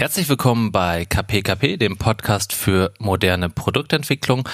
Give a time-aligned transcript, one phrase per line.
[0.00, 4.48] Herzlich willkommen bei KPKP, dem Podcast für moderne Produktentwicklung.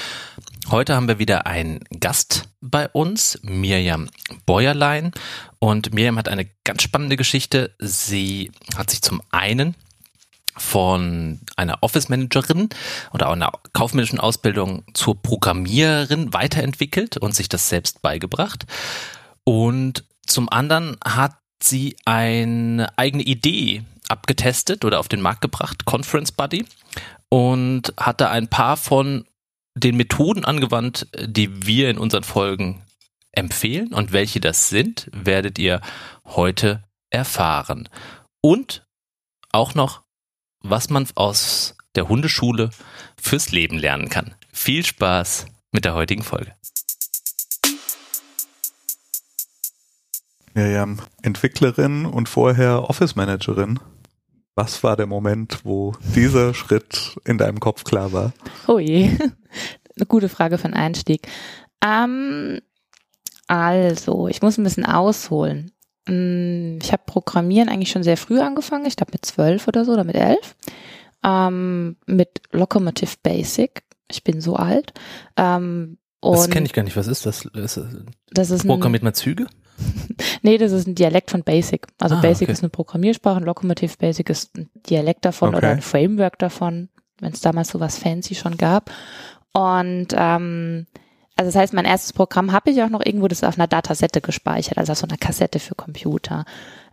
[0.72, 4.10] Heute haben wir wieder einen Gast bei uns, Mirjam
[4.44, 5.12] Bäuerlein.
[5.60, 7.76] Und Mirjam hat eine ganz spannende Geschichte.
[7.78, 9.76] Sie hat sich zum einen
[10.56, 12.68] von einer Office Managerin
[13.12, 18.66] oder einer kaufmännischen Ausbildung zur Programmiererin weiterentwickelt und sich das selbst beigebracht.
[19.44, 26.32] Und zum anderen hat sie eine eigene Idee abgetestet oder auf den Markt gebracht, Conference
[26.32, 26.64] Buddy,
[27.28, 29.26] und hat da ein paar von
[29.74, 32.82] den Methoden angewandt, die wir in unseren Folgen
[33.32, 33.92] empfehlen.
[33.92, 35.80] Und welche das sind, werdet ihr
[36.24, 37.88] heute erfahren.
[38.40, 38.86] Und
[39.52, 40.02] auch noch,
[40.60, 42.70] was man aus der Hundeschule
[43.20, 44.34] fürs Leben lernen kann.
[44.52, 46.52] Viel Spaß mit der heutigen Folge.
[50.54, 53.78] Miriam, Entwicklerin und vorher Office Managerin.
[54.58, 58.32] Was war der Moment, wo dieser Schritt in deinem Kopf klar war?
[58.66, 59.10] Oh je,
[59.96, 61.28] eine gute Frage für einen Einstieg.
[61.84, 62.62] Ähm,
[63.48, 65.72] also, ich muss ein bisschen ausholen.
[66.08, 69.92] Mm, ich habe Programmieren eigentlich schon sehr früh angefangen, ich glaube mit zwölf oder so
[69.92, 70.56] oder mit elf.
[71.22, 73.82] Ähm, mit Locomotive Basic.
[74.10, 74.94] Ich bin so alt.
[75.36, 75.98] Ähm,
[76.32, 76.96] das kenne ich gar nicht.
[76.96, 77.48] Was ist das?
[77.52, 77.96] das ist,
[78.30, 79.46] das ist Programmiert man Züge?
[80.42, 81.86] nee, das ist ein Dialekt von Basic.
[81.98, 82.52] Also ah, Basic okay.
[82.52, 85.58] ist eine Programmiersprache, Locomotive Basic ist ein Dialekt davon okay.
[85.58, 86.88] oder ein Framework davon,
[87.20, 88.90] wenn es damals so was fancy schon gab.
[89.52, 90.86] Und ähm,
[91.36, 94.20] also das heißt, mein erstes Programm habe ich auch noch irgendwo das auf einer Datasette
[94.20, 96.44] gespeichert, also auf so einer Kassette für Computer.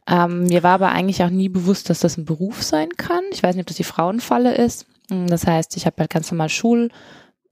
[0.06, 3.24] Ähm, mir war aber eigentlich auch nie bewusst, dass das ein Beruf sein kann.
[3.32, 4.86] Ich weiß nicht, ob das die Frauenfalle ist.
[5.08, 6.50] Das heißt, ich habe halt ganz normal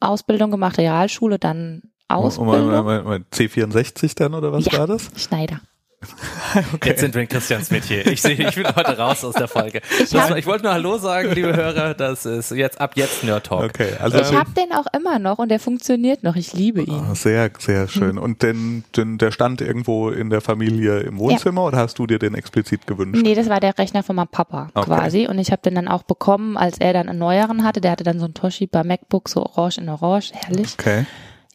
[0.02, 2.86] Schulausbildung gemacht, Realschule, dann Ausbildung.
[2.86, 5.12] Und, und, C64 dann oder was war das?
[5.16, 5.62] Schneider.
[6.74, 6.90] okay.
[6.90, 8.08] Jetzt sind wir in Christians Metier.
[8.08, 9.82] Ich sehe, ich bin heute raus aus der Folge.
[10.00, 11.94] Ich, das, ich wollte nur Hallo sagen, liebe Hörer.
[11.94, 13.66] Das ist jetzt ab jetzt Nerd Talk.
[13.66, 16.36] Okay, also ich habe den auch immer noch und der funktioniert noch.
[16.36, 17.06] Ich liebe ihn.
[17.12, 18.16] Oh, sehr, sehr schön.
[18.16, 18.18] Hm.
[18.18, 21.68] Und den, den, der stand irgendwo in der Familie im Wohnzimmer ja.
[21.68, 23.22] oder hast du dir den explizit gewünscht?
[23.22, 24.86] Nee, das war der Rechner von meinem Papa okay.
[24.86, 25.28] quasi.
[25.28, 27.80] Und ich habe den dann auch bekommen, als er dann einen neueren hatte.
[27.80, 30.32] Der hatte dann so ein Toshiba MacBook, so orange in orange.
[30.34, 30.76] Herrlich.
[30.80, 31.06] Okay.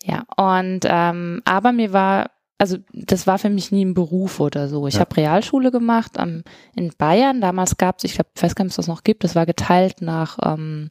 [0.04, 4.68] Ja, und ähm, aber mir war, also das war für mich nie ein Beruf oder
[4.68, 4.86] so.
[4.86, 5.00] Ich ja.
[5.00, 6.42] habe Realschule gemacht ähm,
[6.74, 7.40] in Bayern.
[7.40, 9.34] Damals gab es, ich glaube, ich weiß gar nicht, ob es das noch gibt, das
[9.34, 10.90] war geteilt nach ähm,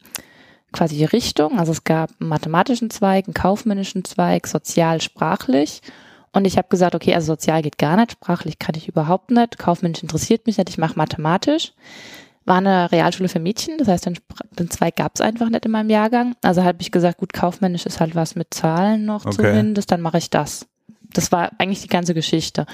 [0.71, 1.57] quasi Richtung.
[1.57, 5.81] Also es gab einen mathematischen Zweig, einen kaufmännischen Zweig, sozial, sprachlich.
[6.33, 9.57] Und ich habe gesagt, okay, also sozial geht gar nicht, sprachlich kann ich überhaupt nicht,
[9.57, 11.71] kaufmännisch interessiert mich nicht, ich mache mathematisch
[12.45, 14.19] war eine Realschule für Mädchen, das heißt, den,
[14.59, 16.35] den Zweig gab es einfach nicht in meinem Jahrgang.
[16.43, 19.35] Also habe ich gesagt, gut, kaufmännisch ist halt was mit Zahlen noch okay.
[19.35, 20.67] zumindest, dann mache ich das.
[21.17, 22.65] Das war eigentlich die ganze Geschichte.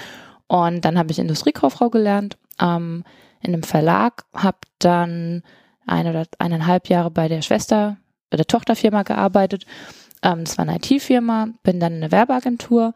[0.47, 3.03] Und dann habe ich Industriekauffrau gelernt ähm,
[3.41, 5.43] in einem Verlag, habe dann
[5.87, 7.97] ein oder eineinhalb Jahre bei der Schwester,
[8.29, 9.65] bei der Tochterfirma gearbeitet.
[10.23, 12.93] Ähm, das war eine IT-Firma, bin dann in eine Werbeagentur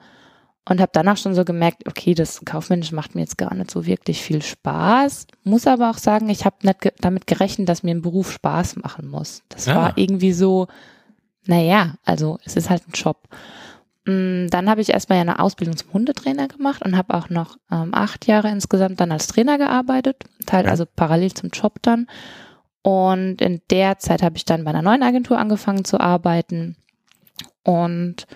[0.68, 3.86] und habe danach schon so gemerkt, okay, das Kaufmännisch macht mir jetzt gar nicht so
[3.86, 5.28] wirklich viel Spaß.
[5.44, 8.78] Muss aber auch sagen, ich habe nicht ge damit gerechnet, dass mir ein Beruf Spaß
[8.78, 9.44] machen muss.
[9.50, 9.76] Das ja.
[9.76, 10.68] war irgendwie so,
[11.46, 13.28] naja, also es ist halt ein Job.
[14.06, 17.94] Mm, dann habe ich erstmal eine Ausbildung zum Hundetrainer gemacht und habe auch noch ähm,
[17.94, 20.72] acht Jahre insgesamt dann als Trainer gearbeitet, halt ja.
[20.72, 22.08] also parallel zum Job dann.
[22.84, 26.78] Und in der Zeit habe ich dann bei einer neuen Agentur angefangen zu arbeiten
[27.64, 28.28] und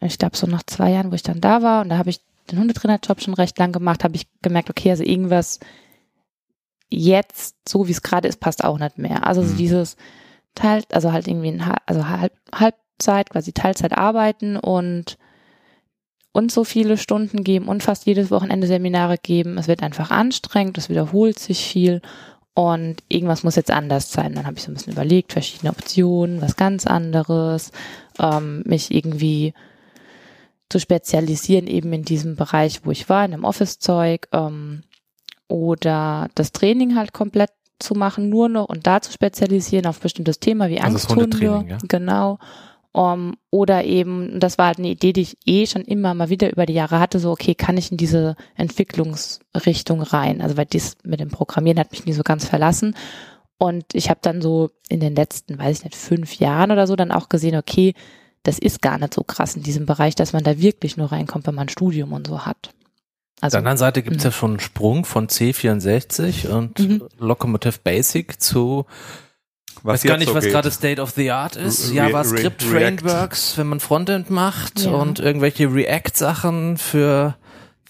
[0.00, 2.20] ich glaube so nach zwei Jahren, wo ich dann da war und da habe ich
[2.50, 5.58] den Hundetrainerjob schon recht lang gemacht, habe ich gemerkt, okay, also irgendwas
[6.88, 9.26] jetzt, so wie es gerade ist, passt auch nicht mehr.
[9.26, 9.56] Also mhm.
[9.56, 9.96] dieses
[10.54, 15.18] Teil, also halt irgendwie ein, also halb, Halbzeit, quasi Teilzeit arbeiten und
[16.36, 19.56] und so viele Stunden geben und fast jedes Wochenende Seminare geben.
[19.56, 22.02] Es wird einfach anstrengend, es wiederholt sich viel
[22.54, 24.34] und irgendwas muss jetzt anders sein.
[24.34, 27.70] Dann habe ich so ein bisschen überlegt, verschiedene Optionen, was ganz anderes,
[28.18, 29.54] ähm, mich irgendwie
[30.68, 34.82] zu spezialisieren, eben in diesem Bereich, wo ich war, in dem Office-Zeug ähm,
[35.46, 40.40] oder das Training halt komplett zu machen, nur noch und da zu spezialisieren auf bestimmtes
[40.40, 41.64] Thema wie also Angsthunde.
[41.68, 41.78] Ja?
[41.86, 42.40] Genau.
[42.96, 46.52] Um, oder eben, das war halt eine Idee, die ich eh schon immer mal wieder
[46.52, 50.40] über die Jahre hatte, so, okay, kann ich in diese Entwicklungsrichtung rein?
[50.40, 52.94] Also, weil dies mit dem Programmieren hat mich nie so ganz verlassen.
[53.58, 56.94] Und ich habe dann so in den letzten, weiß ich nicht, fünf Jahren oder so
[56.94, 57.94] dann auch gesehen, okay,
[58.44, 61.48] das ist gar nicht so krass in diesem Bereich, dass man da wirklich nur reinkommt,
[61.48, 62.70] wenn man ein Studium und so hat.
[63.40, 67.02] Also, Auf der anderen Seite gibt es ja schon einen Sprung von C64 und mhm.
[67.18, 68.86] Locomotive Basic zu
[69.84, 71.90] was weiß gar nicht, so was gerade State of the Art ist.
[71.90, 74.90] Re JavaScript Frameworks, wenn man Frontend macht ja.
[74.90, 77.36] und irgendwelche React Sachen für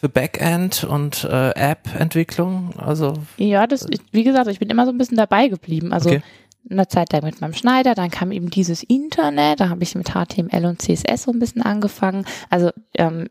[0.08, 2.74] Backend und äh, App-Entwicklung?
[2.76, 5.92] Also Ja, das, ich, wie gesagt, ich bin immer so ein bisschen dabei geblieben.
[5.92, 6.22] Also Okay.
[6.68, 10.10] eine Zeit lang mit meinem Schneider, dann kam eben dieses Internet, da habe ich mit
[10.10, 12.26] HTML und CSS so ein bisschen angefangen.
[12.50, 13.28] Also ähm,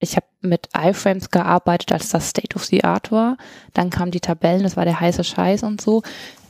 [0.00, 3.36] ich habe mit iFrames gearbeitet, als das State of the Art war.
[3.72, 6.02] Dann kamen die Tabellen, das war der heiße Scheiß und so.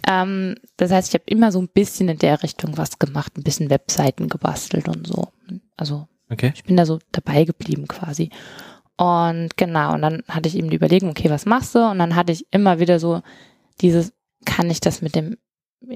[0.06, 3.42] Ähm, das heißt, ich habe immer so ein bisschen in der Richtung was gemacht, ein
[3.42, 5.28] bisschen Webseiten gebastelt und so.
[5.76, 6.52] Also Okay.
[6.54, 8.30] ich bin da so dabei geblieben quasi.
[8.96, 11.80] Und genau, und dann hatte ich eben die Überlegung, okay, was machst du?
[11.90, 13.22] Und dann hatte ich immer wieder so
[13.80, 14.12] dieses,
[14.44, 15.36] kann ich das mit dem,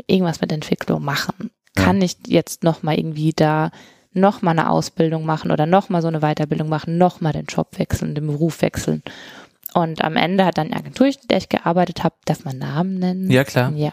[0.06, 1.50] irgendwas mit Entwicklung machen?
[1.74, 3.70] Kann ich jetzt nochmal irgendwie da
[4.12, 8.26] nochmal eine Ausbildung machen oder nochmal so eine Weiterbildung machen, nochmal den Job wechseln, den
[8.26, 9.02] Beruf wechseln?
[9.74, 12.98] Und am Ende hat dann die Agentur, in der ich gearbeitet habe, darf man Namen
[12.98, 13.30] nennen?
[13.30, 13.72] Ja, klar.
[13.74, 13.92] Ja,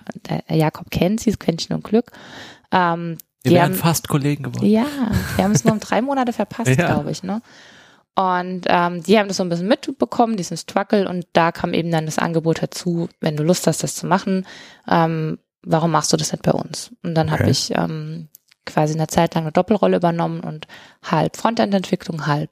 [0.50, 2.12] Jakob kennt sie, das Quäntchen und Glück.
[2.72, 4.66] Ähm, Wir die wären haben- fast Kollegen geworden.
[4.66, 4.86] ja,
[5.36, 6.88] wir haben es nur um drei Monate verpasst, Ja.
[6.88, 7.42] glaube ich, ne?
[8.16, 11.90] Und ähm, die haben das so ein bisschen mitbekommen, diesen Struggle, und da kam eben
[11.92, 14.46] dann das Angebot dazu, wenn du Lust hast, das zu machen,
[14.88, 16.92] ähm, warum machst du das nicht bei uns?
[17.02, 17.52] Und dann habe Okay.
[17.52, 18.28] ich ähm,
[18.68, 20.68] quasi eine Zeit lang eine Doppelrolle übernommen und
[21.04, 22.52] halb Frontend-Entwicklung, halb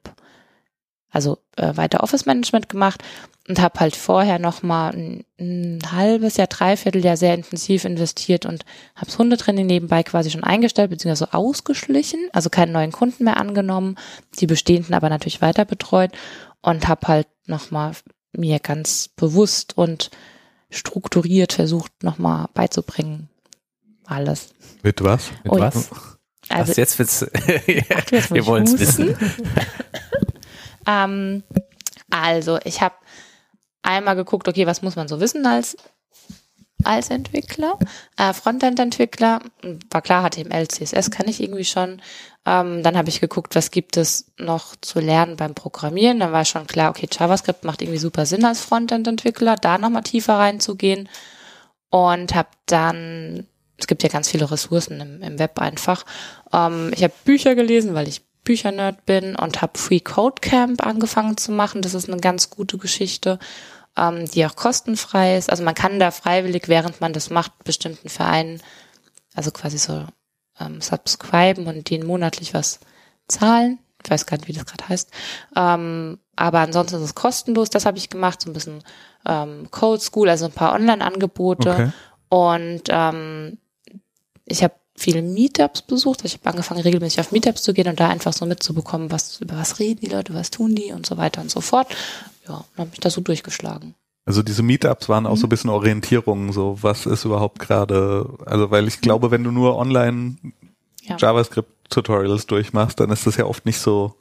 [1.12, 3.02] also äh, weiter Office-Management gemacht
[3.48, 8.46] und habe halt vorher noch mal ein, ein halbes Jahr, dreiviertel Jahr sehr intensiv investiert
[8.46, 8.64] und
[8.96, 13.96] habe das Hundetraining nebenbei quasi schon eingestellt beziehungsweise ausgeschlichen, also keine neuen Kunden mehr angenommen,
[14.38, 16.12] die bestehenden aber natürlich weiter betreut
[16.62, 17.92] und habe halt noch mal
[18.32, 20.10] mir ganz bewusst und
[20.70, 23.28] strukturiert versucht noch mal beizubringen
[24.12, 24.48] alles.
[24.82, 25.30] Mit was?
[25.44, 25.90] Mit Oh, was?
[26.48, 27.22] Also was jetzt wird's.
[27.22, 29.16] Wir wollen es wissen.
[30.86, 31.42] Ähm,
[32.10, 32.94] also, ich habe
[33.82, 35.76] einmal geguckt, okay, was muss man so wissen als,
[36.84, 37.78] als Entwickler?
[38.16, 39.40] Äh, Frontend-Entwickler,
[39.90, 42.00] war klar, HTML, CSS kann ich irgendwie schon.
[42.44, 46.20] Ähm, dann habe ich geguckt, was gibt es noch zu lernen beim Programmieren.
[46.20, 50.34] Dann war schon klar, okay, JavaScript macht irgendwie super Sinn als Frontend-Entwickler, da nochmal tiefer
[50.34, 51.08] reinzugehen.
[51.90, 53.46] Und habe dann,
[53.76, 56.04] es gibt ja ganz viele Ressourcen im, im Web einfach.
[56.52, 61.36] Ähm, ich habe Bücher gelesen, weil ich Büchernerd bin und habe Free Code Camp angefangen
[61.36, 61.82] zu machen.
[61.82, 63.38] Das ist eine ganz gute Geschichte,
[63.96, 65.50] ähm, die auch kostenfrei ist.
[65.50, 68.60] Also man kann da freiwillig, während man das macht, bestimmten Vereinen,
[69.34, 70.06] also quasi so
[70.58, 72.80] ähm, subscriben und denen monatlich was
[73.28, 73.78] zahlen.
[74.04, 75.10] Ich weiß gar nicht, wie das gerade heißt.
[75.56, 77.70] Ähm, aber ansonsten ist es kostenlos.
[77.70, 78.82] Das habe ich gemacht, so ein bisschen
[79.26, 81.70] ähm, Code School, also ein paar Online-Angebote.
[81.70, 81.92] Okay.
[82.28, 83.58] Und ähm,
[84.46, 86.24] ich habe viele Meetups besucht.
[86.24, 89.56] Ich habe angefangen, regelmäßig auf Meetups zu gehen und da einfach so mitzubekommen, was über
[89.56, 91.88] was reden die Leute, was tun die und so weiter und so fort.
[92.48, 93.94] Ja, und habe mich da so durchgeschlagen.
[94.24, 95.30] Also diese Meetups waren Mhm.
[95.30, 99.42] auch so ein bisschen Orientierung, so was ist überhaupt gerade, also weil ich glaube, wenn
[99.44, 100.36] du nur online
[101.02, 101.16] Ja.
[101.18, 104.14] JavaScript-Tutorials durchmachst, dann ist das ja oft nicht so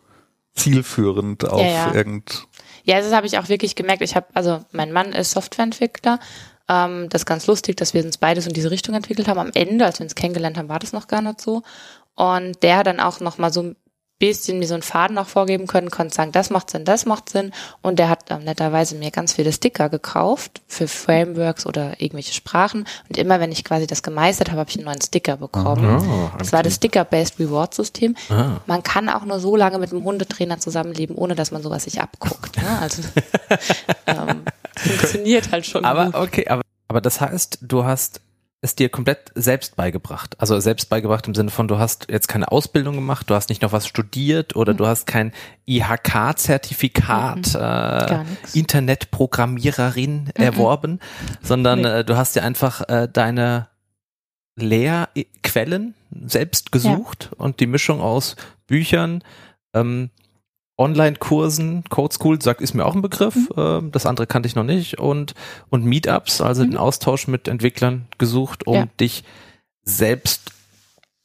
[0.56, 1.94] zielführend auf Ja, ja.
[1.94, 2.48] irgend.
[2.84, 4.02] Ja, das habe ich auch wirklich gemerkt.
[4.02, 6.20] Ich habe, also mein Mann ist Softwareentwickler.
[6.72, 9.40] Ähm, das ist ganz lustig, dass wir uns beides in diese Richtung entwickelt haben.
[9.40, 11.64] Am Ende, als wir uns kennengelernt haben, war das noch gar nicht so.
[12.16, 13.76] Und der hat dann auch noch mal so ein
[14.20, 17.30] bisschen mir so einen Faden auch vorgeben können, konnte sagen, das macht Sinn, das macht
[17.30, 17.52] Sinn.
[17.82, 22.86] Und der hat ähm, netterweise mir ganz viele Sticker gekauft für Frameworks oder irgendwelche Sprachen.
[23.10, 26.08] Und immer wenn ich quasi das gemeistert habe, habe ich einen neuen Sticker bekommen.
[26.08, 28.16] Oh, Das war das Sticker-Based Reward-System.
[28.30, 28.58] Ah.
[28.68, 32.00] Man kann auch nur so lange mit einem Hundetrainer zusammenleben, ohne dass man sowas sich
[32.00, 32.58] abguckt.
[32.58, 32.80] Ne?
[32.80, 33.02] Also
[34.06, 34.44] ähm,
[34.78, 36.16] funktioniert halt schon Aber gut.
[36.16, 38.22] okay, aber, aber das heißt, du hast
[38.64, 40.40] es dir komplett selbst beigebracht.
[40.40, 43.64] Also selbst beigebracht im Sinne von, du hast jetzt keine Ausbildung gemacht, du hast nicht
[43.64, 45.32] noch was studiert oder du hast kein
[45.66, 48.54] IHK-Zertifikat, äh, nix.
[48.56, 51.00] Internetprogrammiererin erworben,
[51.42, 51.88] sondern Nee.
[51.88, 53.68] äh, du hast dir einfach äh, deine
[54.56, 58.36] Lehrquellen selbst gesucht und die Mischung aus
[58.68, 59.24] Büchern,
[59.74, 60.12] ähm,
[60.82, 64.64] Online-Kursen, Code School, sagt, ist mir auch ein Begriff, ähm, das andere kannte ich noch
[64.64, 65.34] nicht und,
[65.70, 68.88] und Meetups, also den Austausch mit Entwicklern gesucht, um Ja.
[69.00, 69.24] dich
[69.84, 70.52] selbst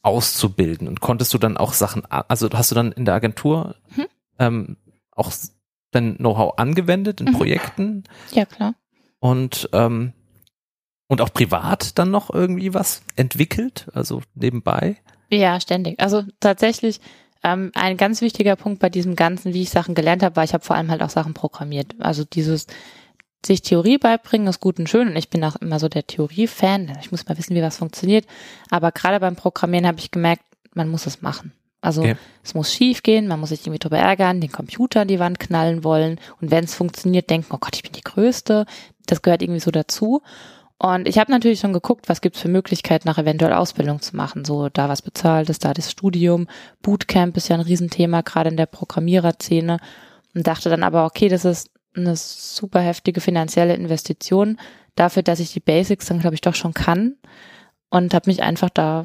[0.03, 4.05] auszubilden und konntest du dann auch Sachen, also hast du dann in der Agentur Mhm.
[4.39, 4.77] ähm,
[5.11, 5.31] auch
[5.91, 7.33] dein Know-how angewendet in Mhm.
[7.33, 8.73] Projekten Ja, klar.
[9.19, 10.13] und ähm,
[11.09, 14.97] und auch privat dann noch irgendwie was entwickelt, also nebenbei.
[15.29, 15.99] Ja, ständig.
[16.01, 16.99] Also tatsächlich
[17.43, 20.53] ähm, ein ganz wichtiger Punkt bei diesem Ganzen, wie ich Sachen gelernt habe, war, ich
[20.53, 21.95] habe vor allem halt auch Sachen programmiert.
[21.99, 22.67] Also dieses
[23.45, 26.97] sich Theorie beibringen ist gut und schön und ich bin auch immer so der Theorie-Fan.
[27.01, 28.25] Ich muss mal wissen, wie was funktioniert.
[28.69, 31.53] Aber gerade beim Programmieren habe ich gemerkt, man muss es machen.
[31.79, 32.15] Also Okay.
[32.43, 35.39] es muss schief gehen, man muss sich irgendwie drüber ärgern, den Computer an die Wand
[35.39, 38.65] knallen wollen und wenn es funktioniert, denken, oh Gott, ich bin die Größte.
[39.05, 40.21] Das gehört irgendwie so dazu.
[40.79, 44.45] Und ich habe natürlich schon geguckt, was gibt's für Möglichkeiten, nach eventuell Ausbildung zu machen.
[44.45, 46.47] So, da was bezahlt ist, da das Studium.
[46.83, 49.73] Bootcamp ist ja ein Riesenthema, gerade in der Programmiererszene.
[49.73, 49.81] Und
[50.37, 54.59] und dachte dann aber, okay, das ist eine super heftige finanzielle Investition
[54.93, 57.15] dafür, dass ich die Basics dann, glaube ich, doch schon kann
[57.89, 59.03] und habe mich einfach da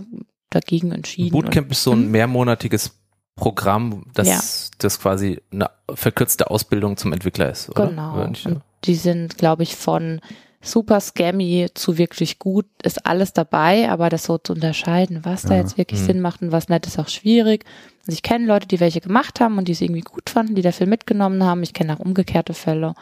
[0.50, 1.32] dagegen entschieden.
[1.32, 2.98] Bootcamp ist so ein mehrmonatiges
[3.34, 4.40] Programm, das, ja.
[4.76, 7.86] das quasi eine verkürzte Ausbildung zum Entwickler ist, oder?
[7.86, 8.22] Genau.
[8.22, 10.20] Und die sind, glaube ich, von
[10.62, 15.50] super scammy zu wirklich gut, ist alles dabei, aber das so zu unterscheiden, was ja.
[15.50, 16.06] da jetzt wirklich mhm.
[16.06, 17.64] Sinn macht und was nicht, ist auch schwierig.
[18.06, 20.62] Also ich kenne Leute, die welche gemacht haben und die es irgendwie gut fanden, die
[20.62, 21.62] dafür mitgenommen haben.
[21.62, 22.94] Ich kenne auch umgekehrte Fälle.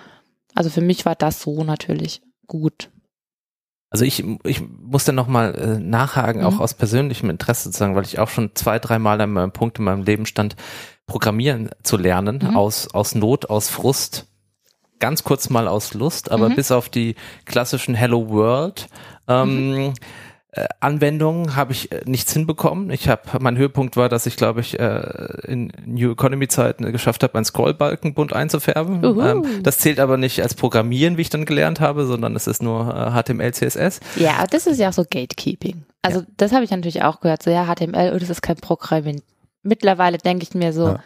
[0.54, 2.90] Also für mich war das so natürlich gut.
[3.90, 6.46] Also ich, ich muss dann nochmal äh, nachhaken, mhm.
[6.46, 9.84] auch aus persönlichem Interesse sozusagen, weil ich auch schon zwei, dreimal an meinem Punkt in
[9.84, 10.56] meinem Leben stand,
[11.06, 12.56] Programmieren zu lernen, mhm.
[12.56, 14.28] aus, aus Not, aus Frust,
[15.00, 16.56] ganz kurz mal aus Lust, aber mhm.
[16.56, 18.88] bis auf die klassischen Hello World
[19.26, 19.94] ähm, mhm
[20.52, 22.90] äh, Anwendungen habe ich äh, nichts hinbekommen.
[22.90, 25.00] Ich habe mein Höhepunkt war, dass ich glaube ich äh,
[25.46, 29.04] in New Economy Zeiten geschafft habe, einen Scrollbalken bunt einzufärben.
[29.04, 32.62] Ähm, das zählt aber nicht als Programmieren, wie ich dann gelernt habe, sondern es ist
[32.62, 34.00] nur äh, HTML, CSS.
[34.16, 35.84] Ja, das ist ja auch so Gatekeeping.
[36.02, 36.26] Also ja.
[36.36, 37.44] das habe ich natürlich auch gehört.
[37.44, 39.22] So ja, HTML, oh, das ist kein Programmieren.
[39.62, 40.88] Mittlerweile denke ich mir so.
[40.88, 41.02] Ja.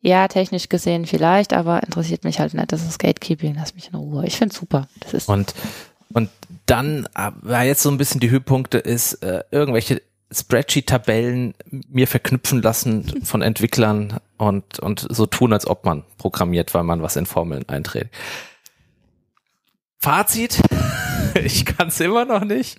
[0.00, 2.72] Ja, technisch gesehen vielleicht, aber interessiert mich halt nicht.
[2.72, 4.26] Das ist Gatekeeping, lass mich in Ruhe.
[4.26, 4.88] Ich finde super.
[5.00, 5.54] Das ist und
[6.12, 6.30] und
[6.66, 10.00] dann, war jetzt so ein bisschen die Höhepunkte ist, äh, irgendwelche
[10.30, 11.54] Spreadsheet-Tabellen
[11.88, 17.02] mir verknüpfen lassen von Entwicklern und, und so tun, als ob man programmiert, weil man
[17.02, 18.14] was in Formeln einträgt.
[19.98, 20.60] Fazit,
[21.42, 22.78] ich kann es immer noch nicht.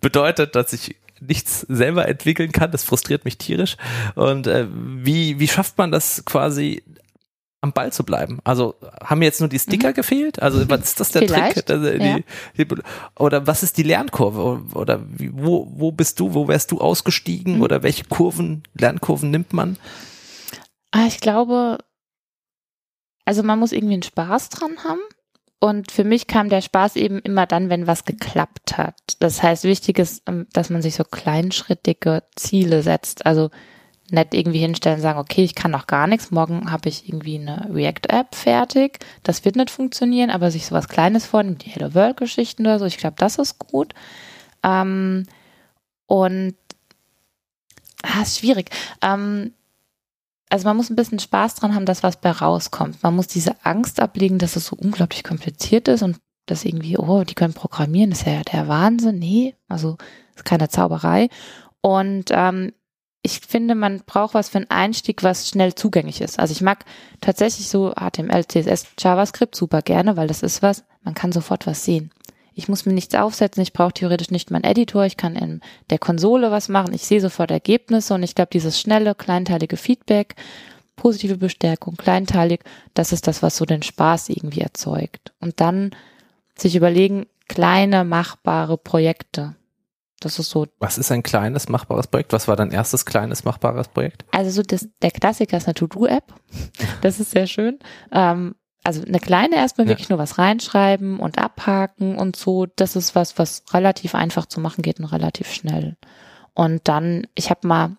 [0.00, 2.70] Bedeutet, dass ich nichts selber entwickeln kann.
[2.70, 3.76] Das frustriert mich tierisch.
[4.14, 6.82] Und äh, wie, wie schafft man das quasi
[7.64, 8.40] am Ball zu bleiben.
[8.44, 9.94] Also haben mir jetzt nur die Sticker mhm.
[9.94, 10.40] gefehlt?
[10.40, 11.68] Also was ist das der Trick?
[11.68, 12.18] Also ja.
[12.56, 12.66] die,
[13.18, 14.62] oder was ist die Lernkurve?
[14.74, 16.34] Oder wie, wo, wo bist du?
[16.34, 17.56] Wo wärst du ausgestiegen?
[17.56, 17.62] Mhm.
[17.62, 19.78] Oder welche Kurven, Lernkurven nimmt man?
[20.90, 21.78] Ah, ich glaube,
[23.24, 25.00] also man muss irgendwie einen Spaß dran haben.
[25.64, 29.16] Und für mich kam der Spaß eben immer dann, wenn was geklappt hat.
[29.20, 33.24] Das heißt, wichtig ist, ähm, dass man sich so kleinschrittige Ziele setzt.
[33.24, 33.48] Also
[34.10, 37.38] nicht irgendwie hinstellen und sagen, okay, ich kann noch gar nichts, morgen habe ich irgendwie
[37.38, 38.98] eine React-App fertig.
[39.22, 42.98] Das wird nicht funktionieren, aber sich sowas Kleines vornehmen, die Hello World-Geschichten oder so, ich
[42.98, 43.94] glaube, das ist gut.
[44.62, 45.24] Ähm,
[46.04, 46.56] und
[48.02, 48.68] ah, ist schwierig.
[49.00, 49.54] Ähm,
[50.54, 53.02] also man muss ein bisschen Spaß dran haben, dass was bei rauskommt.
[53.02, 57.24] Man muss diese Angst ablegen, dass es so unglaublich kompliziert ist und dass irgendwie, oh,
[57.24, 59.18] die können programmieren, das ist ja der Wahnsinn.
[59.18, 59.96] Nee, also
[60.36, 61.28] ist keine Zauberei.
[61.80, 62.72] Und ähm,
[63.22, 66.38] ich finde, man braucht was für einen Einstieg, was schnell zugänglich ist.
[66.38, 66.84] Also ich mag
[67.20, 71.84] tatsächlich so HTML, CSS, JavaScript super gerne, weil das ist was, man kann sofort was
[71.84, 72.12] sehen.
[72.54, 75.98] Ich muss mir nichts aufsetzen, ich brauche theoretisch nicht meinen Editor, ich kann in der
[75.98, 80.36] Konsole was machen, ich sehe sofort Ergebnisse und ich glaube, dieses schnelle, kleinteilige Feedback,
[80.96, 82.60] positive Bestärkung, kleinteilig,
[82.94, 85.32] das ist das, was so den Spaß irgendwie erzeugt.
[85.40, 85.90] Und dann
[86.56, 89.56] sich überlegen, kleine, machbare Projekte.
[90.20, 90.66] Das ist so.
[90.78, 92.32] Was ist ein kleines machbares Projekt?
[92.32, 94.24] Was war dein erstes kleines machbares Projekt?
[94.30, 96.32] Also so das, der Klassiker ist eine To-Do-App.
[97.02, 97.78] Das ist sehr schön.
[98.10, 99.90] Ähm, also eine kleine erstmal ja.
[99.90, 102.66] wirklich nur was reinschreiben und abhaken und so.
[102.66, 105.96] Das ist was, was relativ einfach zu machen geht und relativ schnell.
[106.52, 107.96] Und dann, ich habe mal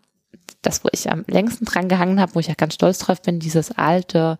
[0.62, 3.39] das, wo ich am längsten dran gehangen habe, wo ich ja ganz stolz drauf bin,
[3.39, 4.38] dieses alte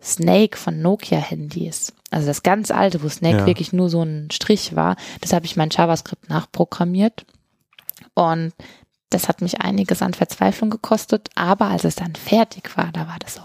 [0.00, 1.92] Snake von Nokia-Handys.
[2.10, 3.46] Also das ganz alte, wo Snake ja.
[3.46, 4.96] wirklich nur so ein Strich war.
[5.20, 7.26] Das habe ich mein JavaScript nachprogrammiert.
[8.14, 8.52] Und
[9.10, 11.30] das hat mich einiges an Verzweiflung gekostet.
[11.34, 13.42] Aber als es dann fertig war, da war das so,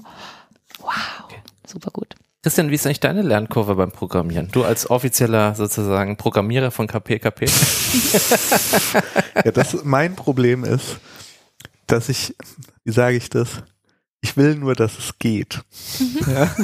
[0.80, 1.28] wow,
[1.68, 2.16] super gut.
[2.46, 4.50] Christian, wie ist eigentlich deine Lernkurve beim Programmieren?
[4.52, 7.48] Du als offizieller sozusagen Programmierer von KPKP?
[9.44, 11.00] ja, das mein Problem ist,
[11.88, 12.36] dass ich,
[12.84, 13.64] wie sage ich das?
[14.22, 15.64] Ich will nur, dass es geht.
[15.98, 16.20] Mhm.
[16.32, 16.56] Ja.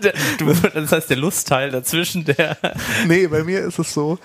[0.72, 2.56] das heißt, der Lustteil dazwischen, der.
[3.06, 4.18] Nee, bei mir ist es so,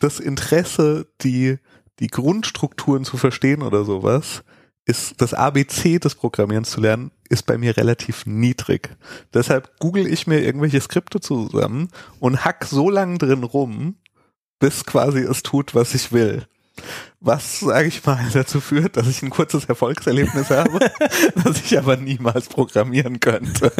[0.00, 1.56] das Interesse, die,
[1.98, 4.42] die Grundstrukturen zu verstehen oder sowas,
[4.88, 8.96] ist das ABC des Programmierens zu lernen, ist bei mir relativ niedrig.
[9.34, 13.96] Deshalb google ich mir irgendwelche Skripte zusammen und hack so lang drin rum,
[14.58, 16.48] bis quasi es tut, was ich will
[17.20, 20.78] was, sage ich mal, dazu führt, dass ich ein kurzes Erfolgserlebnis habe,
[21.44, 23.72] das ich aber niemals programmieren könnte.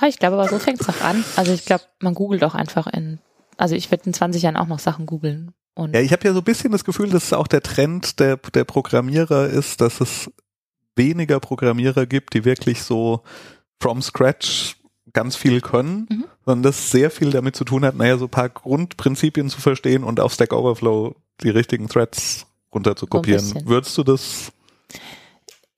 [0.00, 1.24] Ah, ich glaube, aber so fängt es auch an.
[1.36, 3.18] Also ich glaube, man googelt auch einfach in,
[3.62, 5.52] also ich werde in 20 Jahren auch noch Sachen googeln.
[5.78, 8.36] ja, ich habe ja so ein bisschen das Gefühl, dass es auch der Trend der,
[8.36, 10.32] der Programmierer ist, dass es
[10.96, 13.22] weniger Programmierer gibt, die wirklich so
[13.80, 14.78] from scratch
[15.12, 16.24] ganz viel können, mhm.
[16.44, 20.02] sondern das sehr viel damit zu tun hat, naja, so ein paar Grundprinzipien zu verstehen
[20.02, 21.14] und auf Stack Overflow
[21.44, 23.44] die richtigen Threads runter zu kopieren.
[23.44, 24.50] So Würdest du das?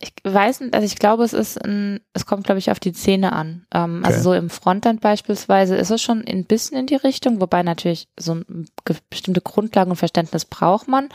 [0.01, 2.93] Ich weiß nicht, also ich glaube, es ist ein, es kommt, glaube ich, auf die
[2.93, 3.67] Szene an.
[3.73, 4.07] Ähm, Okay.
[4.07, 8.09] Also so im Frontend beispielsweise ist es schon ein bisschen in die Richtung, wobei natürlich
[8.19, 8.41] so
[9.11, 11.09] bestimmte Grundlagen und Verständnis braucht man.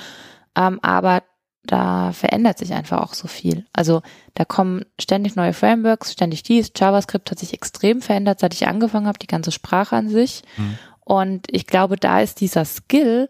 [0.55, 1.24] Ähm, aber
[1.63, 3.65] da verändert sich einfach auch so viel.
[3.74, 4.01] Also
[4.33, 6.71] da kommen ständig neue Frameworks, ständig dies.
[6.75, 10.41] JavaScript hat sich extrem verändert, seit ich angefangen habe, die ganze Sprache an sich.
[10.57, 10.79] Mhm.
[11.01, 13.27] Und ich glaube, da ist dieser Skill,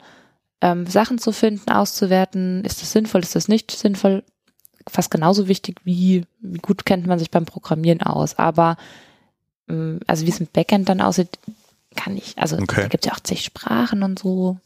[0.61, 4.23] ähm, Sachen zu finden, auszuwerten, ist das sinnvoll, ist das nicht sinnvoll,
[4.89, 8.37] fast genauso wichtig wie, wie gut kennt man sich beim Programmieren aus.
[8.37, 8.77] Aber
[9.69, 11.39] ähm, also wie es im Backend dann aussieht,
[11.95, 12.81] kann ich, also Okay.
[12.81, 14.57] da gibt es ja auch zig Sprachen und so.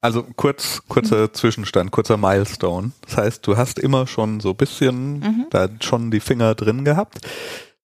[0.00, 2.92] Also kurz, kurzer Zwischenstand, kurzer Milestone.
[3.06, 5.46] Das heißt, du hast immer schon so ein bisschen Mhm.
[5.50, 7.20] da schon die Finger drin gehabt.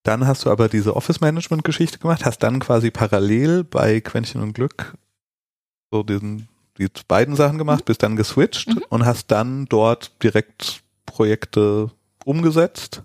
[0.02, 4.94] Dann hast du aber diese Office-Management-Geschichte gemacht, hast dann quasi parallel bei Quäntchen und Glück
[5.90, 6.48] so diesen,
[6.78, 8.82] die beiden Sachen gemacht, bist dann geswitcht Mhm.
[8.90, 11.90] und hast dann dort direkt Projekte
[12.24, 13.02] umgesetzt.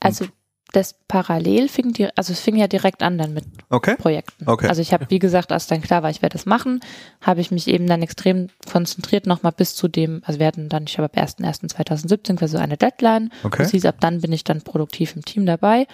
[0.00, 0.26] Also
[0.72, 3.94] das parallel fing die, also es fing ja direkt an dann mit Okay.
[3.96, 4.48] Projekten.
[4.48, 4.68] Okay.
[4.68, 6.80] Also ich habe, wie gesagt, als dann klar war, ich werde das machen,
[7.20, 10.84] habe ich mich eben dann extrem konzentriert nochmal bis zu dem, also wir hatten dann,
[10.86, 13.30] ich habe ab 1.1.2017 quasi so eine Deadline.
[13.44, 13.62] Okay.
[13.62, 15.86] Das hieß, ab dann bin ich dann produktiv im Team dabei.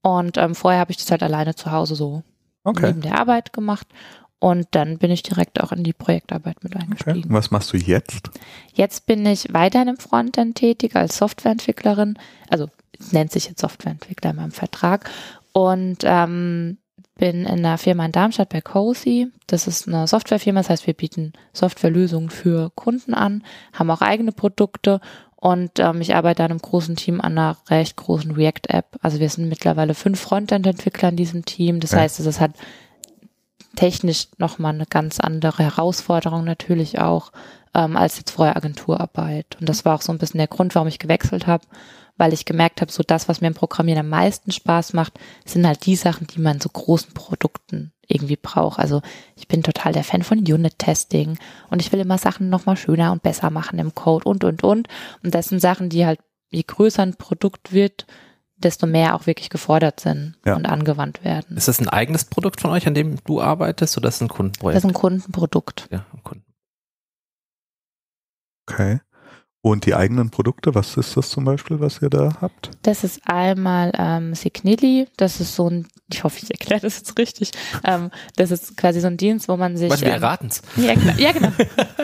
[0.00, 2.22] Und ähm, vorher habe ich das halt alleine zu Hause so
[2.62, 2.86] Okay.
[2.86, 3.86] neben der Arbeit gemacht.
[4.40, 6.84] Und dann bin ich direkt auch in die Projektarbeit mit okay.
[6.84, 7.30] eingestiegen.
[7.30, 8.30] Und was machst du jetzt?
[8.74, 12.18] Jetzt bin ich weiterhin im Frontend tätig als Softwareentwicklerin.
[12.50, 12.68] Also
[13.10, 15.10] nennt sich jetzt Softwareentwickler in meinem Vertrag.
[15.52, 16.78] Und ähm,
[17.16, 19.28] bin in einer Firma in Darmstadt bei Cozy.
[19.46, 24.32] Das ist eine Softwarefirma, das heißt, wir bieten Softwarelösungen für Kunden an, haben auch eigene
[24.32, 25.00] Produkte
[25.36, 28.96] und ähm, ich arbeite an einem großen Team an einer recht großen React-App.
[29.02, 31.80] Also wir sind mittlerweile fünf Frontend-Entwickler in diesem Team.
[31.80, 31.98] Das Ja.
[31.98, 32.52] heißt, es halt
[33.74, 37.32] technisch nochmal eine ganz andere Herausforderung natürlich auch
[37.74, 39.56] ähm, als jetzt vorher Agenturarbeit.
[39.60, 41.66] Und das war auch so ein bisschen der Grund, warum ich gewechselt habe,
[42.16, 45.66] weil ich gemerkt habe, so das, was mir im Programmieren am meisten Spaß macht, sind
[45.66, 48.78] halt die Sachen, die man in so großen Produkten irgendwie braucht.
[48.78, 49.02] Also
[49.34, 51.38] ich bin total der Fan von Unit-Testing
[51.70, 54.88] und ich will immer Sachen nochmal schöner und besser machen im Code und, und, und.
[55.22, 58.06] Und das sind Sachen, die halt, je größer ein Produkt wird,
[58.64, 60.56] desto mehr auch wirklich gefordert sind Ja.
[60.56, 61.56] und angewandt werden.
[61.56, 64.28] Ist das ein eigenes Produkt von euch, an dem du arbeitest, oder ist das ein
[64.28, 64.76] Kundenprojekt?
[64.76, 65.88] Das ist ein Kundenprodukt.
[65.90, 66.44] ja, ein Kunden.
[68.68, 69.00] Okay.
[69.64, 72.70] Und die eigenen Produkte, was ist das zum Beispiel, was ihr da habt?
[72.82, 77.16] Das ist einmal ähm, Signili, das ist so ein, ich hoffe, ich erkläre das jetzt
[77.18, 77.50] richtig,
[77.82, 79.90] ähm, das ist quasi so ein Dienst, wo man sich...
[79.90, 80.60] Was, wir ähm, erraten's.
[80.76, 81.48] ja, klar, ja, genau.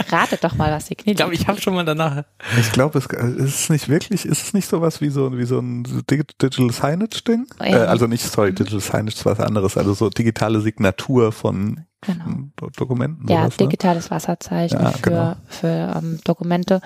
[0.08, 2.24] Ratet doch mal, was Signili Ich glaube, ich habe schon mal danach.
[2.58, 5.58] Ich glaube, es ist es nicht wirklich, ist es nicht sowas wie so, wie so
[5.58, 7.44] ein Dig- Digital Signage-Ding?
[7.60, 7.84] Äh, Ja.
[7.84, 12.24] also nicht, sorry, Digital Signage ist was anderes, also so digitale Signatur von Genau.
[12.56, 13.28] Do- Dokumenten.
[13.28, 13.66] Ja, sowas, ne?
[13.66, 15.36] digitales Wasserzeichen Ja, für, genau.
[15.46, 16.80] für ähm, Dokumente.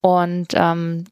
[0.00, 1.04] Und ähm,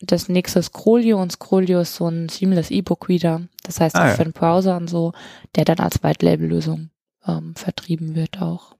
[0.00, 3.42] das nächste ist Scrollio und Scrollio ist so ein Seamless E-Book-Reader.
[3.64, 4.14] Das heißt Ah, auch ja.
[4.14, 5.12] für den Browser und so,
[5.56, 6.90] der dann als White-Label-Lösung
[7.26, 8.76] ähm, vertrieben wird auch.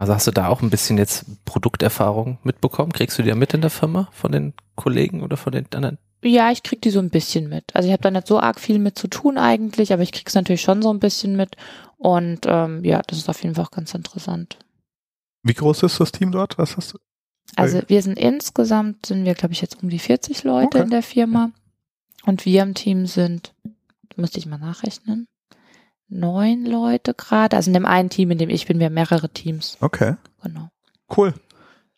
[0.00, 2.92] Also hast du da auch ein bisschen jetzt Produkterfahrung mitbekommen?
[2.92, 5.98] Kriegst du die ja mit in der Firma von den Kollegen oder von den anderen?
[6.24, 7.74] Ja, ich krieg die so ein bisschen mit.
[7.74, 10.34] Also ich habe da nicht so arg viel mit zu tun eigentlich, aber ich krieg's
[10.34, 11.56] natürlich schon so ein bisschen mit.
[11.96, 14.58] Und ähm, ja, das ist auf jeden Fall auch ganz interessant.
[15.44, 16.58] Wie groß ist das Team dort?
[16.58, 16.98] Was hast du?
[17.56, 20.82] Also wir sind insgesamt, sind wir glaube ich jetzt um die 40 Leute Okay.
[20.82, 21.50] in der Firma.
[22.24, 23.54] Und wir im Team sind,
[24.16, 25.26] müsste ich mal nachrechnen,
[26.08, 27.56] neun Leute gerade.
[27.56, 29.76] Also in dem einen Team, in dem ich bin, wir haben mehrere Teams.
[29.80, 30.68] Okay, Genau.
[31.16, 31.34] cool.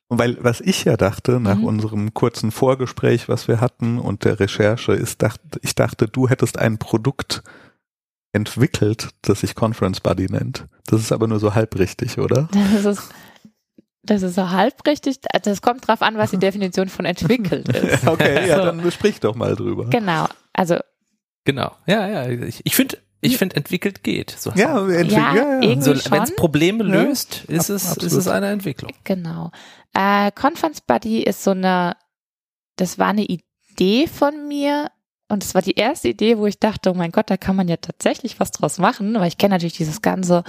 [0.08, 1.64] Und weil, was ich ja dachte, nach Mhm.
[1.64, 6.58] unserem kurzen Vorgespräch, was wir hatten und der Recherche, ist, dacht, ich dachte, du hättest
[6.58, 7.42] ein Produkt
[8.32, 10.66] entwickelt, das sich Conference Buddy nennt.
[10.86, 12.48] Das ist aber nur so halb richtig, oder?
[12.72, 13.10] Das ist,
[14.02, 15.18] das ist so halbrichtig.
[15.32, 18.06] Also es kommt drauf an, was die Definition von entwickelt ist.
[18.06, 18.64] okay, ja, So.
[18.64, 19.86] dann besprich doch mal drüber.
[19.90, 20.26] Genau.
[20.52, 20.76] Also
[21.44, 21.72] Genau.
[21.86, 22.28] Ja, ja.
[22.28, 24.30] Ich, ich finde, ich finde, entwickelt geht.
[24.30, 25.80] So, Ja, entwickelt, Ja, ja, ja.
[25.80, 27.02] so, wenn es Probleme Ja.
[27.02, 28.92] löst, ist Ab- es, ist es eine Entwicklung.
[29.04, 29.50] Genau.
[29.94, 31.96] Äh, Conference Buddy ist so eine,
[32.76, 34.90] das war eine Idee von mir
[35.28, 37.68] und es war die erste Idee, wo ich dachte, oh mein Gott, da kann man
[37.68, 40.44] ja tatsächlich was draus machen, weil ich kenne natürlich dieses ganze,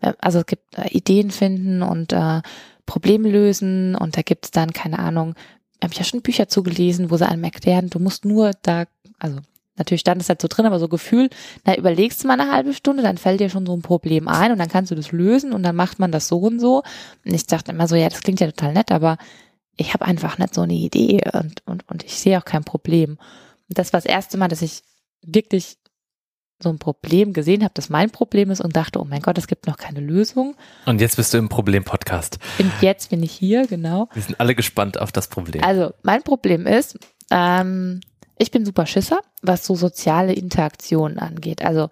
[0.00, 2.42] äh, also es gibt äh, Ideen finden und äh,
[2.86, 5.34] Probleme lösen und da gibt es dann, keine Ahnung,
[5.82, 8.84] habe ich ja schon Bücher zugelesen, wo sie einem erklären, du musst nur da,
[9.18, 9.38] also
[9.76, 11.28] natürlich stand es halt so drin, aber so Gefühl,
[11.64, 14.52] na überlegst du mal eine halbe Stunde, dann fällt dir schon so ein Problem ein
[14.52, 16.82] und dann kannst du das lösen und dann macht man das so und so.
[17.24, 19.18] Und ich dachte immer so, ja, das klingt ja total nett, aber
[19.76, 23.18] ich habe einfach nicht so eine Idee und, und, und ich sehe auch kein Problem.
[23.68, 24.82] Und das war das erste Mal, dass ich
[25.22, 25.76] wirklich
[26.62, 29.46] so ein Problem gesehen habe, das mein Problem ist und dachte, oh mein Gott, es
[29.46, 30.54] gibt noch keine Lösung.
[30.86, 32.38] Und jetzt bist du im Problem-Podcast.
[32.58, 34.08] Und jetzt bin ich hier, genau.
[34.14, 35.62] Wir sind alle gespannt auf das Problem.
[35.64, 36.98] Also mein Problem ist,
[37.30, 38.00] Ähm,
[38.36, 41.64] ich bin super Schisser, was so soziale Interaktionen angeht.
[41.64, 41.88] Also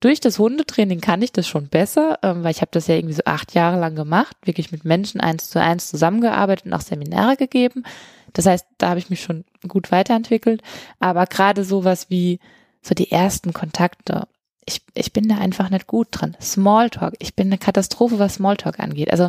[0.00, 3.14] durch das Hundetraining kann ich das schon besser, ähm, weil ich habe das ja irgendwie
[3.14, 7.36] so acht Jahre lang gemacht, wirklich mit Menschen eins zu eins zusammengearbeitet und auch Seminare
[7.36, 7.84] gegeben.
[8.32, 10.62] Das heißt, da habe ich mich schon gut weiterentwickelt.
[10.98, 12.40] Aber gerade sowas wie
[12.82, 14.26] so die ersten Kontakte,
[14.64, 16.36] ich, ich bin da einfach nicht gut drin.
[16.40, 19.10] Smalltalk, ich bin eine Katastrophe, was Smalltalk angeht.
[19.10, 19.28] Also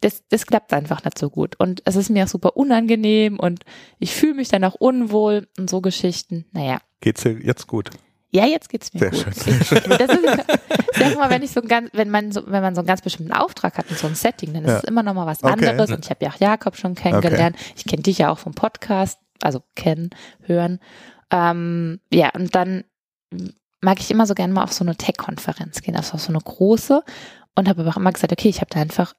[0.00, 1.56] das, das klappt einfach nicht so gut.
[1.58, 3.64] Und es ist mir auch super unangenehm und
[3.98, 6.44] ich fühle mich dann auch unwohl und so Geschichten.
[6.52, 6.78] Naja.
[7.00, 7.90] Geht's dir jetzt gut?
[8.30, 9.20] Ja, jetzt geht's mir Sehr gut.
[9.20, 9.58] schön.
[9.60, 9.68] Ich,
[9.98, 10.44] das ist,
[10.98, 13.00] sag mal, wenn ich so ein ganz, wenn man so, wenn man so einen ganz
[13.00, 14.78] bestimmten Auftrag hat und so ein Setting, dann ist Ja.
[14.78, 15.52] es immer noch mal was Okay.
[15.68, 15.90] anderes.
[15.90, 17.56] Und ich habe ja auch Jakob schon kennengelernt.
[17.76, 20.10] Ich kenne dich ja auch vom Podcast, also kennen,
[20.42, 20.80] hören.
[21.30, 22.84] Ähm, ja, und dann
[23.80, 26.40] mag ich immer so gerne mal auf so eine Tech-Konferenz gehen, also auf so eine
[26.40, 27.02] große.
[27.54, 29.14] Und habe aber auch immer gesagt, okay, ich habe da einfach,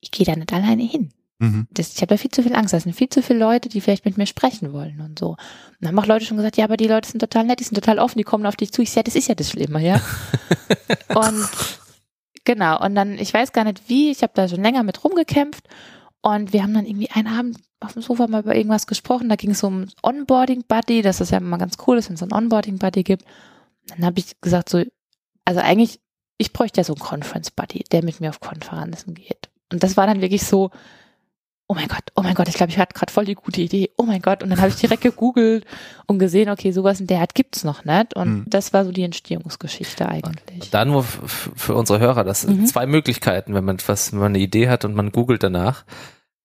[0.00, 1.66] ich gehe da nicht alleine hin Mhm.
[1.72, 2.72] das, ich habe da viel zu viel Angst.
[2.72, 5.30] Da sind viel zu viele Leute, die vielleicht mit mir sprechen wollen und so.
[5.30, 5.38] Und
[5.80, 7.74] dann haben auch Leute schon gesagt, ja, aber die Leute sind total nett, die sind
[7.74, 8.82] total offen, die kommen auf dich zu.
[8.82, 10.00] Ich sage, ja, das ist ja das Schlimme, ja.
[11.14, 11.48] und
[12.44, 15.66] genau, und dann, ich weiß gar nicht wie, ich habe da schon länger mit rumgekämpft
[16.24, 19.28] und wir haben dann irgendwie einen Abend auf dem Sofa mal über irgendwas gesprochen.
[19.28, 22.20] Da ging es um Onboarding Buddy, dass das ja immer ganz cool ist, wenn es
[22.20, 23.26] so einen Onboarding Buddy gibt.
[23.88, 24.82] Dann habe ich gesagt, so,
[25.44, 26.00] also eigentlich,
[26.38, 29.50] ich bräuchte ja so einen Conference Buddy, der mit mir auf Konferenzen geht.
[29.70, 30.70] Und das war dann wirklich so,
[31.66, 33.90] oh mein Gott, oh mein Gott, ich glaube, ich hatte gerade voll die gute Idee.
[33.96, 34.42] Oh mein Gott.
[34.42, 35.64] Und dann habe ich direkt gegoogelt
[36.06, 38.14] und gesehen, okay, sowas in der Art gibt's noch nicht.
[38.14, 38.44] Und Mhm.
[38.48, 40.70] das war so die Entstehungsgeschichte eigentlich.
[40.70, 42.66] Da nur für unsere Hörer, das sind Mhm.
[42.66, 45.84] zwei Möglichkeiten, wenn man was, wenn man eine Idee hat und man googelt danach.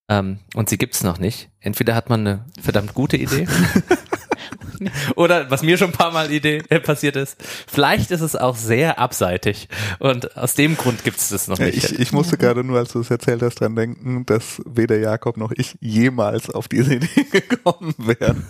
[0.09, 1.49] Ähm, und sie gibt's noch nicht.
[1.59, 3.47] Entweder hat man eine verdammt gute Idee.
[5.15, 7.37] Oder was mir schon ein paar Mal Idee äh, passiert ist,
[7.67, 9.67] vielleicht ist es auch sehr abseitig
[9.99, 11.77] und aus dem Grund gibt's das noch Ja, nicht.
[11.91, 15.37] ich, ich musste gerade nur, als du es erzählt hast, dran denken, dass weder Jakob
[15.37, 18.45] noch ich jemals auf diese Idee gekommen wären,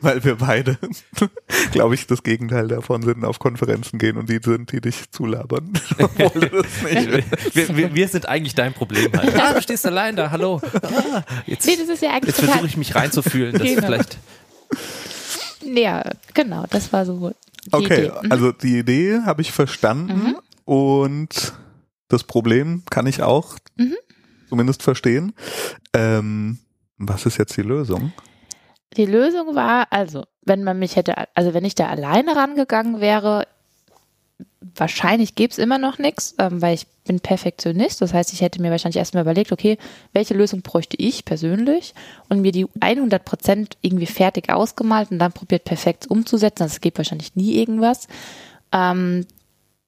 [0.00, 0.78] weil wir beide,
[1.72, 5.72] glaube ich, das Gegenteil davon sind, auf Konferenzen gehen und die sind, die dich zulabern.
[5.98, 7.54] Obwohl du das nicht willst.
[7.54, 9.34] wir, wir, wir sind eigentlich dein Problem halt.
[9.40, 10.60] Ah, du stehst allein da, hallo.
[10.82, 13.86] Ah, jetzt Nee, das ist ja eigentlich jetzt versuche ich mich reinzufühlen, dass Genau.
[13.86, 14.18] vielleicht
[15.74, 16.02] Ja,
[16.34, 17.30] genau, das war so
[17.66, 18.12] die Okay, Idee.
[18.22, 18.32] Mhm.
[18.32, 21.52] also die Idee habe ich verstanden und
[22.08, 23.96] das Problem kann ich auch Mhm.
[24.48, 25.32] zumindest verstehen.
[25.92, 26.58] Ähm,
[26.98, 28.12] was ist jetzt die Lösung?
[28.96, 33.46] Die Lösung war, also, wenn man mich hätte, also wenn ich da alleine rangegangen wäre,
[34.74, 38.00] wahrscheinlich gäbe es immer noch nichts, ähm, weil ich bin Perfektionist.
[38.02, 39.78] Das heißt, ich hätte mir wahrscheinlich erstmal überlegt, okay,
[40.12, 41.94] welche Lösung bräuchte ich persönlich
[42.28, 46.64] und mir die 100 Prozent irgendwie fertig ausgemalt und dann probiert perfekt umzusetzen.
[46.64, 48.08] Also es gibt wahrscheinlich nie irgendwas.
[48.72, 49.26] Ähm,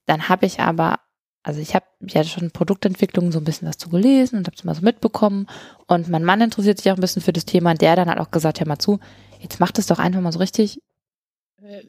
[0.06, 1.00] dann habe ich aber,
[1.42, 4.74] also ich habe ja schon Produktentwicklung so ein bisschen dazu gelesen und habe es mal
[4.74, 5.46] so mitbekommen
[5.86, 8.18] und mein Mann interessiert sich auch ein bisschen für das Thema und der dann hat
[8.18, 9.00] auch gesagt, hör mal zu,
[9.40, 10.80] jetzt mach das doch einfach mal so richtig,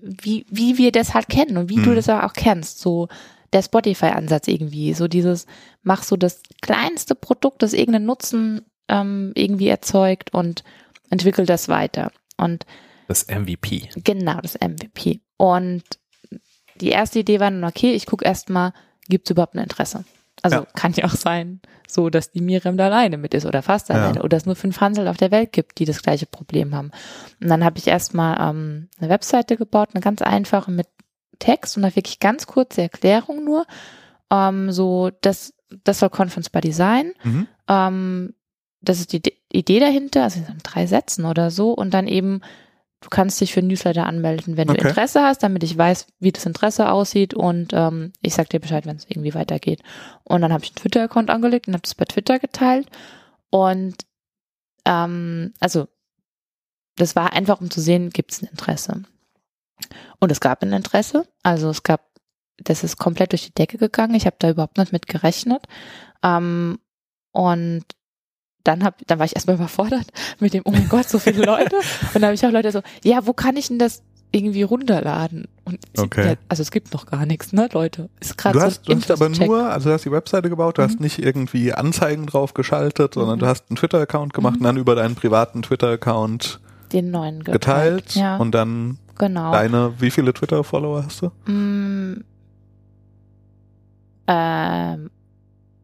[0.02, 1.96] wie, wie wir das halt kennen und wie du Mhm.
[1.96, 3.08] das auch kennst, so
[3.54, 5.46] der Spotify-Ansatz irgendwie, so dieses,
[5.82, 10.64] mach so das kleinste Produkt, das irgendeinen Nutzen ähm, irgendwie erzeugt und
[11.10, 12.12] entwickel das weiter.
[12.38, 12.66] Und
[13.08, 13.90] das MVP.
[14.04, 15.22] Genau, das MVP.
[15.38, 15.84] Und
[16.76, 18.74] die erste Idee war dann, okay, ich gucke erstmal,
[19.08, 20.06] gibt es überhaupt ein Interesse?
[20.42, 20.68] Also Ja.
[20.76, 23.96] kann ja auch sein, so dass die Miriam da alleine mit ist oder fast Ja.
[23.96, 26.92] alleine oder es nur fünf Hansel auf der Welt gibt, die das gleiche Problem haben.
[27.42, 30.88] Und dann habe ich erstmal ähm, eine Webseite gebaut, eine ganz einfache mit
[31.40, 33.66] Text und da wirklich ganz kurze Erklärung nur.
[34.32, 37.14] Ähm, so, das, das soll Conference by Design.
[37.24, 37.48] Mhm.
[37.68, 38.34] Ähm,
[38.82, 41.72] das ist die D- Idee dahinter, also in drei Sätzen oder so.
[41.74, 42.42] Und dann eben,
[43.02, 44.82] du kannst dich für Newsletter anmelden, wenn Okay.
[44.82, 47.34] du Interesse hast, damit ich weiß, wie das Interesse aussieht.
[47.34, 49.82] Und ähm, ich sag dir Bescheid, wenn es irgendwie weitergeht.
[50.24, 52.88] Und dann habe ich einen Twitter-Account angelegt und habe das bei Twitter geteilt.
[53.50, 53.96] Und
[54.86, 55.88] ähm, also
[56.98, 59.04] das war einfach, um zu sehen, gibt es ein Interesse.
[60.20, 61.26] Und es gab ein Interesse.
[61.44, 62.02] Also es gab,
[62.58, 64.16] das ist komplett durch die Decke gegangen.
[64.16, 65.66] Ich habe da überhaupt nicht mit gerechnet.
[66.22, 66.80] Ähm,
[67.32, 67.86] und
[68.64, 70.08] dann hab, dann war ich erstmal überfordert
[70.40, 71.76] mit dem, oh mein Gott, so viele Leute.
[71.76, 75.48] Und dann habe ich auch Leute so, ja, wo kann ich denn das irgendwie runterladen?
[75.66, 76.38] Und Okay.
[76.50, 78.10] also es gibt noch gar nichts, ne, Leute?
[78.20, 80.78] Ist gerade Du so hast, du hast aber nur, also du hast die Webseite gebaut,
[80.78, 81.04] du hast Mhm.
[81.06, 83.40] nicht irgendwie Anzeigen drauf geschaltet, sondern Mhm.
[83.40, 84.60] du hast einen Twitter-Account gemacht Mhm.
[84.60, 86.60] und dann über deinen privaten Twitter-Account
[86.92, 89.52] den neuen geteilt Ja, und dann genau.
[89.52, 91.52] deine, wie viele Twitter-Follower hast du?
[91.52, 92.24] Mm,
[94.28, 95.10] ähm,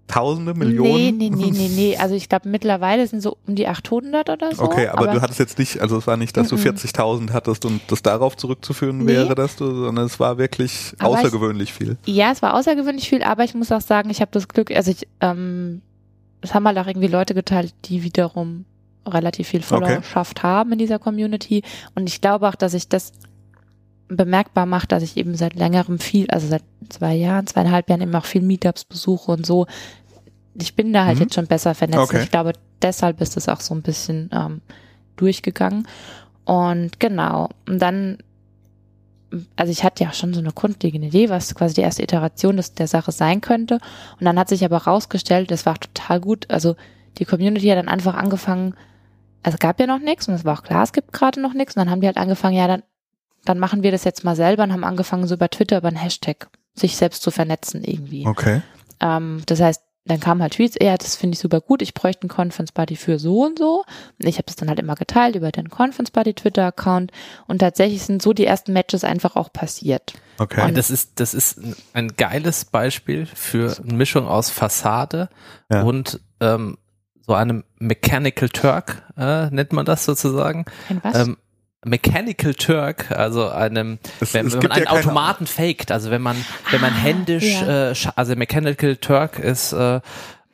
[0.08, 1.18] Tausende, nee, Millionen?
[1.18, 1.98] nee, nee, nee, nee.
[1.98, 4.64] Also ich glaube mittlerweile sind so um die 800 oder so.
[4.64, 6.62] Okay, aber, du hattest jetzt nicht, also es war nicht, dass du Mhm.
[6.62, 9.08] 40.000 hattest und das darauf zurückzuführen Nee.
[9.08, 11.98] wäre, dass du, sondern es war wirklich Aber ich- außergewöhnlich viel.
[12.06, 14.92] Ja, es war außergewöhnlich viel, aber ich muss auch sagen, ich habe das Glück, also
[14.92, 15.82] ich, ähm,
[16.42, 18.66] es haben halt auch irgendwie Leute geteilt, die wiederum
[19.08, 20.48] relativ viel Followerschaft okay.
[20.48, 21.64] haben in dieser Community.
[21.96, 23.12] Und ich glaube auch, dass ich das
[24.08, 28.16] bemerkbar macht, dass ich eben seit längerem viel, also seit zwei Jahren, zweieinhalb Jahren eben
[28.16, 29.66] auch viel Meetups besuche und so.
[30.54, 31.24] Ich bin da halt mhm.
[31.24, 32.00] jetzt schon besser vernetzt.
[32.00, 32.24] Okay.
[32.24, 34.62] Ich glaube, deshalb ist es auch so ein bisschen ähm,
[35.16, 35.88] durchgegangen.
[36.46, 37.50] Und genau.
[37.68, 38.20] Und dann,
[39.56, 42.74] also ich hatte ja schon so eine grundlegende Idee, was quasi die erste Iteration des,
[42.74, 43.80] der Sache sein könnte.
[44.20, 46.50] Und dann hat sich aber rausgestellt, das war total gut.
[46.50, 46.76] Also
[47.18, 48.76] die Community hat dann einfach angefangen,
[49.42, 51.54] also es gab ja noch nichts und es war auch klar, es gibt gerade noch
[51.54, 51.76] nichts.
[51.76, 52.84] Und dann haben die halt angefangen, ja, dann
[53.46, 55.98] dann machen wir das jetzt mal selber und haben angefangen, so über Twitter über einen
[55.98, 58.28] Hashtag sich selbst zu vernetzen irgendwie.
[58.28, 58.62] Okay.
[59.00, 62.24] Ähm, das heißt, dann kamen halt Tweets, ja, das finde ich super gut, ich bräuchte
[62.24, 63.84] einen Conference Buddy für so und so.
[64.20, 67.12] Und ich habe das dann halt immer geteilt über den Conference Buddy Twitter-Account
[67.48, 70.14] und tatsächlich sind so die ersten Matches einfach auch passiert.
[70.38, 70.64] Okay.
[70.64, 71.60] Und das ist, das ist
[71.94, 75.30] ein geiles Beispiel für eine Mischung aus Fassade
[75.72, 75.82] ja.
[75.82, 76.78] und ähm,
[77.26, 80.66] so einem Mechanical Turk, äh, nennt man das sozusagen.
[80.90, 81.28] Ein was?
[81.28, 81.38] Ähm,
[81.86, 86.22] Mechanical Turk, also einem, es, wenn, es wenn man einen ja Automaten faked, also wenn
[86.22, 86.36] man,
[86.72, 87.92] wenn man ah, händisch, ja.
[87.92, 90.02] äh, also Mechanical Turk ist, äh,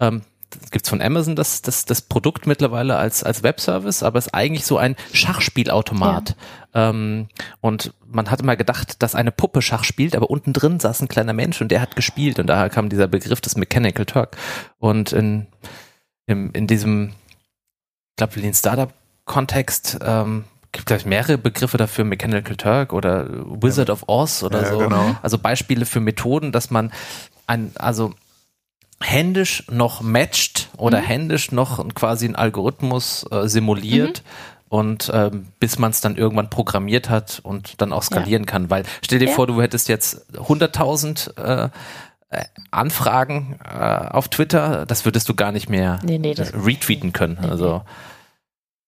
[0.01, 0.23] ähm,
[0.71, 4.77] gibt's von Amazon das, das, das Produkt mittlerweile als, als Webservice, aber ist eigentlich so
[4.77, 6.35] ein Schachspielautomat.
[6.73, 6.89] Ja.
[6.89, 7.29] Ähm,
[7.61, 11.07] und man hat immer gedacht, dass eine Puppe Schach spielt, aber unten drin saß ein
[11.07, 14.35] kleiner Mensch und der hat gespielt und daher kam dieser Begriff des Mechanical Turk.
[14.79, 15.47] Und in,
[16.25, 17.13] in, in diesem,
[18.09, 23.27] ich glaube, in den Startup-Kontext ähm, gibt gleich mehrere Begriffe dafür, Mechanical Turk oder
[23.61, 23.93] Wizard ja.
[23.93, 24.77] of Oz oder ja, so.
[24.79, 25.15] Genau.
[25.21, 26.91] Also Beispiele für Methoden, dass man
[27.47, 28.13] ein, also
[29.01, 31.05] händisch noch matcht oder mhm.
[31.05, 34.23] händisch noch quasi einen Algorithmus äh, simuliert.
[34.23, 34.51] Mhm.
[34.69, 38.49] Und ähm, bis man es dann irgendwann programmiert hat und dann auch skalieren ja.
[38.49, 38.69] kann.
[38.69, 41.69] Weil stell dir vor, du hättest jetzt 100.000 äh,
[42.29, 47.37] äh, Anfragen äh, auf Twitter, das würdest du gar nicht mehr nee, nee, retweeten können.
[47.41, 47.81] Nee, also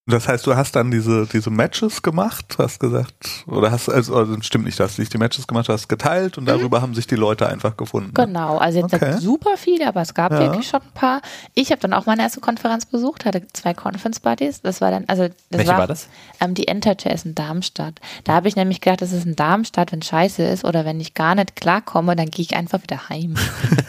[0.05, 4.35] das heißt, du hast dann diese, diese Matches gemacht, hast gesagt, oder hast, also, also
[4.41, 6.47] stimmt nicht, du hast nicht die Matches gemacht, du hast geteilt und mhm.
[6.47, 8.13] darüber haben sich die Leute einfach gefunden.
[8.13, 9.17] Genau, also jetzt okay.
[9.17, 10.39] super viele, aber es gab ja.
[10.39, 11.21] wirklich schon ein paar.
[11.53, 14.61] Ich habe dann auch meine erste Konferenz besucht, hatte zwei Conference Buddies.
[14.61, 16.09] Das war dann, also das Welche war, war das?
[16.41, 18.01] Ähm, die Enterjazz in Darmstadt.
[18.25, 21.13] Da habe ich nämlich gedacht, das ist in Darmstadt, wenn scheiße ist oder wenn ich
[21.13, 23.35] gar nicht klarkomme, dann gehe ich einfach wieder heim.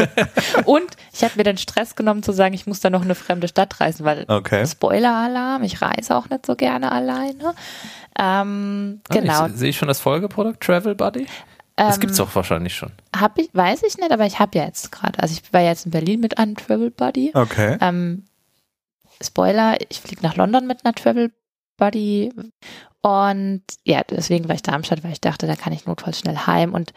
[0.65, 3.49] und ich habe mir den Stress genommen zu sagen, ich muss da noch eine fremde
[3.49, 4.65] Stadt reisen, weil okay.
[4.65, 7.55] Spoiler-Alarm, ich reise reise auch nicht so gerne alleine.
[8.19, 9.49] Ähm, ah, genau.
[9.49, 11.27] Sehe ich schon das Folgeprodukt Travel Buddy?
[11.77, 12.93] Das ähm, es auch wahrscheinlich schon.
[13.17, 15.87] Hab ich, weiß ich nicht, aber ich habe ja jetzt gerade, also ich war jetzt
[15.87, 17.33] in Berlin mit einem Travel Buddy.
[17.35, 17.77] Okay.
[17.81, 18.27] Ähm,
[19.21, 21.33] Spoiler, ich fliege nach London mit einer Travel
[21.77, 22.33] Buddy
[23.03, 26.75] und ja, deswegen war ich Darmstadt, weil ich dachte, da kann ich notfalls schnell heim
[26.75, 26.93] und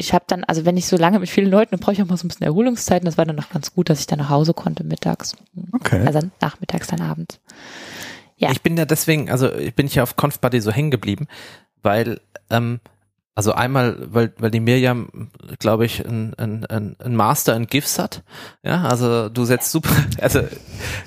[0.00, 2.06] ich habe dann, also wenn ich so lange mit vielen Leuten, dann brauche ich auch
[2.06, 3.04] mal so ein bisschen Erholungszeiten.
[3.04, 5.36] Das war dann noch ganz gut, dass ich dann nach Hause konnte mittags.
[5.72, 6.02] Okay.
[6.06, 7.38] Also nachmittags, dann abends.
[8.38, 8.50] Ja.
[8.50, 11.28] Ich bin ja deswegen, also ich bin ja auf ConfBuddy so hängen geblieben,
[11.82, 12.80] weil ähm,
[13.36, 18.22] also einmal, weil, weil die Mirjam, glaube ich, ein, ein, ein Master in GIFs hat.
[18.62, 20.42] Ja, also du setzt super, also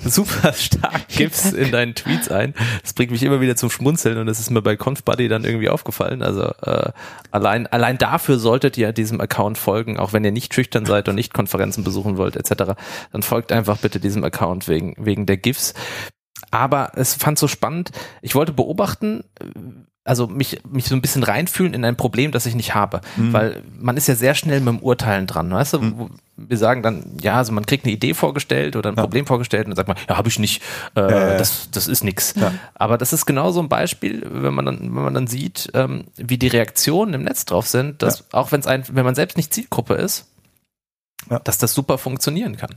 [0.04, 2.54] super stark GIFs in deinen Tweets ein.
[2.82, 5.68] Das bringt mich immer wieder zum Schmunzeln und das ist mir bei ConfBuddy dann irgendwie
[5.68, 6.22] aufgefallen.
[6.22, 6.92] Also äh,
[7.30, 11.14] allein, allein dafür solltet ihr diesem Account folgen, auch wenn ihr nicht schüchtern seid und
[11.16, 12.72] nicht Konferenzen besuchen wollt, etc.
[13.12, 15.74] Dann folgt einfach bitte diesem Account wegen, wegen der GIFs.
[16.50, 17.90] Aber es fand so spannend.
[18.22, 19.24] Ich wollte beobachten,
[20.04, 23.00] also mich, mich so ein bisschen reinfühlen in ein Problem, das ich nicht habe.
[23.16, 23.32] Mhm.
[23.32, 25.50] Weil man ist ja sehr schnell mit dem Urteilen dran.
[25.50, 26.10] Weißt du, mhm.
[26.36, 29.02] wir sagen dann, ja, also man kriegt eine Idee vorgestellt oder ein ja.
[29.02, 30.62] Problem vorgestellt und dann sagt man, ja, habe ich nicht,
[30.94, 32.34] äh, äh, das, das ist nix.
[32.36, 32.52] Ja.
[32.74, 36.04] Aber das ist genau so ein Beispiel, wenn man dann, wenn man dann sieht, ähm,
[36.16, 38.24] wie die Reaktionen im Netz drauf sind, dass ja.
[38.32, 40.26] auch wenn es ein, wenn man selbst nicht Zielgruppe ist,
[41.44, 42.74] dass das super funktionieren kann.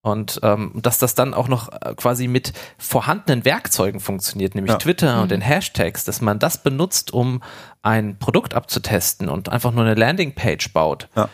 [0.00, 4.78] Und ähm, dass das dann auch noch äh, quasi mit vorhandenen Werkzeugen funktioniert, nämlich ja.
[4.78, 5.22] Twitter mhm.
[5.22, 7.42] und den Hashtags, dass man das benutzt, um
[7.82, 11.08] ein Produkt abzutesten und einfach nur eine Landingpage baut.
[11.16, 11.28] Ja.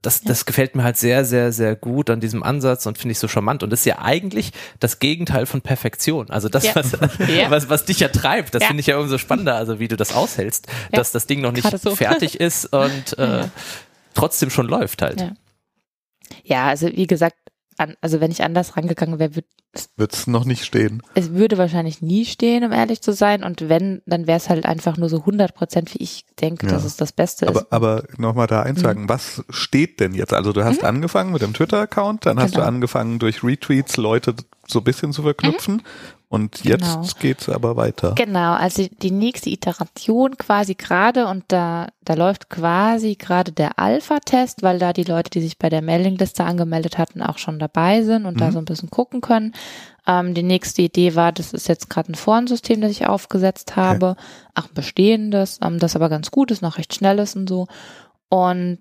[0.00, 3.18] Das, das gefällt mir halt sehr, sehr, sehr gut an diesem Ansatz und finde ich
[3.18, 3.62] so charmant.
[3.62, 6.30] Und das ist ja eigentlich das Gegenteil von Perfektion.
[6.30, 6.74] Also das, ja.
[6.74, 6.98] was, ja.
[7.50, 8.68] was, was dich ja treibt, das ja.
[8.68, 11.70] finde ich ja umso spannender, also wie du das aushältst, dass das Ding noch nicht
[11.78, 11.94] so.
[11.94, 13.44] fertig ist und äh,
[14.14, 15.32] trotzdem schon läuft halt.
[16.42, 17.36] Ja, also wie gesagt,
[17.78, 21.02] an, also wenn ich anders rangegangen wäre, würde es noch nicht stehen.
[21.14, 23.42] Es würde wahrscheinlich nie stehen, um ehrlich zu sein.
[23.42, 26.72] Und wenn, dann wäre es halt einfach nur so 100 Prozent, wie ich denke, ja.
[26.72, 27.72] dass es das Beste aber, ist.
[27.72, 29.08] Aber nochmal da einzusagen, mhm.
[29.08, 30.32] was steht denn jetzt?
[30.32, 30.88] Also du hast mhm.
[30.88, 32.64] angefangen mit dem Twitter-Account, dann hast genau.
[32.64, 34.34] du angefangen durch Retweets Leute
[34.66, 35.82] so ein bisschen zu verknüpfen.
[36.34, 37.06] Und jetzt Genau.
[37.20, 38.12] geht's aber weiter.
[38.16, 44.62] Genau, also die nächste Iteration quasi gerade und da, da läuft quasi gerade der Alpha-Test,
[44.62, 48.26] weil da die Leute, die sich bei der Mailingliste angemeldet hatten, auch schon dabei sind
[48.26, 48.52] und da Mhm.
[48.52, 49.54] so ein bisschen gucken können.
[50.06, 54.16] Ähm, die nächste Idee war, das ist jetzt gerade ein Forensystem, das ich aufgesetzt habe,
[54.54, 57.68] auch ein bestehendes, ähm, das aber ganz gut ist, noch recht schnell ist und so.
[58.28, 58.78] Und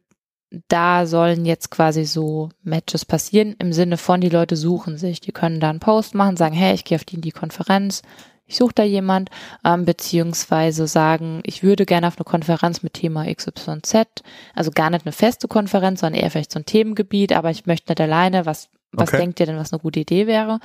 [0.68, 5.20] da sollen jetzt quasi so Matches passieren im Sinne von, die Leute suchen sich.
[5.20, 8.04] Die können da einen Post machen, sagen, hey, ich gehe auf die in die Konferenz,
[8.46, 9.30] ich suche da jemand,
[9.64, 15.06] ähm, beziehungsweise sagen, ich würde gerne auf eine Konferenz mit Thema XYZ, also gar nicht
[15.06, 18.70] eine feste Konferenz, sondern eher vielleicht so ein Themengebiet, aber ich möchte nicht alleine, was,
[18.92, 19.22] was Okay.
[19.22, 20.60] denkt ihr denn, was eine gute Idee wäre?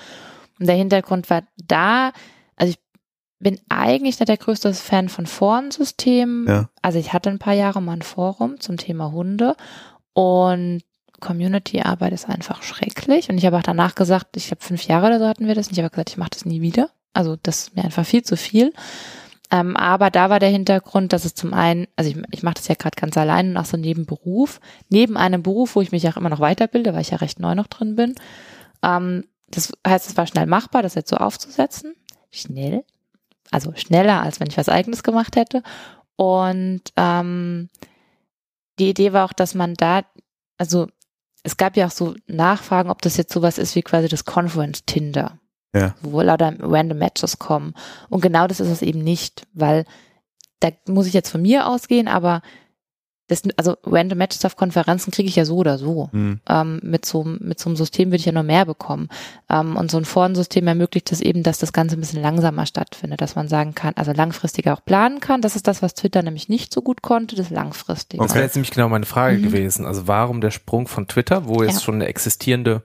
[0.58, 2.12] Und der Hintergrund war da,
[2.56, 2.78] also ich
[3.40, 6.46] bin eigentlich nicht der größte Fan von Forensystemen.
[6.48, 6.68] Ja.
[6.82, 9.54] Also ich hatte ein paar Jahre mal ein Forum zum Thema Hunde
[10.12, 10.82] und
[11.20, 13.28] Community-Arbeit ist einfach schrecklich.
[13.28, 15.68] Und ich habe auch danach gesagt, ich habe fünf Jahre oder so hatten wir das,
[15.68, 16.90] und ich habe gesagt, ich mache das nie wieder.
[17.12, 18.72] Also das ist mir einfach viel zu viel.
[19.50, 22.68] Ähm, aber da war der Hintergrund, dass es zum einen, also ich, ich mache das
[22.68, 26.06] ja gerade ganz allein und auch so neben Beruf, neben einem Beruf, wo ich mich
[26.08, 28.14] auch immer noch weiterbilde, weil ich ja recht neu noch drin bin.
[28.82, 31.94] Ähm, das heißt, es war schnell machbar, das jetzt so aufzusetzen.
[32.30, 32.84] Schnell.
[33.50, 35.62] Also schneller, als wenn ich was eigenes gemacht hätte.
[36.16, 37.68] Und ähm,
[38.78, 40.02] die Idee war auch, dass man da,
[40.56, 40.88] also
[41.42, 44.84] es gab ja auch so Nachfragen, ob das jetzt sowas ist wie quasi das Conference
[44.84, 45.38] Tinder.
[45.74, 45.94] Ja.
[46.00, 47.74] Wo lauter random Matches kommen.
[48.08, 49.84] Und genau das ist es eben nicht, weil
[50.60, 52.42] da muss ich jetzt von mir ausgehen, aber
[53.28, 56.08] das, also random Matches auf Konferenzen kriege ich ja so oder so.
[56.12, 56.40] Hm.
[56.48, 59.08] Ähm, mit, so, mit so einem System würde ich ja noch mehr bekommen.
[59.50, 63.20] Ähm, und so ein Forensystem ermöglicht es eben, dass das Ganze ein bisschen langsamer stattfindet,
[63.20, 65.42] dass man sagen kann, also langfristiger auch planen kann.
[65.42, 68.22] Das ist das, was Twitter nämlich nicht so gut konnte, das langfristige.
[68.22, 69.42] Das wäre jetzt nämlich genau meine Frage Mhm.
[69.42, 69.86] gewesen.
[69.86, 71.80] Also warum der Sprung von Twitter, wo jetzt Ja.
[71.80, 72.82] schon eine existierende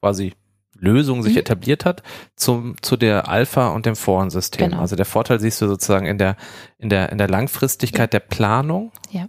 [0.00, 0.34] quasi
[0.76, 1.38] Lösung sich Mhm.
[1.38, 2.02] etabliert hat,
[2.34, 4.70] zum, zu der Alpha und dem Forensystem.
[4.70, 4.80] Genau.
[4.82, 6.36] Also der Vorteil siehst du sozusagen in der,
[6.78, 8.90] in der, in der Langfristigkeit der Planung.
[9.10, 9.26] Ja.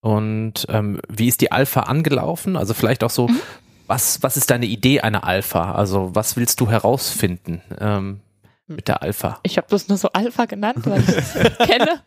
[0.00, 2.56] Und ähm, wie ist die Alpha angelaufen?
[2.56, 3.40] Also vielleicht auch so, Mhm.
[3.86, 5.72] was, was ist deine Idee einer Alpha?
[5.72, 8.20] Also was willst du herausfinden ähm,
[8.66, 9.38] mit der Alpha?
[9.42, 12.02] Ich habe das nur so Alpha genannt, weil ich es kenne.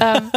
[0.00, 0.30] ähm,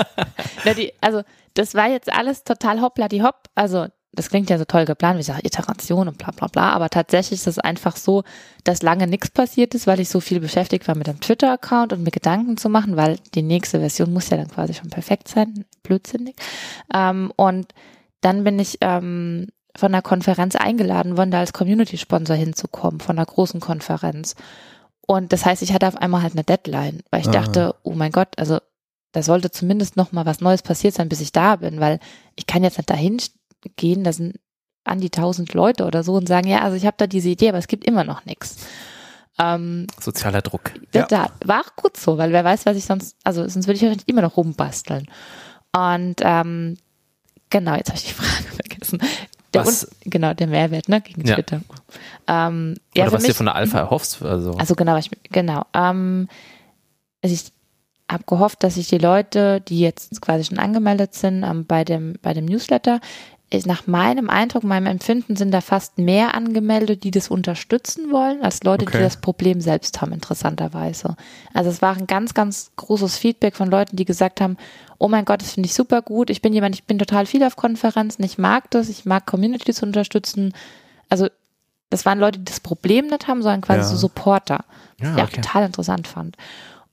[0.77, 1.23] die, also
[1.55, 3.43] das war jetzt alles total hoppla die hopp.
[3.55, 6.69] Also das klingt ja so toll geplant, wie ich sage, Iteration und bla bla bla,
[6.71, 8.23] aber tatsächlich ist es einfach so,
[8.63, 12.03] dass lange nichts passiert ist, weil ich so viel beschäftigt war mit dem Twitter-Account und
[12.03, 15.65] mir Gedanken zu machen, weil die nächste Version muss ja dann quasi schon perfekt sein,
[15.81, 16.35] blödsinnig.
[16.93, 17.73] Ähm, und
[18.21, 23.25] dann bin ich ähm, von einer Konferenz eingeladen worden, da als Community-Sponsor hinzukommen, von einer
[23.25, 24.35] großen Konferenz.
[25.05, 27.31] Und das heißt, ich hatte auf einmal halt eine Deadline, weil ich Ah.
[27.31, 28.59] dachte, oh mein Gott, also
[29.11, 31.99] da sollte zumindest noch mal was Neues passiert sein, bis ich da bin, weil
[32.35, 33.19] ich kann jetzt nicht dahin
[33.75, 34.39] gehen, da sind
[34.83, 37.49] an die tausend Leute oder so und sagen, ja, also ich habe da diese Idee,
[37.49, 38.67] aber es gibt immer noch nichts.
[39.39, 40.71] Ähm, Sozialer Druck.
[40.93, 41.05] Ja.
[41.07, 43.81] da, war auch gut so, weil wer weiß, was ich sonst, also sonst würde ich
[43.81, 45.07] wahrscheinlich immer noch rumbasteln.
[45.75, 46.77] Und ähm,
[47.49, 48.99] genau, jetzt habe ich die Frage vergessen.
[49.53, 51.35] Der Was- Un- genau, der Mehrwert, ne, gegen Ja.
[51.35, 51.61] Twitter.
[52.27, 54.21] Ähm, ja, Oder für was du dir mich- von der Alpha erhoffst?
[54.21, 55.63] Also, also genau, ich, genau.
[55.73, 56.27] Ähm,
[57.23, 57.51] also ich
[58.11, 62.15] habe gehofft, dass sich die Leute, die jetzt quasi schon angemeldet sind ähm, bei dem
[62.21, 62.99] bei dem Newsletter,
[63.65, 68.63] nach meinem Eindruck, meinem Empfinden sind da fast mehr angemeldet, die das unterstützen wollen, als
[68.63, 68.97] Leute, Okay.
[68.97, 71.15] die das Problem selbst haben, interessanterweise.
[71.53, 74.57] Also es war ein ganz, ganz großes Feedback von Leuten, die gesagt haben,
[74.97, 76.29] oh mein Gott, das finde ich super gut.
[76.29, 79.73] Ich bin jemand, ich bin total viel auf Konferenzen, ich mag das, ich mag Community
[79.73, 80.53] zu unterstützen.
[81.09, 81.27] Also
[81.89, 83.85] das waren Leute, die das Problem nicht haben, sondern quasi Ja.
[83.85, 84.65] so Supporter.
[84.99, 85.41] Was Ja, ich auch okay.
[85.41, 86.37] total interessant fand.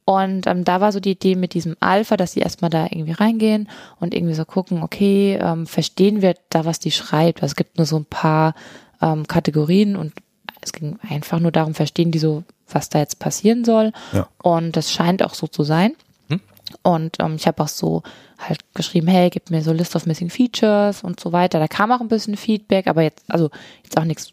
[0.05, 3.13] Und ähm, da war so die Idee mit diesem Alpha, dass sie erstmal da irgendwie
[3.13, 3.69] reingehen
[4.01, 7.43] und irgendwie so gucken, okay, ähm, verstehen wir da, was die schreibt?
[7.43, 8.55] Also es gibt nur so ein paar
[9.01, 10.13] ähm, Kategorien und
[10.61, 13.93] es ging einfach nur darum, verstehen die so, was da jetzt passieren soll.
[14.13, 14.29] Ja.
[14.43, 15.95] Und das scheint auch so zu sein.
[16.29, 16.41] Hm.
[16.83, 18.03] Und ähm, ich habe auch so
[18.39, 21.59] halt geschrieben, hey, gib mir so List of Missing Features und so weiter.
[21.59, 23.51] Da kam auch ein bisschen Feedback, aber jetzt, also
[23.85, 24.33] jetzt auch nichts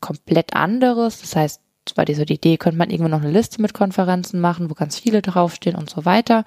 [0.00, 1.20] komplett anderes.
[1.20, 3.74] Das heißt, es war die so die Idee, könnte man irgendwo noch eine Liste mit
[3.74, 6.44] Konferenzen machen, wo ganz viele draufstehen und so weiter.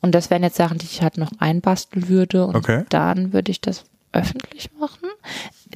[0.00, 2.46] Und das wären jetzt Sachen, die ich halt noch einbasteln würde.
[2.46, 2.84] Und Okay.
[2.88, 5.08] dann würde ich das öffentlich machen.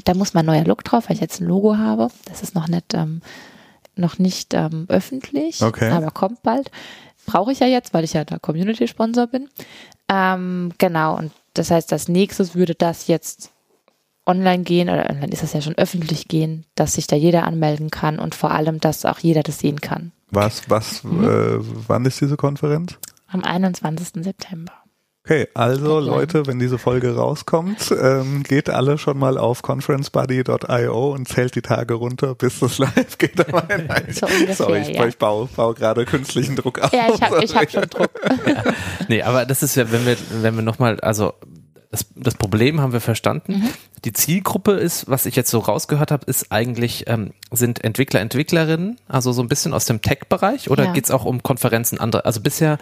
[0.05, 2.09] Da muss mein neuer Look drauf, weil ich jetzt ein Logo habe.
[2.25, 3.21] Das ist noch nicht, ähm,
[3.97, 5.91] noch nicht ähm, öffentlich, Okay.
[5.91, 6.71] aber kommt bald.
[7.27, 9.49] Brauche ich ja jetzt, weil ich ja da Community-Sponsor bin.
[10.09, 13.51] Ähm, genau, und das heißt, als nächstes würde das jetzt
[14.27, 17.91] online gehen, oder online ist das ja schon öffentlich gehen, dass sich da jeder anmelden
[17.91, 20.13] kann und vor allem, dass auch jeder das sehen kann.
[20.31, 21.25] Was, was, Mhm.
[21.25, 21.59] äh,
[21.89, 22.97] wann ist diese Konferenz?
[23.29, 24.23] Am 21.
[24.25, 24.73] September.
[25.27, 26.01] Okay, also.
[26.01, 31.63] Leute, wenn diese Folge rauskommt, ähm, geht alle schon mal auf conferencebuddy.io und zählt die
[31.63, 33.37] Tage runter, bis das live geht.
[33.53, 35.07] Nein, So ungefähr, Sorry, ich, ja.
[35.07, 36.93] ich baue, baue gerade künstlichen Druck auf.
[36.93, 38.11] Ja, ich habe hab schon Druck.
[39.09, 41.33] Nee, aber das ist ja, wenn wir, wenn wir nochmal, also
[41.95, 43.53] das, das Problem haben wir verstanden.
[43.59, 43.69] Mhm.
[44.05, 48.99] Die Zielgruppe ist, was ich jetzt so rausgehört habe, ist eigentlich, ähm, sind Entwickler, Entwicklerinnen,
[49.09, 50.93] also so ein bisschen aus dem Tech-Bereich oder Ja.
[50.93, 52.25] geht's auch um Konferenzen andere?
[52.25, 52.79] Also bisher,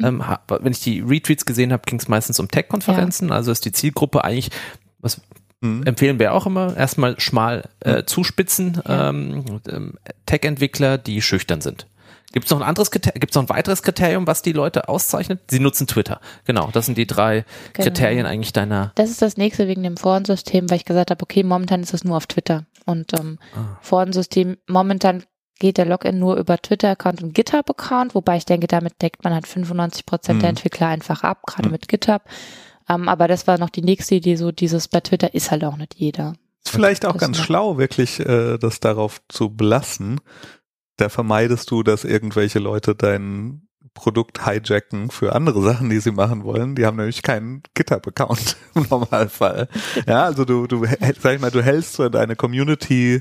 [0.00, 3.64] ähm, ha- wenn ich die Retweets gesehen habe, ging es meistens um Tech-Konferenzen, also ist
[3.64, 4.50] die Zielgruppe eigentlich,
[4.98, 5.20] was
[5.60, 5.82] Mhm.
[5.84, 8.06] empfehlen wir auch immer, erstmal schmal äh, Mhm.
[8.06, 9.94] zuspitzen, ähm, und, ähm,
[10.26, 11.86] Tech-Entwickler, die schüchtern sind.
[12.34, 14.88] Gibt es noch ein anderes Kriterium, gibt es noch ein weiteres Kriterium, was die Leute
[14.88, 15.40] auszeichnet?
[15.50, 16.20] Sie nutzen Twitter.
[16.44, 17.84] Genau, das sind die drei Genau.
[17.86, 18.90] Kriterien eigentlich deiner.
[18.96, 22.02] Das ist das nächste wegen dem Forensystem, weil ich gesagt habe, okay, momentan ist es
[22.02, 22.66] nur auf Twitter.
[22.86, 23.78] Und ähm, Ah.
[23.82, 25.22] Forensystem, momentan
[25.60, 29.46] geht der Login nur über Twitter-Account und GitHub-Account, wobei ich denke, damit deckt man halt
[29.46, 30.56] 95 Prozent der Mhm.
[30.56, 31.72] Entwickler einfach ab, gerade Mhm.
[31.72, 32.22] mit GitHub.
[32.88, 35.76] Ähm, aber das war noch die nächste Idee, so dieses bei Twitter ist halt auch
[35.76, 36.34] nicht jeder.
[36.64, 40.20] Ist vielleicht auch Das ganz schlau, wirklich äh, das darauf zu belassen.
[40.96, 43.62] Da vermeidest du, dass irgendwelche Leute dein
[43.94, 46.74] Produkt hijacken für andere Sachen, die sie machen wollen.
[46.74, 49.68] Die haben nämlich keinen GitHub-Account im Normalfall.
[50.06, 50.84] Ja, also du, du,
[51.20, 53.20] sag ich mal, du hältst so deine Community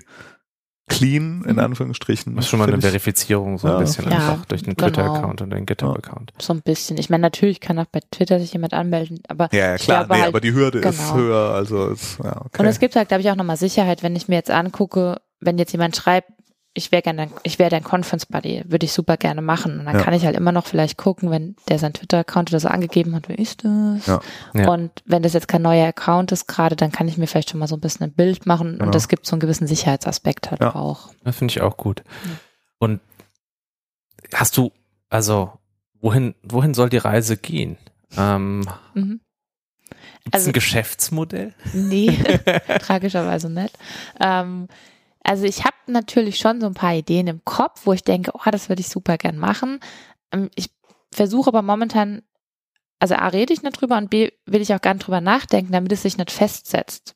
[0.89, 1.59] clean, in Mhm.
[1.59, 2.35] Anführungsstrichen.
[2.35, 3.75] Das ist schon mal eine Verifizierung so Ja.
[3.77, 4.89] ein bisschen Ja, einfach durch den genau.
[4.89, 6.33] Twitter-Account und den GitHub-Account.
[6.41, 6.97] So ein bisschen.
[6.97, 10.15] Ich meine, natürlich kann auch bei Twitter sich jemand anmelden, aber Ja, ja klar, nee,
[10.19, 11.15] halt- aber die Hürde ist genau.
[11.15, 12.59] höher, also ist, ja, okay.
[12.61, 15.57] Und es gibt halt, glaube ich, auch nochmal Sicherheit, wenn ich mir jetzt angucke, wenn
[15.57, 16.29] jetzt jemand schreibt,
[16.75, 19.79] ich wäre gerne, ich wäre dein Conference Buddy, würde ich super gerne machen.
[19.79, 20.01] Und dann Ja.
[20.03, 23.29] kann ich halt immer noch vielleicht gucken, wenn der sein Twitter-Account oder so angegeben hat,
[23.29, 24.07] wer ist das?
[24.07, 24.21] Ja.
[24.55, 24.69] Ja.
[24.69, 27.59] Und wenn das jetzt kein neuer Account ist gerade, dann kann ich mir vielleicht schon
[27.59, 28.73] mal so ein bisschen ein Bild machen.
[28.73, 28.85] Genau.
[28.85, 30.73] Und das gibt so einen gewissen Sicherheitsaspekt halt Ja.
[30.75, 31.13] auch.
[31.23, 32.03] Das finde ich auch gut.
[32.79, 33.01] Und
[34.33, 34.71] hast du,
[35.09, 35.53] also,
[36.01, 37.77] wohin, wohin soll die Reise gehen?
[38.17, 39.19] Ähm, Mhm.
[40.23, 41.53] Gibt es Also- ein Geschäftsmodell?
[41.73, 42.07] Nee,
[42.79, 43.77] tragischerweise nicht.
[44.19, 44.67] Ähm,
[45.23, 48.51] also ich habe natürlich schon so ein paar Ideen im Kopf, wo ich denke, oh,
[48.51, 49.79] das würde ich super gern machen.
[50.31, 50.69] Ähm, ich
[51.11, 52.23] versuche aber momentan,
[52.99, 55.91] also A, rede ich nicht drüber und B, will ich auch nicht drüber nachdenken, damit
[55.91, 57.15] es sich nicht festsetzt.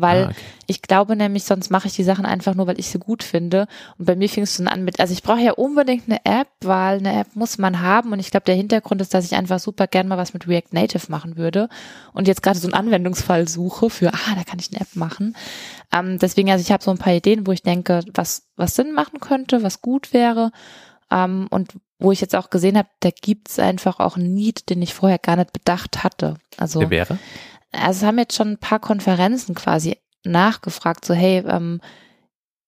[0.00, 0.36] Weil Ah, okay.
[0.66, 3.66] ich glaube nämlich, sonst mache ich die Sachen einfach nur, weil ich sie gut finde.
[3.98, 6.48] Und bei mir fing es dann an mit, also ich brauche ja unbedingt eine App,
[6.62, 8.12] weil eine App muss man haben.
[8.12, 10.72] Und ich glaube, der Hintergrund ist, dass ich einfach super gern mal was mit React
[10.72, 11.68] Native machen würde.
[12.12, 15.36] Und jetzt gerade so einen Anwendungsfall suche für, ah, da kann ich eine App machen.
[15.92, 18.92] Ähm, deswegen, also ich habe so ein paar Ideen, wo ich denke, was, was Sinn
[18.92, 20.50] machen könnte, was gut wäre.
[21.10, 24.82] Ähm, und wo ich jetzt auch gesehen habe, da gibt's einfach auch einen Need, den
[24.82, 26.36] ich vorher gar nicht bedacht hatte.
[26.56, 27.18] Also Der wäre?
[27.74, 31.80] Also es haben jetzt schon ein paar Konferenzen quasi nachgefragt, so hey, ähm,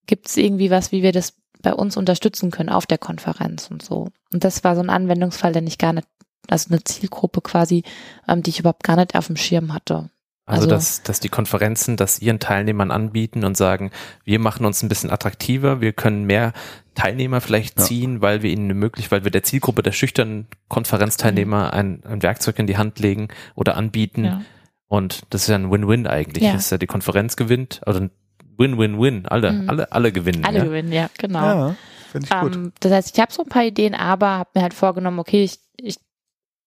[0.06, 3.82] gibt es irgendwie was, wie wir das bei uns unterstützen können auf der Konferenz und
[3.82, 4.08] so.
[4.32, 6.06] Und das war so ein Anwendungsfall, den ich gar nicht,
[6.48, 7.82] also eine Zielgruppe quasi,
[8.28, 10.10] ähm, die ich überhaupt gar nicht auf dem Schirm hatte.
[10.48, 13.90] Also, Also- dass, dass die Konferenzen das ihren Teilnehmern anbieten und sagen,
[14.22, 16.52] wir machen uns ein bisschen attraktiver, wir können mehr
[16.94, 17.84] Teilnehmer vielleicht Ja.
[17.84, 22.60] ziehen, weil wir ihnen möglich, weil wir der Zielgruppe der schüchternen Konferenzteilnehmer ein, ein Werkzeug
[22.60, 24.24] in die Hand legen oder anbieten.
[24.24, 24.42] Ja.
[24.88, 26.44] Und das ist ja ein Win-Win eigentlich.
[26.44, 26.52] Ja.
[26.52, 28.10] Das ist ja die Konferenz gewinnt, oder ein
[28.58, 29.26] Win-Win-Win.
[29.26, 29.68] Alle, Mhm.
[29.70, 30.44] alle, alle gewinnen.
[30.44, 30.64] Alle ja?
[30.64, 31.40] gewinnen, ja, genau.
[31.68, 31.74] ja,
[32.12, 32.54] finde ich gut.
[32.56, 35.42] Ähm, das heißt, ich habe so ein paar Ideen, aber habe mir halt vorgenommen, okay,
[35.44, 35.98] ich, ich,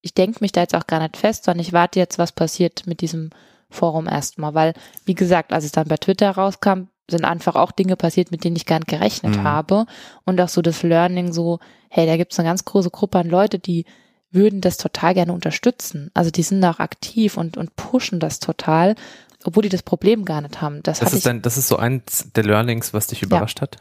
[0.01, 2.83] ich denke mich da jetzt auch gar nicht fest, sondern ich warte jetzt, was passiert
[2.85, 3.29] mit diesem
[3.69, 4.53] Forum erstmal.
[4.53, 4.73] Weil,
[5.05, 8.55] wie gesagt, als es dann bei Twitter rauskam, sind einfach auch Dinge passiert, mit denen
[8.55, 9.43] ich gar nicht gerechnet Mhm.
[9.43, 9.85] habe.
[10.25, 11.59] Und auch so das Learning so,
[11.89, 13.85] hey, da gibt es eine ganz große Gruppe an Leute, die
[14.31, 16.11] würden das total gerne unterstützen.
[16.13, 18.95] Also die sind da auch aktiv und, und pushen das total,
[19.43, 20.83] obwohl die das Problem gar nicht haben.
[20.83, 23.77] Das, Das ist, dann, das ist so eins der Learnings, was dich überrascht hat.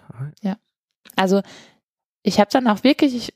[1.17, 1.43] Also
[2.23, 3.35] ich habe dann auch wirklich, ich,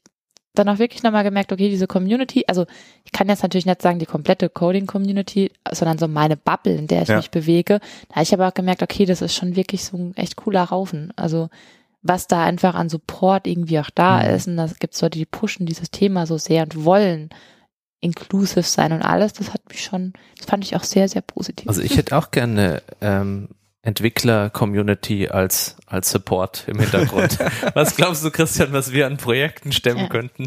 [0.55, 2.67] dann auch wirklich nochmal gemerkt, okay, diese Community, also
[3.05, 7.03] ich kann jetzt natürlich nicht sagen die komplette Coding-Community, sondern so meine Bubble, in der
[7.03, 7.17] ich Ja.
[7.17, 7.81] mich bewege.
[8.09, 10.71] Da habe ich aber auch gemerkt, okay, das ist schon wirklich so ein echt cooler
[10.71, 11.13] Haufen.
[11.17, 11.49] Also
[12.03, 14.35] was da einfach an Support irgendwie auch da Mhm.
[14.35, 17.31] ist und da gibt es Leute, die pushen dieses Thema so sehr und wollen
[18.01, 21.69] inclusive sein und alles, das hat mich schon, das fand ich auch sehr, sehr positiv.
[21.69, 23.49] Also ich hätte auch gerne ähm,
[23.85, 27.39] Entwickler-Community als, als Support im Hintergrund.
[27.75, 30.09] was glaubst du, Christian, was wir an Projekten stemmen Ja.
[30.09, 30.45] könnten?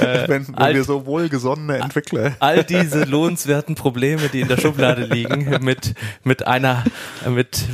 [0.00, 2.32] Äh, wenn, wenn all, wir so wohlgesonnene Entwickler.
[2.40, 6.84] all diese lohnenswerten Probleme, die in der Schublade liegen, mit, mit einer,
[7.28, 7.64] mit,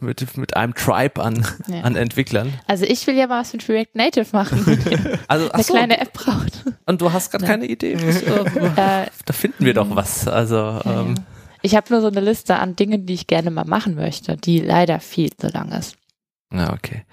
[0.00, 1.80] mit, mit einem Tribe an, Ja.
[1.80, 2.52] an Entwicklern.
[2.66, 6.12] Also ich will ja mal was mit React Native machen, Also, eine so, kleine App
[6.12, 6.64] braucht.
[6.86, 7.94] und du hast gerade keine Idee.
[7.96, 10.28] Das, äh, Äh, da finden wir doch was.
[10.28, 11.22] Also, Ja, ähm, ja.
[11.62, 14.60] Ich habe nur so eine Liste an Dingen, die ich gerne mal machen möchte, die
[14.60, 15.96] leider viel zu lang ist.
[16.52, 17.04] Ja, okay.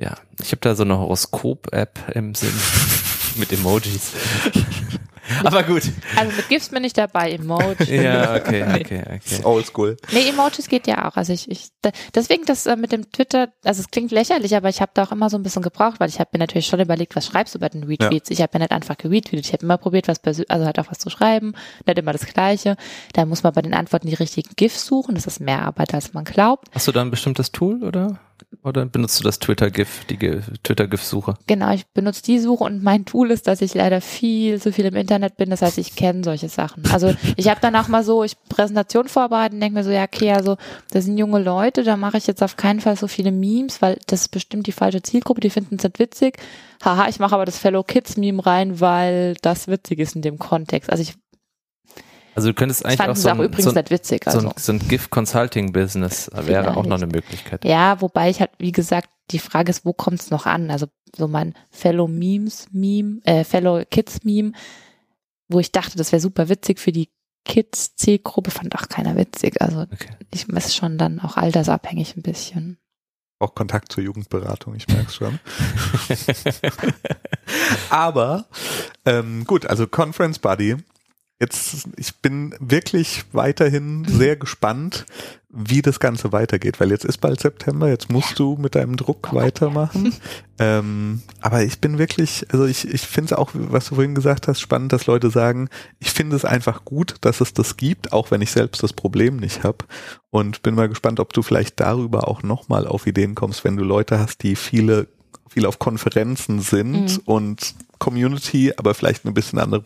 [0.00, 2.54] Ja, ich habe da so eine Horoskop-App im Sinn
[3.36, 4.12] mit Emojis.
[5.44, 5.82] Aber gut.
[6.16, 8.02] Also mit GIFs bin ich dabei, Emoji.
[8.02, 9.44] Ja, okay, okay, okay.
[9.44, 9.96] Oldschool.
[10.12, 11.16] Nee, Emojis geht ja auch.
[11.16, 14.68] Also ich, ich da- deswegen das äh, mit dem Twitter, also es klingt lächerlich, aber
[14.68, 16.80] ich habe da auch immer so ein bisschen gebraucht, weil ich habe mir natürlich schon
[16.80, 18.30] überlegt, was schreibst du bei den Retweets?
[18.30, 20.98] Ich habe ja nicht einfach geretweetet, ich habe immer probiert, was also halt auch was
[20.98, 21.54] zu schreiben,
[21.86, 22.76] nicht immer das Gleiche.
[23.12, 25.14] Da muss man bei den Antworten die richtigen GIFs suchen.
[25.14, 26.68] Das ist mehr Arbeit, als man glaubt.
[26.72, 28.18] Hast du da ein bestimmtes Tool oder?
[28.64, 31.34] Oder benutzt du das Twitter-GIF, die Twitter-GIF-Suche?
[31.46, 34.86] Genau, ich benutze die Suche und mein Tool ist, dass ich leider viel zu viel
[34.86, 35.50] im Internet bin.
[35.50, 36.82] Das heißt, ich kenne solche Sachen.
[36.90, 40.32] Also ich habe dann auch mal so, ich Präsentation vorbereiten denke mir so, ja, okay,
[40.32, 40.56] also
[40.90, 43.98] das sind junge Leute, da mache ich jetzt auf keinen Fall so viele Memes, weil
[44.06, 46.38] das ist bestimmt die falsche Zielgruppe, die finden es nicht witzig.
[46.82, 50.38] Haha, ich mache aber das Fellow Kids Meme rein, weil das witzig ist in dem
[50.38, 50.90] Kontext.
[50.90, 51.14] Also ich
[52.34, 54.24] Also du könntest eigentlich auch so ein, übrigens so witzig.
[54.24, 54.48] so Also.
[54.48, 57.64] ein, so ein GIF-Consulting-Business wäre auch noch eine Möglichkeit.
[57.64, 60.70] Ja, wobei ich halt, wie gesagt, die Frage ist, wo kommt es noch an?
[60.70, 64.52] Also so mein Fellow Memes Meme, äh, Fellow Kids Meme,
[65.48, 67.10] wo ich dachte, das wäre super witzig für die
[67.44, 69.60] Kids Zielgruppe, fand auch keiner witzig.
[69.60, 70.10] Also Okay.
[70.32, 72.78] ich ist schon dann auch altersabhängig ein bisschen.
[73.40, 75.38] Auch Kontakt zur Jugendberatung, ich merke schon.
[77.90, 78.46] Aber
[79.04, 80.76] ähm, gut, also Conference Buddy.
[81.40, 85.06] Jetzt, ich bin wirklich weiterhin sehr gespannt,
[85.50, 89.32] wie das Ganze weitergeht, weil jetzt ist bald September, jetzt musst du mit deinem Druck
[89.32, 90.12] weitermachen.
[90.58, 94.48] ähm, aber ich bin wirklich, also ich, ich finde es auch, was du vorhin gesagt
[94.48, 95.68] hast, spannend, dass Leute sagen,
[96.00, 99.36] ich finde es einfach gut, dass es das gibt, auch wenn ich selbst das Problem
[99.36, 99.84] nicht habe.
[100.30, 103.84] Und bin mal gespannt, ob du vielleicht darüber auch nochmal auf Ideen kommst, wenn du
[103.84, 105.06] Leute hast, die viele,
[105.48, 107.22] viel auf Konferenzen sind Mhm.
[107.24, 109.80] und Community, aber vielleicht ein bisschen andere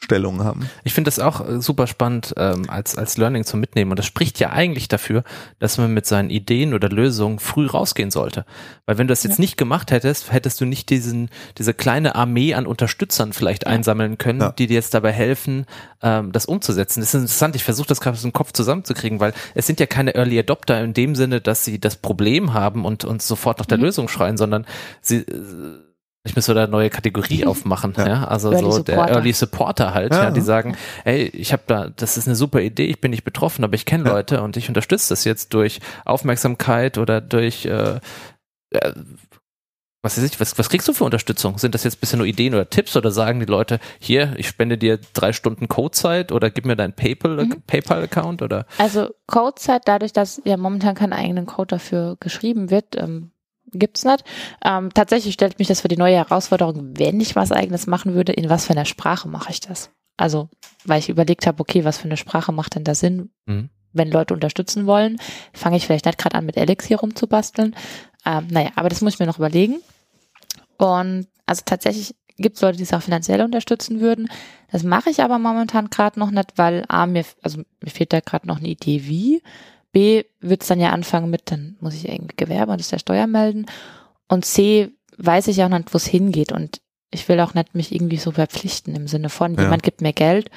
[0.00, 0.68] Problemstellungen haben.
[0.82, 3.90] Ich finde das auch äh, super spannend ähm, als, als Learning zum Mitnehmen.
[3.92, 5.24] Und das spricht ja eigentlich dafür,
[5.58, 8.44] dass man mit seinen Ideen oder Lösungen früh rausgehen sollte.
[8.86, 12.54] Weil wenn du das jetzt nicht gemacht hättest, hättest du nicht diesen, diese kleine Armee
[12.54, 14.52] an Unterstützern vielleicht einsammeln können, Ja.
[14.52, 15.66] die dir jetzt dabei helfen,
[16.02, 17.00] ähm, das umzusetzen.
[17.00, 17.56] Das ist interessant.
[17.56, 20.82] Ich versuche das gerade so im Kopf zusammenzukriegen, weil es sind ja keine Early Adopter
[20.82, 23.84] in dem Sinne, dass sie das Problem haben und, und sofort nach der Mhm.
[23.84, 24.66] Lösung schreien, sondern
[25.00, 25.78] sie, äh,
[26.30, 28.06] ich müsste da eine neue Kategorie aufmachen, ja.
[28.06, 28.24] Ja.
[28.24, 29.14] Also Early so der Supporter.
[29.14, 30.30] Early Supporter halt, ja, Ja.
[30.30, 33.64] die sagen, hey, ich habe da, das ist eine super Idee, ich bin nicht betroffen,
[33.64, 34.12] aber ich kenne Ja.
[34.12, 37.98] Leute und ich unterstütze das jetzt durch Aufmerksamkeit oder durch äh,
[38.70, 38.92] äh,
[40.02, 41.58] was weiß ich, was, was kriegst du für Unterstützung?
[41.58, 44.78] Sind das jetzt bisher nur Ideen oder Tipps oder sagen die Leute, hier, ich spende
[44.78, 47.62] dir drei Stunden Codezeit oder gib mir deinen PayPal, Mhm.
[47.66, 53.32] PayPal-Account oder Also Codezeit, dadurch, dass ja momentan kein eigenen Code dafür geschrieben wird, ähm,
[53.72, 54.24] gibt's nicht.
[54.64, 58.32] Ähm, tatsächlich stellt mich das für die neue Herausforderung, wenn ich was eigenes machen würde,
[58.32, 59.90] in was für einer Sprache mache ich das?
[60.16, 60.48] Also,
[60.84, 63.70] weil ich überlegt habe, okay, was für eine Sprache macht denn da Sinn, Mhm.
[63.92, 65.18] wenn Leute unterstützen wollen,
[65.52, 67.74] fange ich vielleicht nicht gerade an, mit Alex hier rumzubasteln.
[68.26, 69.80] Ähm, naja, aber das muss ich mir noch überlegen.
[70.76, 74.28] Und also tatsächlich gibt es Leute, die es auch finanziell unterstützen würden.
[74.70, 78.20] Das mache ich aber momentan gerade noch nicht, weil A, mir, also mir fehlt da
[78.20, 79.42] gerade noch eine Idee wie.
[79.92, 82.98] B, wird es dann ja anfangen mit, dann muss ich irgendwie Gewerbe und das der
[82.98, 83.66] Steuer melden.
[84.28, 86.52] Und C, weiß ich auch nicht, wo es hingeht.
[86.52, 86.80] Und
[87.10, 89.62] ich will auch nicht mich irgendwie so verpflichten im Sinne von, Ja.
[89.62, 90.50] jemand gibt mir Geld.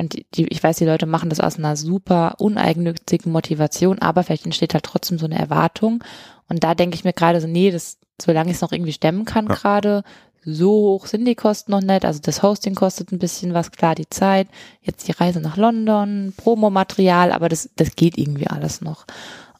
[0.00, 4.22] Und die, die, ich weiß, die Leute machen das aus einer super uneigennützigen Motivation, aber
[4.22, 6.04] vielleicht entsteht halt trotzdem so eine Erwartung.
[6.48, 9.24] Und da denke ich mir gerade so, nee, das, solange ich es noch irgendwie stemmen
[9.24, 9.54] kann Ja.
[9.54, 10.04] gerade,
[10.50, 12.04] so hoch sind die Kosten noch nicht.
[12.04, 14.48] Also das Hosting kostet ein bisschen was, klar, die Zeit,
[14.80, 19.04] jetzt die Reise nach London, Promomaterial, aber das, das geht irgendwie alles noch.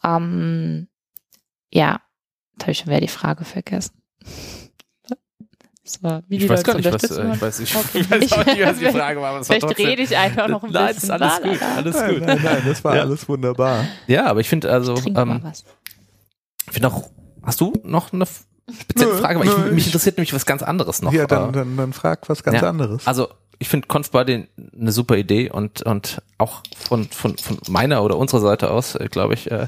[0.03, 0.89] Ähm,
[1.73, 2.01] ja,
[2.53, 4.01] jetzt habe ich schon wieder die Frage vergessen.
[5.85, 8.01] Das war, wie die ich weiß Leute gar nicht, was, äh, ich weiß, ich, Okay.
[8.01, 10.15] ich weiß auch nicht, was die Frage war, aber es war Vielleicht trotzdem, rede ich
[10.19, 11.09] einfach noch ein Nein, bisschen.
[11.15, 12.21] ist alles gut, alles Nein, gut.
[12.27, 13.03] nein, nein, das war Ja.
[13.05, 13.87] alles wunderbar.
[14.07, 15.65] Ja, aber ich finde also, mal ähm, was.
[16.67, 17.09] ich finde auch,
[17.43, 18.27] hast du noch eine
[18.73, 19.41] spezielle Nö, Frage?
[19.41, 21.13] Weil nö, ich, mich ich- interessiert nämlich was ganz anderes noch.
[21.13, 22.69] ja, dann, dann, dann frag was ganz Ja.
[22.69, 23.07] anderes.
[23.07, 24.47] Also ich finde Confbuddy
[24.79, 29.09] eine super Idee und und auch von von von meiner oder unserer Seite aus, äh,
[29.11, 29.67] glaube ich, äh,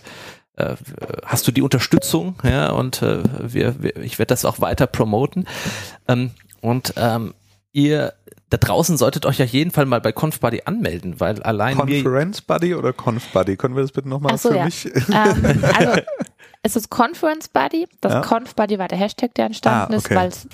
[0.57, 0.77] äh,
[1.25, 5.47] hast du die Unterstützung, ja, und äh, wir, wir ich werde das auch weiter promoten.
[6.07, 6.31] Ähm,
[6.61, 7.35] und ähm,
[7.73, 8.13] ihr
[8.51, 12.75] da draußen solltet euch auf jeden Fall mal bei Confbuddy anmelden, weil allein Conference Buddy
[12.75, 13.57] oder Conf Buddy?
[13.57, 14.65] Können wir das bitte nochmal so, für ja.
[14.65, 14.87] mich?
[14.87, 16.01] ähm, also
[16.63, 17.87] es ist Conference Buddy.
[18.01, 18.21] Das Ja.
[18.21, 20.15] Conf Buddy war der Hashtag, der entstanden Ah, ist, okay.
[20.17, 20.47] weil es,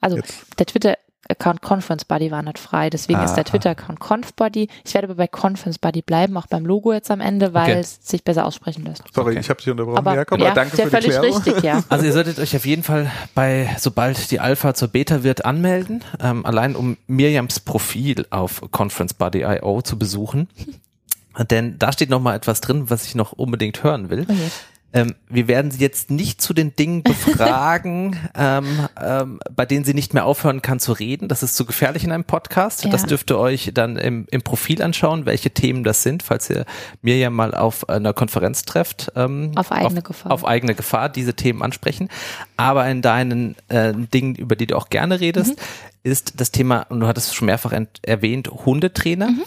[0.00, 0.58] also Jetzt.
[0.58, 3.34] der Twitter-Account Conference Buddy war nicht frei, deswegen ist Aha.
[3.36, 4.68] der Twitter-Account Conf Buddy.
[4.84, 7.80] Ich werde aber bei Conference Buddy bleiben, auch beim Logo jetzt am Ende, weil Okay.
[7.80, 9.02] es sich besser aussprechen lässt.
[9.12, 9.40] Sorry, Okay.
[9.40, 9.98] ich habe dich unterbrochen.
[9.98, 11.42] Aber Jakob, ja, aber danke ist ja für die völlig Klärung.
[11.42, 11.82] richtig, ja.
[11.88, 16.02] Also ihr solltet euch auf jeden Fall bei, sobald die Alpha zur Beta wird, anmelden,
[16.20, 20.48] ähm, allein um Miriams Profil auf conferencebuddy.io zu besuchen.
[21.50, 24.26] Denn da steht noch mal etwas drin, was ich noch unbedingt hören will.
[24.28, 24.48] Oh je.
[24.92, 29.94] Ähm, wir werden Sie jetzt nicht zu den Dingen befragen, ähm, ähm, bei denen sie
[29.94, 31.28] nicht mehr aufhören kann zu reden.
[31.28, 32.84] Das ist zu gefährlich in einem Podcast.
[32.84, 32.90] Ja.
[32.90, 36.64] Das dürft ihr euch dann im, im Profil anschauen, welche Themen das sind, falls ihr
[37.02, 39.12] mir ja mal auf einer Konferenz trefft.
[39.14, 40.32] Ähm, Auf eigene auf, Gefahr.
[40.32, 42.08] Auf eigene Gefahr diese Themen ansprechen.
[42.56, 45.56] Aber in deinen äh, Dingen, über die du auch gerne redest, Mhm.
[46.02, 47.72] ist das Thema, und du hattest es schon mehrfach
[48.02, 49.30] erwähnt, Hundetrainer.
[49.30, 49.42] Mhm.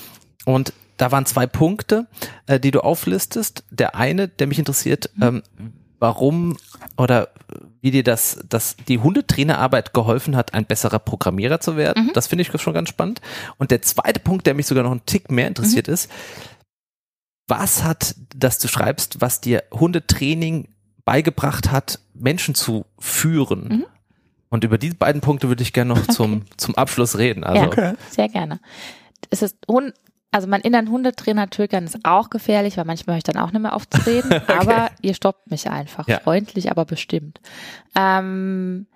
[0.46, 2.08] Und da waren zwei Punkte,
[2.48, 3.64] äh, die du auflistest.
[3.72, 5.24] Der eine, der mich interessiert, Mhm.
[5.24, 5.44] ähm,
[6.00, 6.58] warum
[6.98, 7.30] oder
[7.82, 12.08] wie dir das, das die Hundetrainerarbeit geholfen hat, ein besserer Programmierer zu werden.
[12.08, 12.12] Mhm.
[12.14, 13.22] Das finde ich schon ganz spannend.
[13.58, 15.94] Und der zweite Punkt, der mich sogar noch einen Tick mehr interessiert Mhm.
[15.94, 16.10] ist,
[17.48, 20.70] was hat, dass du schreibst, was dir Hundetraining
[21.06, 23.68] beigebracht hat, Menschen zu führen?
[23.68, 23.86] Mhm.
[24.50, 27.44] Und über diese beiden Punkte würde ich gerne noch zum, zum Abschluss reden.
[27.44, 27.68] Also, Ja.
[27.68, 27.94] Okay.
[28.12, 28.60] Sehr gerne.
[29.30, 29.94] Es ist Hund,
[30.34, 33.62] also mein inneren Hundetrainer triggern ist auch gefährlich, weil manchmal höre ich dann auch nicht
[33.62, 34.34] mehr auf zu reden.
[34.48, 36.08] Aber ihr stoppt mich einfach.
[36.08, 36.20] Ja.
[36.20, 37.40] Freundlich, aber bestimmt.
[37.96, 38.88] Ähm,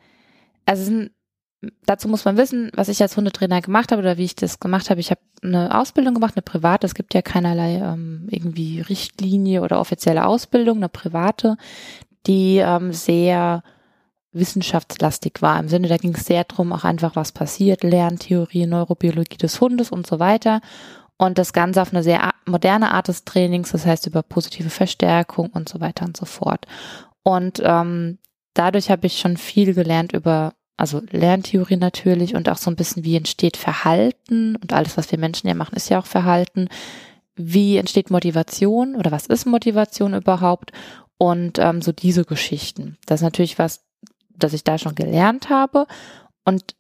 [0.65, 1.11] also sind,
[1.85, 4.89] dazu muss man wissen, was ich als Hundetrainer gemacht habe oder wie ich das gemacht
[4.89, 4.99] habe.
[4.99, 6.87] Ich habe eine Ausbildung gemacht, eine private.
[6.87, 11.57] Es gibt ja keinerlei ähm, irgendwie Richtlinie oder offizielle Ausbildung, eine private,
[12.25, 13.61] die ähm, sehr
[14.33, 15.59] wissenschaftslastig war.
[15.59, 19.91] Im Sinne, da ging es sehr drum, auch einfach was passiert, Lerntheorie, Neurobiologie des Hundes
[19.91, 20.61] und so weiter.
[21.17, 25.49] Und das Ganze auf eine sehr moderne Art des Trainings, das heißt über positive Verstärkung
[25.49, 26.65] und so weiter und so fort.
[27.23, 28.19] Und ähm,
[28.53, 33.03] dadurch habe ich schon viel gelernt über, also Lerntheorie natürlich und auch so ein bisschen,
[33.03, 36.69] wie entsteht Verhalten und alles, was wir Menschen ja machen, ist ja auch Verhalten.
[37.35, 40.71] Wie entsteht Motivation oder was ist Motivation überhaupt?
[41.17, 42.97] Und ähm, so diese Geschichten.
[43.07, 43.83] Das ist natürlich was,
[44.35, 45.87] das ich da schon gelernt habe.
[46.45, 46.75] Und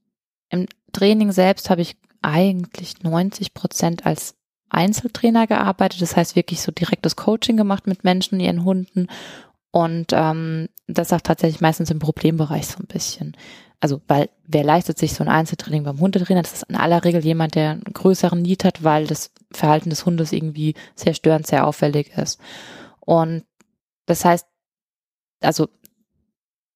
[0.49, 4.35] im Training selbst habe ich eigentlich 90 Prozent als
[4.69, 6.01] Einzeltrainer gearbeitet.
[6.01, 9.07] Das heißt wirklich so direktes Coaching gemacht mit Menschen, ihren Hunden.
[9.71, 13.35] Und ähm, das auch tatsächlich meistens im Problembereich so ein bisschen.
[13.79, 16.41] Also, weil wer leistet sich so ein Einzeltraining beim Hundetrainer?
[16.41, 20.05] Das ist in aller Regel jemand, der einen größeren Need hat, weil das Verhalten des
[20.05, 22.39] Hundes irgendwie sehr störend, sehr auffällig ist.
[22.99, 23.43] Und
[24.07, 24.47] das heißt,
[25.41, 25.67] also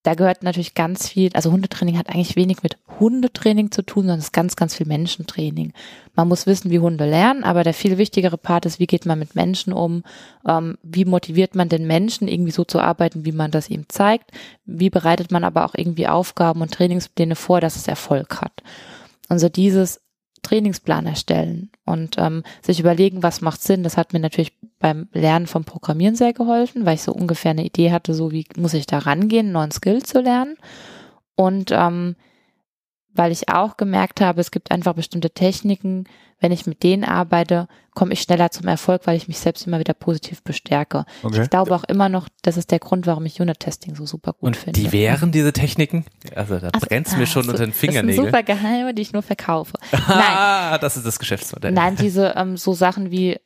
[0.03, 4.19] da gehört natürlich ganz viel, also Hundetraining hat eigentlich wenig mit Hundetraining zu tun, sondern
[4.19, 5.73] es ist ganz, ganz viel Menschentraining.
[6.15, 9.19] Man muss wissen, wie Hunde lernen, aber der viel wichtigere Part ist, wie geht man
[9.19, 10.03] mit Menschen um,
[10.47, 14.31] ähm, wie motiviert man den Menschen, irgendwie so zu arbeiten, wie man das ihm zeigt,
[14.65, 18.63] wie bereitet man aber auch irgendwie Aufgaben und Trainingspläne vor, dass es Erfolg hat.
[19.29, 20.00] Und so dieses
[20.41, 23.83] Trainingsplan erstellen und ähm, sich überlegen, was macht Sinn.
[23.83, 27.65] Das hat mir natürlich beim Lernen vom Programmieren sehr geholfen, weil ich so ungefähr eine
[27.65, 30.57] Idee hatte, so wie muss ich da rangehen, einen neuen Skill zu lernen.
[31.35, 32.15] Und ähm,
[33.13, 36.05] weil ich auch gemerkt habe, es gibt einfach bestimmte Techniken,
[36.39, 39.77] wenn ich mit denen arbeite, komme ich schneller zum Erfolg, weil ich mich selbst immer
[39.79, 41.05] wieder positiv bestärke.
[41.21, 41.43] Okay.
[41.43, 44.41] Ich glaube auch immer noch, das ist der Grund, warum ich Unit-Testing so super gut
[44.47, 44.79] und finde.
[44.79, 46.05] die wären diese Techniken?
[46.35, 48.25] Also da Also, brennt's mir ah, schon so- unter den Das sind Fingernägeln.
[48.27, 49.73] super Geheime, die ich nur verkaufe.
[49.91, 51.73] Nein, Ah, das ist das Geschäftsmodell.
[51.73, 53.37] Nein, diese ähm, so Sachen wie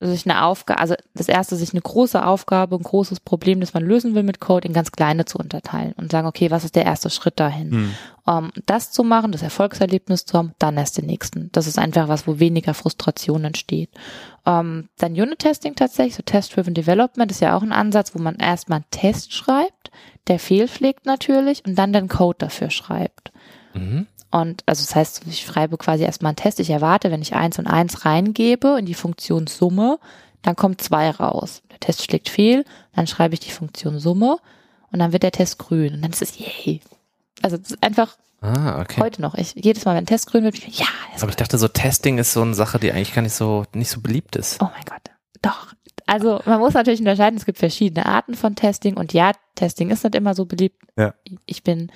[0.00, 3.84] sich eine Aufgabe, also das erste, sich eine große Aufgabe, ein großes Problem, das man
[3.84, 6.84] lösen will mit Code, in ganz kleine zu unterteilen und sagen, okay, was ist der
[6.84, 7.70] erste Schritt dahin?
[7.72, 7.94] Hm.
[8.24, 11.50] Um das zu machen, das Erfolgserlebnis zu haben, dann erst den nächsten.
[11.52, 13.90] Das ist einfach was, wo weniger Frustration entsteht.
[14.44, 18.78] Um, dann Unit-Testing tatsächlich, so Test-Driven Development ist ja auch ein Ansatz, wo man erstmal
[18.78, 19.90] einen Test schreibt,
[20.28, 23.32] der fehlpflegt natürlich und dann den Code dafür schreibt.
[23.74, 24.06] Mhm.
[24.30, 26.60] Und also das heißt, ich schreibe quasi erstmal einen Test.
[26.60, 29.98] Ich erwarte, wenn ich eins und eins reingebe in die Funktion Summe,
[30.42, 31.62] dann kommt zwei raus.
[31.70, 32.64] Der Test schlägt fehl,
[32.94, 34.36] dann schreibe ich die Funktion Summe
[34.92, 35.94] und dann wird der Test grün.
[35.94, 36.80] Und dann ist es yay.
[37.42, 39.00] Also das ist einfach Ah, okay.
[39.00, 39.34] heute noch.
[39.34, 40.86] Ich, jedes Mal, wenn ein Test grün wird, bin ich, ja,
[41.20, 43.90] Aber ich dachte, so Testing ist so eine Sache, die eigentlich gar nicht so, nicht
[43.90, 44.62] so beliebt ist.
[44.62, 45.02] Oh mein Gott.
[45.42, 45.72] Doch.
[46.06, 50.04] Also man muss natürlich unterscheiden, es gibt verschiedene Arten von Testing und ja, Testing ist
[50.04, 50.80] nicht immer so beliebt.
[50.96, 51.14] Ja.
[51.46, 51.90] Ich bin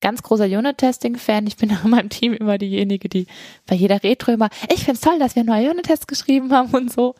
[0.00, 1.46] ganz großer Unit-Testing-Fan.
[1.46, 3.26] Ich bin auch in meinem Team immer diejenige, die
[3.66, 7.14] bei jeder Retro immer, ich find's toll, dass wir neue Unit-Tests geschrieben haben und so.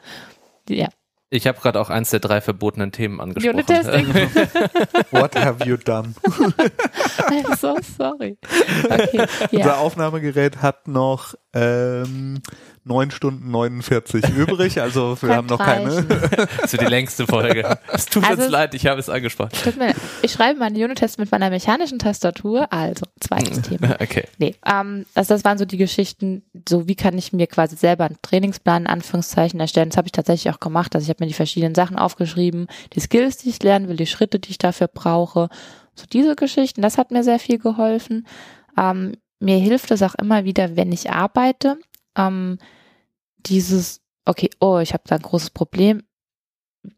[0.69, 0.89] Ja,
[1.31, 3.55] Ich habe gerade auch eins der drei verbotenen Themen angesprochen.
[3.55, 4.07] Unit-Testing.
[5.11, 6.15] What have you done?
[6.25, 8.37] I'm so sorry.
[8.85, 9.77] Okay, Unser ja.
[9.77, 12.41] Aufnahmegerät hat noch ähm,
[12.89, 16.03] 9 Stunden 49 übrig, also wir haben noch keine.
[16.63, 17.79] Das ist die längste Folge.
[17.93, 19.51] Es tut Also uns leid, ich habe es angesprochen.
[19.79, 22.73] Mir- Ich schreibe meine Unit-Tests mit meiner mechanischen Tastatur.
[22.73, 23.97] Also, zweites Thema.
[24.01, 24.25] Okay.
[24.39, 28.05] Nee, ähm, also das waren so die Geschichten, so wie kann ich mir quasi selber
[28.07, 29.89] einen Trainingsplan in Anführungszeichen erstellen.
[29.91, 30.95] Das habe ich tatsächlich auch gemacht.
[30.95, 34.07] Also ich habe mir die verschiedenen Sachen aufgeschrieben, die Skills, die ich lernen will, die
[34.07, 35.49] Schritte, die ich dafür brauche.
[35.95, 38.27] So diese Geschichten, das hat mir sehr viel geholfen.
[38.79, 41.79] Ähm, mir hilft es auch immer wieder, wenn ich arbeite,
[42.17, 42.59] ähm,
[43.47, 46.03] dieses, okay, oh, ich habe da ein großes Problem.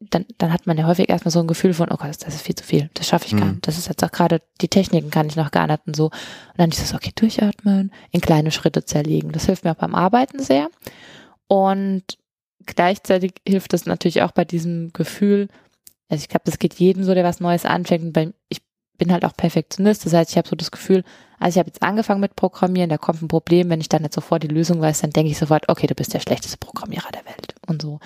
[0.01, 2.43] dann, dann hat man ja häufig erstmal so ein Gefühl von, oh Gott, das ist
[2.43, 3.51] viel zu viel, das schaffe ich gar Mhm.
[3.53, 3.67] nicht.
[3.69, 6.07] Das ist jetzt auch gerade, die Techniken kann ich noch gar nicht und so.
[6.07, 6.13] Und
[6.59, 9.33] dann dieses, okay, durchatmen, in kleine Schritte zerlegen.
[9.33, 10.69] Das hilft mir auch beim Arbeiten sehr.
[11.47, 12.05] Und
[12.67, 15.49] gleichzeitig hilft es natürlich auch bei diesem Gefühl,
[16.11, 18.05] also ich glaube, das geht jedem so, der was Neues anfängt.
[18.05, 18.61] Und bei, ich
[18.99, 20.05] bin halt auch Perfektionist.
[20.05, 21.05] Das heißt, ich habe so das Gefühl,
[21.39, 24.13] also ich habe jetzt angefangen mit Programmieren, da kommt ein Problem, wenn ich dann nicht
[24.13, 27.25] sofort die Lösung weiß, dann denke ich sofort, okay, du bist der schlechteste Programmierer der
[27.25, 28.01] Welt und so.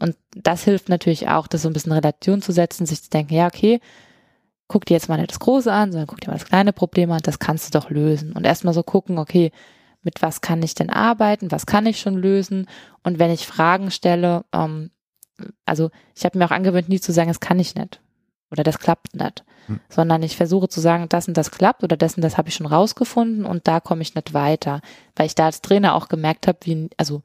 [0.00, 3.10] Und das hilft natürlich auch, das so ein bisschen in Relation zu setzen, sich zu
[3.10, 3.80] denken, ja, okay,
[4.66, 7.12] guck dir jetzt mal nicht das Große an, sondern guck dir mal das kleine Problem
[7.12, 8.32] an, das kannst du doch lösen.
[8.32, 9.52] Und erstmal so gucken, okay,
[10.02, 12.66] mit was kann ich denn arbeiten, was kann ich schon lösen?
[13.04, 14.90] Und wenn ich Fragen stelle, ähm,
[15.66, 18.00] also ich habe mir auch angewöhnt, nie zu sagen, das kann ich nicht
[18.52, 19.80] oder das klappt nicht, Hm.
[19.88, 22.54] sondern ich versuche zu sagen, das und das klappt oder das und das habe ich
[22.54, 24.80] schon rausgefunden und da komme ich nicht weiter,
[25.16, 27.22] weil ich da als Trainer auch gemerkt habe, wie, also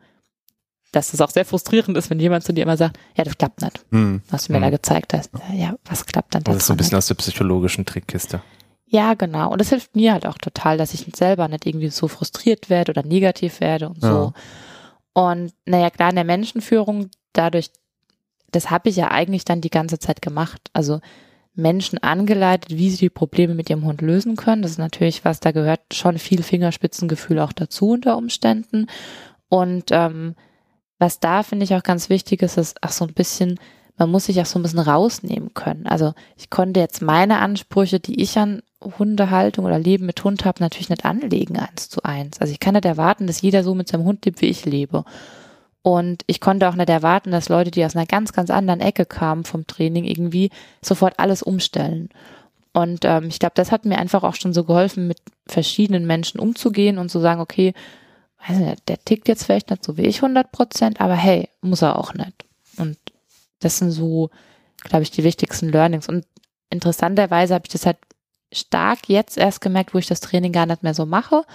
[0.94, 3.62] dass es auch sehr frustrierend ist, wenn jemand zu dir immer sagt, ja, das klappt
[3.62, 4.22] nicht, Hm.
[4.30, 4.64] was du mir Hm.
[4.66, 5.32] da gezeigt hast.
[5.54, 8.42] Ja, was klappt dann da Das ist so ein bisschen aus der psychologischen Trickkiste.
[8.86, 9.52] ja, genau.
[9.52, 12.92] Und das hilft mir halt auch total, dass ich selber nicht irgendwie so frustriert werde
[12.92, 14.32] oder negativ werde und so.
[15.14, 17.70] Und naja, klar, in der Menschenführung, dadurch,
[18.52, 20.70] das habe ich ja eigentlich dann die ganze Zeit gemacht.
[20.74, 21.00] Also
[21.58, 24.62] Menschen angeleitet, wie sie die Probleme mit ihrem Hund lösen können.
[24.62, 28.88] Das ist natürlich was, da gehört schon viel Fingerspitzengefühl auch dazu unter Umständen.
[29.50, 30.36] Und ähm,
[31.00, 33.60] was da finde ich auch ganz wichtig ist, ist auch so ein bisschen,
[33.98, 35.88] man muss sich auch so ein bisschen rausnehmen können.
[35.88, 40.62] Also ich konnte jetzt meine Ansprüche, die ich an Hundehaltung oder Leben mit Hund habe,
[40.62, 42.40] natürlich nicht anlegen eins zu eins.
[42.40, 45.04] Also ich kann nicht erwarten, dass jeder so mit seinem Hund lebt, wie ich lebe.
[45.88, 49.06] Und ich konnte auch nicht erwarten, dass Leute, die aus einer ganz, ganz anderen Ecke
[49.06, 50.50] kamen vom Training, irgendwie
[50.82, 52.10] sofort alles umstellen.
[52.74, 56.42] Und ähm, ich glaube, das hat mir einfach auch schon so geholfen, mit verschiedenen Menschen
[56.42, 57.74] umzugehen und zu sagen, okay,
[58.46, 61.84] weiß nicht, der tickt jetzt vielleicht nicht so wie ich 100 Prozent, aber hey, muss
[61.84, 62.44] er auch nicht.
[62.76, 62.98] Und
[63.62, 64.30] das sind so,
[64.84, 66.10] glaube ich, die wichtigsten Learnings.
[66.10, 66.26] Und
[66.70, 67.98] interessanterweise habe ich das halt
[68.52, 71.46] stark jetzt erst gemerkt, wo ich das Training gar nicht mehr so mache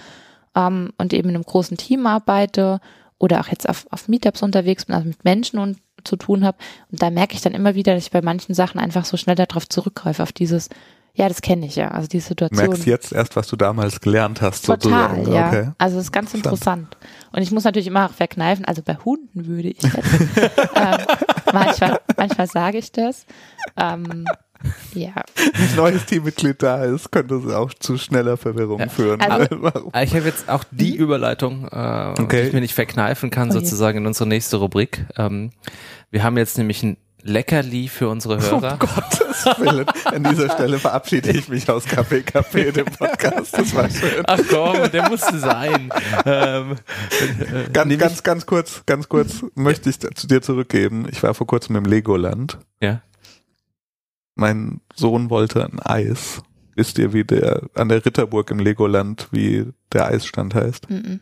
[0.55, 2.81] ähm, und eben in einem großen Team arbeite
[3.23, 6.57] oder auch jetzt auf, auf Meetups unterwegs bin, also mit Menschen und zu tun habe.
[6.91, 9.37] Und da merke ich dann immer wieder, dass ich bei manchen Sachen einfach so schnell
[9.37, 10.67] darauf zurückgreife, auf dieses,
[11.13, 12.67] ja, das kenne ich ja, also die Du Situation.
[12.67, 15.31] merkst jetzt erst, was du damals gelernt hast, Total, sozusagen.
[15.33, 15.47] ja.
[15.47, 15.69] Okay.
[15.77, 16.95] Also das ist ganz Interessant.
[16.95, 17.31] interessant.
[17.31, 19.95] Und ich muss natürlich immer auch verkneifen, also bei Hunden würde ich jetzt.
[20.75, 20.97] ähm,
[21.53, 23.25] manchmal, manchmal sage ich das.
[23.77, 24.25] Ähm,
[24.93, 28.89] ja, Ein neues Teammitglied da ist, könnte es auch zu schneller Verwirrung Ja.
[28.89, 29.21] führen.
[29.21, 29.89] Also-?
[29.91, 32.41] Ah, Ich habe jetzt auch die Überleitung, äh, Okay.
[32.43, 33.59] die ich mir nicht verkneifen kann, Oh je.
[33.59, 35.05] sozusagen in unsere nächste Rubrik.
[35.17, 35.51] Ähm,
[36.11, 38.73] wir haben jetzt nämlich ein Leckerli für unsere Hörer.
[38.73, 39.85] Um Gottes Willen.
[40.03, 43.57] An dieser Stelle verabschiede ich mich aus KPKP, dem Podcast.
[43.57, 44.23] Das war schön.
[44.27, 45.89] Ach komm, der musste sein.
[46.25, 46.75] ähm,
[47.11, 51.07] äh, Ganz, ganz, ganz kurz, ganz kurz möchte ich zu dir zurückgeben.
[51.11, 52.57] Ich war vor kurzem im Legoland.
[52.81, 53.01] Ja.
[54.35, 56.41] Mein Sohn wollte ein Eis.
[56.75, 60.89] Wisst ihr, wie der an der Ritterburg im Legoland, wie der Eisstand heißt?
[60.89, 61.19] mhm.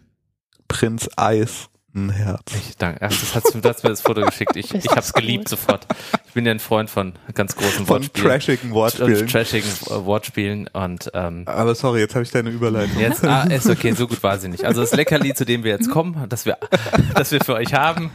[0.67, 2.41] Prinz Eis, ein Herz.
[2.55, 3.01] Ich danke.
[3.01, 4.55] Ach, das hast du, hast mir das Foto geschickt.
[4.55, 5.21] Ich, ich hab's du cool.
[5.21, 5.87] geliebt sofort.
[6.27, 8.29] Ich bin ja ein Freund von ganz großen Von Wortspielen.
[8.29, 9.27] trashigen und Wortspielen.
[9.27, 12.99] trashigen äh, Wortspielen und ähm, Aber sorry, jetzt habe ich deine Überleitung.
[12.99, 14.63] Jetzt, ah, ist okay, so gut war sie nicht.
[14.63, 16.57] Also das Leckerli, zu dem wir jetzt kommen, das wir,
[17.15, 18.11] das wir für euch haben,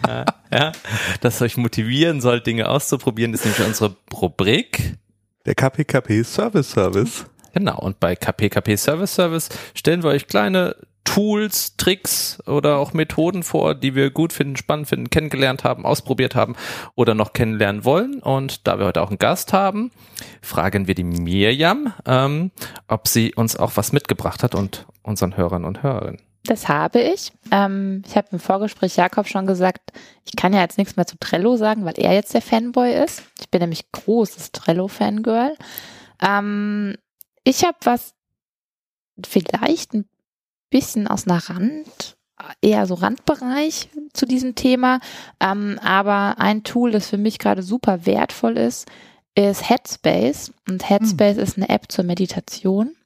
[0.51, 0.73] ja,
[1.21, 4.95] das euch motivieren soll, Dinge auszuprobieren, ist nämlich unsere Rubrik.
[5.45, 7.27] Der KPKP Service Service.
[7.57, 13.43] Genau, und bei KPKP Service Service stellen wir euch kleine Tools, Tricks oder auch Methoden
[13.43, 16.55] vor, die wir gut finden, spannend finden, kennengelernt haben, ausprobiert haben
[16.97, 18.21] oder noch kennenlernen wollen.
[18.21, 19.91] Und da wir heute auch einen Gast haben,
[20.43, 22.51] fragen wir die Mirjam, ähm,
[22.89, 26.21] ob sie uns auch was mitgebracht hat und unseren Hörern und Hörerinnen.
[26.45, 27.33] Das habe ich.
[27.53, 29.93] Ähm, ich habe im Vorgespräch Jakob schon gesagt,
[30.27, 33.23] ich kann ja jetzt nichts mehr zu Trello sagen, weil er jetzt der Fanboy ist.
[33.41, 35.55] Ich bin nämlich großes Trello-Fangirl.
[36.21, 36.97] Ähm,
[37.47, 38.15] ich habe was
[39.25, 40.09] vielleicht ein
[40.69, 42.17] bisschen aus einer Rand,
[42.61, 44.99] eher so Randbereich zu diesem Thema.
[45.39, 48.89] Ähm, aber ein Tool, das für mich gerade super wertvoll ist,
[49.37, 50.53] ist Headspace.
[50.69, 52.97] Und Headspace ist eine App zur Meditation.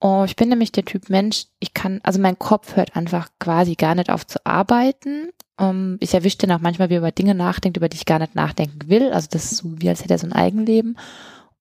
[0.00, 3.74] Oh, ich bin nämlich der Typ Mensch, ich kann, also mein Kopf hört einfach quasi
[3.74, 5.30] gar nicht auf zu arbeiten.
[5.58, 8.20] Ähm, ich erwische den auch manchmal, wie er über Dinge nachdenkt, über die ich gar
[8.20, 9.12] nicht nachdenken will.
[9.12, 10.96] Also das ist so, wie als hätte er so ein Eigenleben.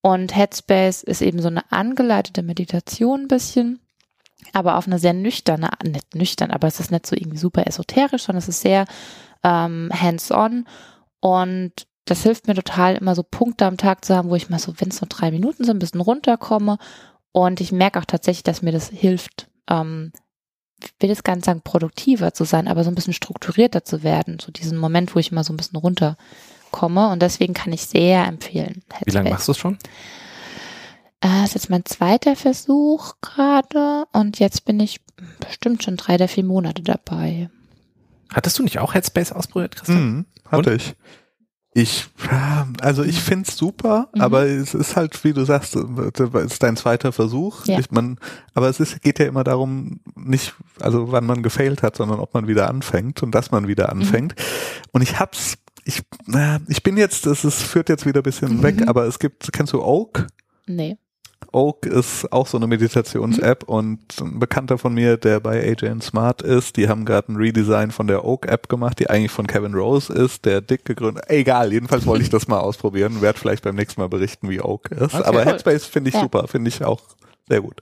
[0.01, 3.79] Und Headspace ist eben so eine angeleitete Meditation ein bisschen,
[4.53, 8.23] aber auf eine sehr nüchterne, nicht nüchtern, aber es ist nicht so irgendwie super esoterisch,
[8.23, 8.85] sondern es ist sehr
[9.43, 10.65] ähm, hands-on
[11.19, 14.57] und das hilft mir total, immer so Punkte am Tag zu haben, wo ich mal
[14.59, 16.79] so, wenn es nur drei Minuten sind, ein bisschen runterkomme
[17.31, 20.11] und ich merke auch tatsächlich, dass mir das hilft, ähm,
[20.83, 24.01] ich will jetzt gar nicht sagen, produktiver zu sein, aber so ein bisschen strukturierter zu
[24.01, 24.39] werden.
[24.39, 26.17] So diesen Moment, wo ich immer so ein bisschen runter
[26.71, 28.83] komme und deswegen kann ich sehr empfehlen.
[28.91, 29.05] Headspace.
[29.05, 29.77] Wie lange machst du es schon?
[31.21, 35.01] Äh, das ist jetzt mein zweiter Versuch gerade und jetzt bin ich
[35.39, 37.49] bestimmt schon drei der vier Monate dabei.
[38.33, 40.03] Hattest du nicht auch Headspace ausprobiert, Christian?
[40.03, 40.75] Mhm, hatte und?
[40.77, 40.95] ich.
[41.73, 42.09] Ich,
[42.81, 44.21] also ich find's super, mhm.
[44.21, 47.65] aber es ist halt, wie du sagst, es ist dein zweiter Versuch.
[47.65, 47.79] Ja.
[47.79, 48.19] Ich, man,
[48.53, 52.33] aber es ist, geht ja immer darum, nicht, also wann man gefailt hat, sondern ob
[52.33, 54.01] man wieder anfängt und dass man wieder mhm.
[54.01, 54.35] anfängt.
[54.35, 54.43] Mhm.
[54.91, 55.55] Und ich hab's,
[55.85, 56.01] ich,
[56.67, 58.63] ich bin jetzt, es führt jetzt wieder ein bisschen mhm.
[58.63, 60.27] weg, aber es gibt, kennst du Oak?
[60.67, 60.97] Nee.
[61.51, 63.73] Oak ist auch so eine Meditations-App mhm.
[63.73, 67.91] und ein Bekannter von mir, der bei AJN Smart ist, die haben gerade ein Redesign
[67.91, 71.25] von der Oak-App gemacht, die eigentlich von Kevin Rose ist, der dick gegründet.
[71.27, 74.91] Egal, jedenfalls wollte ich das mal ausprobieren, werde vielleicht beim nächsten Mal berichten, wie Oak
[74.91, 75.13] ist.
[75.13, 76.21] Okay, Aber Headspace finde ich ja.
[76.21, 77.01] super, finde ich auch
[77.47, 77.81] sehr gut.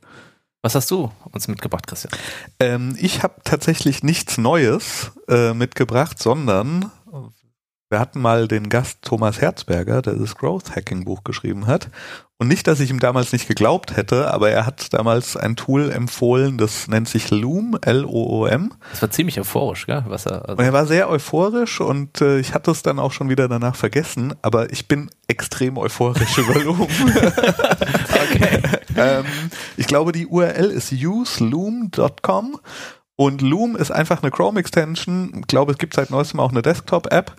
[0.62, 2.12] Was hast du uns mitgebracht, Christian?
[2.60, 6.92] Ähm, ich habe tatsächlich nichts Neues äh, mitgebracht, sondern
[7.90, 11.90] wir hatten mal den Gast Thomas Herzberger, der das Growth Hacking Buch geschrieben hat.
[12.38, 15.92] Und nicht, dass ich ihm damals nicht geglaubt hätte, aber er hat damals ein Tool
[15.92, 18.72] empfohlen, das nennt sich Loom, L-O-O-M.
[18.92, 20.06] Das war ziemlich euphorisch, gell?
[20.08, 23.12] Was er, also und er war sehr euphorisch und äh, ich hatte es dann auch
[23.12, 26.82] schon wieder danach vergessen, aber ich bin extrem euphorisch über Loom.
[26.84, 28.62] okay.
[28.96, 29.26] ähm,
[29.76, 32.60] ich glaube, die URL ist useloom.com
[33.18, 35.40] und Loom ist einfach eine Chrome-Extension.
[35.42, 37.36] Ich glaube, es gibt seit neuestem auch eine Desktop-App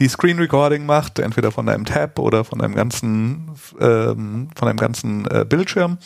[0.00, 4.78] die Screen Recording macht, entweder von deinem Tab oder von deinem ganzen, ähm, von deinem
[4.78, 5.98] ganzen äh, Bildschirm,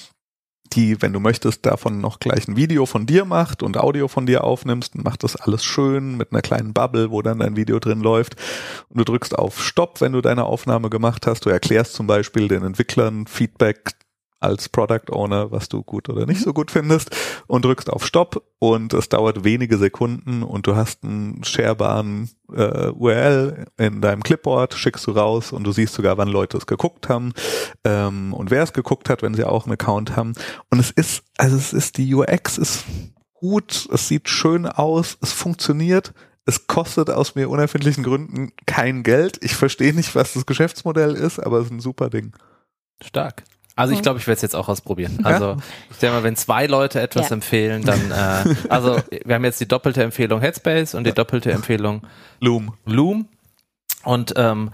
[0.73, 4.27] die, wenn du möchtest, davon noch gleich ein Video von dir macht und Audio von
[4.27, 7.79] dir aufnimmst und macht das alles schön mit einer kleinen Bubble, wo dann dein Video
[7.79, 8.35] drin läuft.
[8.89, 11.47] Und du drückst auf Stopp, wenn du deine Aufnahme gemacht hast.
[11.47, 13.93] Du erklärst zum Beispiel den Entwicklern Feedback
[14.45, 17.11] als Product Owner, was du gut oder nicht so gut findest
[17.47, 22.89] und drückst auf Stopp und es dauert wenige Sekunden und du hast einen sharebaren äh,
[22.89, 27.09] URL in deinem Clipboard, schickst du raus und du siehst sogar, wann Leute es geguckt
[27.09, 27.33] haben
[27.85, 30.35] ähm, und wer es geguckt hat, wenn sie auch einen Account haben.
[30.71, 32.85] Und es ist, also es ist, die UX ist
[33.33, 36.13] gut, es sieht schön aus, es funktioniert,
[36.47, 39.39] es kostet aus mir unerfindlichen Gründen kein Geld.
[39.43, 42.33] Ich verstehe nicht, was das Geschäftsmodell ist, aber es ist ein super Ding.
[43.03, 43.45] Stark.
[43.77, 45.19] Also ich glaube, ich werde es jetzt auch ausprobieren.
[45.25, 45.57] Also
[45.91, 47.35] ich denke mal, wenn zwei Leute etwas ja.
[47.35, 52.03] empfehlen, dann äh, also wir haben jetzt die doppelte Empfehlung Headspace und die doppelte Empfehlung
[52.41, 52.75] Loom.
[52.87, 53.29] Loom.
[54.05, 54.71] Und ähm,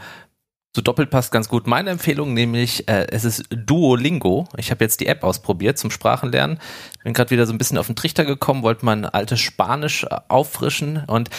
[0.74, 4.46] so doppelt passt ganz gut meine Empfehlung, nämlich äh, es ist Duolingo.
[4.56, 6.58] Ich habe jetzt die App ausprobiert zum Sprachenlernen.
[7.02, 10.16] Bin gerade wieder so ein bisschen auf den Trichter gekommen, wollte mein altes Spanisch äh,
[10.28, 11.30] auffrischen und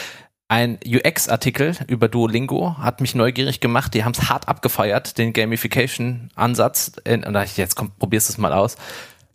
[0.52, 3.94] ein UX-Artikel über Duolingo hat mich neugierig gemacht.
[3.94, 6.92] Die haben es hart abgefeiert, den Gamification-Ansatz.
[7.08, 8.76] Und da ich, jetzt komm, probierst es mal aus.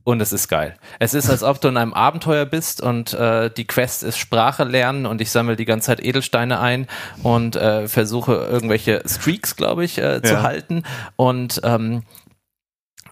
[0.05, 0.77] Und es ist geil.
[0.99, 4.64] Es ist, als ob du in einem Abenteuer bist und äh, die Quest ist Sprache
[4.64, 6.87] lernen und ich sammle die ganze Zeit Edelsteine ein
[7.23, 10.43] und äh, versuche irgendwelche Streaks, glaube ich, äh, zu ja.
[10.43, 10.83] halten.
[11.17, 12.03] Und ähm,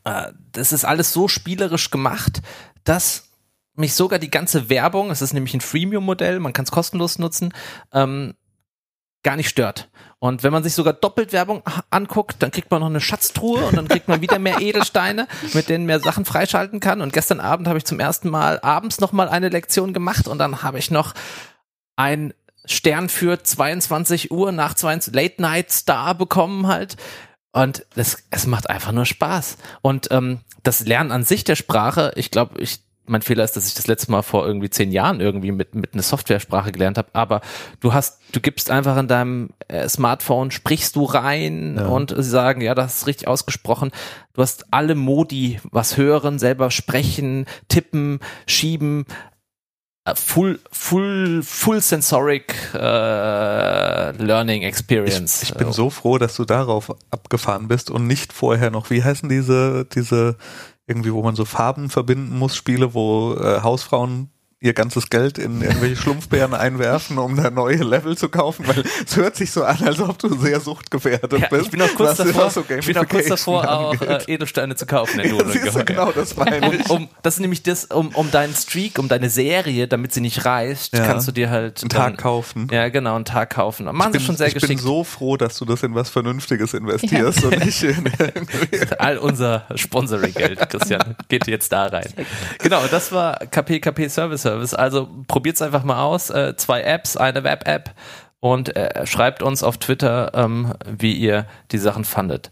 [0.05, 2.43] äh, das ist alles so spielerisch gemacht,
[2.85, 3.31] dass
[3.75, 7.53] mich sogar die ganze Werbung, es ist nämlich ein Freemium-Modell, man kann es kostenlos nutzen,
[7.93, 8.35] ähm,
[9.23, 9.89] gar nicht stört.
[10.19, 13.77] Und wenn man sich sogar doppelt Werbung anguckt, dann kriegt man noch eine Schatztruhe und
[13.77, 17.01] dann kriegt man wieder mehr Edelsteine, mit denen mehr Sachen freischalten kann.
[17.01, 20.63] Und gestern Abend habe ich zum ersten Mal abends nochmal eine Lektion gemacht und dann
[20.63, 21.15] habe ich noch
[21.97, 22.33] ein
[22.65, 26.97] Stern für 22 Uhr nach 22 Late Night Star bekommen halt.
[27.53, 29.59] Und das, es macht einfach nur Spaß.
[29.83, 33.67] Und ähm, das Lernen an sich der Sprache, ich glaube, ich mein Fehler ist, dass
[33.67, 37.09] ich das letzte Mal vor irgendwie zehn Jahren irgendwie mit, mit einer Softwaresprache gelernt habe,
[37.13, 37.41] aber
[37.81, 41.87] du hast, du gibst einfach in deinem äh, Smartphone, sprichst du rein ja.
[41.87, 43.91] und sie sagen, ja, das ist richtig ausgesprochen.
[44.33, 49.05] Du hast alle Modi, was hören, selber sprechen, tippen, schieben,
[50.07, 55.43] äh, full, full, full sensoric äh, Learning Experience.
[55.43, 59.03] Ich, ich bin so froh, dass du darauf abgefahren bist und nicht vorher noch, wie
[59.03, 60.37] heißen diese, diese
[60.87, 64.31] irgendwie, wo man so Farben verbinden muss, Spiele, wo äh, Hausfrauen
[64.65, 69.15] ihr ganzes Geld in irgendwelche Schlumpfbären einwerfen, um da neue Level zu kaufen, weil es
[69.15, 71.67] hört sich so an, als ob du sehr suchtgefährdet ja, bist.
[71.67, 74.87] Ich bin auch kurz davor, so ich bin auch, kurz davor auch äh, Edelsteine zu
[74.87, 75.21] kaufen.
[75.21, 75.27] Ja,
[75.73, 76.89] du, genau, das meine ich.
[76.89, 80.23] Um, um, das ist nämlich das, um, um deinen Streak, um deine Serie, damit sie
[80.23, 81.07] nicht reißt, ja.
[81.07, 82.69] kannst du dir halt einen Tag kaufen.
[82.71, 83.85] Ja, genau, einen Tag kaufen.
[83.85, 84.73] Machen bin, sie schon sehr ich geschickt.
[84.73, 87.49] Ich bin so froh, dass du das in was Vernünftiges investierst ja.
[87.49, 88.11] und nicht in
[88.99, 92.09] All unser Sponsoring-Geld, Christian, geht jetzt da rein.
[92.61, 94.75] Genau, das war KP KP Service Service.
[94.75, 96.31] Also probiert es einfach mal aus.
[96.31, 97.95] Äh, zwei Apps, eine Web-App
[98.41, 102.51] und äh, schreibt uns auf Twitter, ähm, wie ihr die Sachen fandet.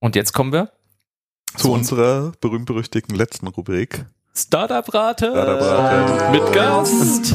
[0.00, 0.70] Und jetzt kommen wir
[1.56, 4.06] zu, zu unserer berühmt-berüchtigten letzten Rubrik.
[4.34, 7.34] Startup-Rate Startup mit Gast.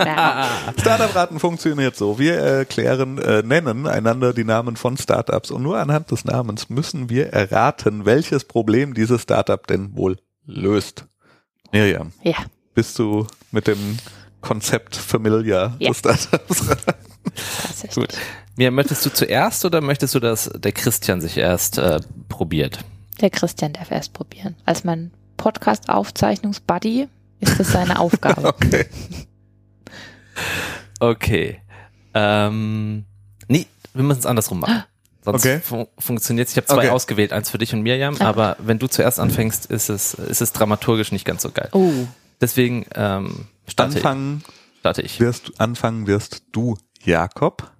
[0.80, 2.18] Startup-Raten funktioniert so.
[2.18, 7.10] Wir erklären, äh, nennen einander die Namen von Startups und nur anhand des Namens müssen
[7.10, 10.16] wir erraten, welches Problem dieses Startup denn wohl
[10.46, 11.04] löst.
[11.70, 12.36] Miriam, ja.
[12.74, 13.98] Bist du mit dem
[14.40, 15.88] Konzept familiar Ja.
[15.90, 16.64] des Startups?
[17.66, 17.94] Tatsächlich.
[17.94, 18.18] Gut.
[18.56, 22.78] Mir möchtest du zuerst oder möchtest du, dass der Christian sich erst äh, probiert?
[23.20, 24.56] Der Christian darf erst probieren.
[24.64, 27.08] Als mein Podcast-Aufzeichnungsbuddy
[27.40, 28.48] ist das seine Aufgabe.
[28.54, 28.86] okay.
[30.98, 31.60] Okay.
[32.14, 33.04] Ähm,
[33.48, 34.84] nee, wir müssen es andersrum machen.
[35.24, 35.60] Sonst Okay.
[35.60, 36.88] fun funktioniert Ich habe zwei Okay.
[36.90, 40.52] ausgewählt, eins für dich und Mirjam, aber wenn du zuerst anfängst, ist es, ist es
[40.52, 41.68] dramaturgisch nicht ganz so geil.
[41.72, 41.92] Oh,
[42.40, 45.20] Deswegen ähm, starte, Anfangen ich, starte ich.
[45.20, 47.70] wirst, anfangen wirst du, Jakob.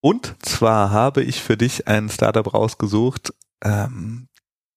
[0.00, 3.32] Und zwar habe ich für dich ein Startup rausgesucht,
[3.64, 4.28] ähm,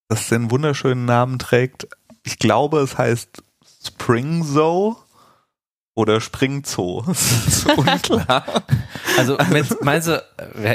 [0.07, 1.87] das den wunderschönen Namen trägt.
[2.23, 3.41] Ich glaube, es heißt
[3.85, 4.97] Springzo
[5.95, 7.01] oder Springzoo.
[7.07, 8.45] Das ist unklar.
[9.17, 10.21] Also wenn- meinst du,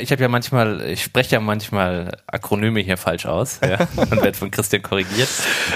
[0.01, 4.33] ich habe ja manchmal, ich spreche ja manchmal Akronyme hier falsch aus ja, und werde
[4.33, 5.29] von Christian korrigiert.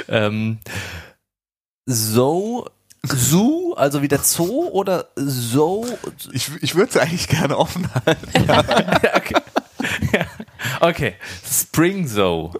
[0.09, 0.59] Ähm,
[1.87, 2.67] so,
[3.07, 5.87] Zoo, also wie der Zoo oder so?
[6.33, 8.45] Ich, ich würde es eigentlich gerne offen halten.
[8.49, 8.61] Ja,
[9.17, 9.35] okay.
[10.13, 10.27] Ja.
[10.81, 11.15] okay,
[11.45, 12.53] Spring Zoo.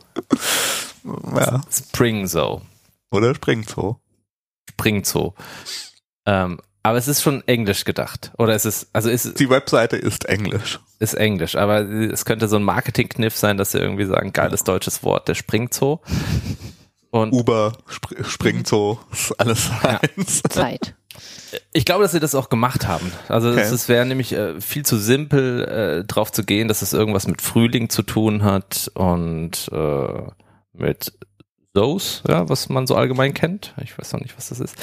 [1.35, 1.63] Ja.
[1.71, 2.61] Spring Zoo.
[3.11, 3.97] Oder Springzoo.
[4.71, 5.33] Spring Zoo.
[6.27, 8.33] Ähm, aber es ist schon englisch gedacht.
[8.37, 10.81] Oder es ist, also ist, Die Webseite ist Englisch.
[10.99, 15.03] ist englisch, aber es könnte so ein Marketing-Kniff sein, dass sie irgendwie sagen, geiles deutsches
[15.03, 16.01] Wort, der Springzoo.
[17.15, 20.01] Und Uber, Spr Springzoo, ist alles Ja.
[20.17, 20.43] eins.
[20.49, 20.95] Zeit.
[21.73, 23.13] ich glaube, dass sie das auch gemacht haben.
[23.29, 23.61] Also Okay.
[23.61, 27.29] es es wäre nämlich äh, viel zu simpel, äh, drauf zu gehen, dass es irgendwas
[27.29, 30.23] mit Frühling zu tun hat und äh,
[30.73, 31.13] mit
[31.73, 33.75] Zoos, ja, was man so allgemein kennt.
[33.83, 34.75] Ich weiß noch nicht, was das ist.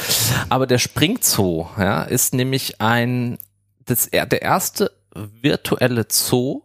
[0.48, 3.40] Aber der Springzoo, ja, ist nämlich ein,
[3.84, 6.62] das, der erste virtuelle Zoo,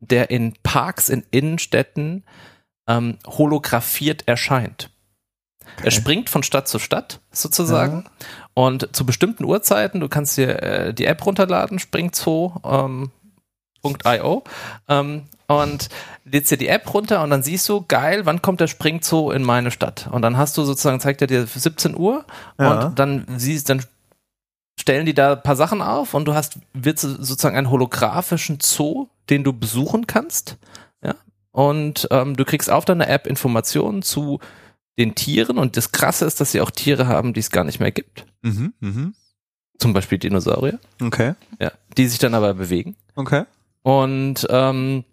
[0.00, 2.24] der in Parks in Innenstädten
[2.86, 4.90] ähm, holographiert erscheint.
[5.82, 8.06] Er springt von Stadt zu Stadt sozusagen
[8.54, 13.10] und zu bestimmten Uhrzeiten, du kannst dir äh, die App runterladen, springzoo.io ähm,
[14.88, 15.88] ähm, und
[16.24, 19.42] lädst dir die App runter und dann siehst du, geil, wann kommt der Springzoo in
[19.44, 20.08] meine Stadt?
[20.10, 22.24] Und dann hast du sozusagen, zeigt er dir 17 Uhr
[22.58, 22.86] Ja.
[22.88, 23.84] und dann siehst, dann
[24.80, 28.58] stellen die da ein paar Sachen auf und du hast wird so- sozusagen einen holographischen
[28.60, 30.56] Zoo, den du besuchen kannst.
[31.02, 31.14] Ja.
[31.52, 34.40] Und ähm, du kriegst auf deiner App Informationen zu
[34.98, 37.80] den Tieren und das Krasse ist, dass sie auch Tiere haben, die es gar nicht
[37.80, 38.24] mehr gibt.
[38.42, 39.14] Mhm, mhm.
[39.78, 42.96] Zum Beispiel Dinosaurier, Okay, ja, die sich dann aber bewegen.
[43.14, 43.44] okay.
[43.82, 45.04] Und ähm,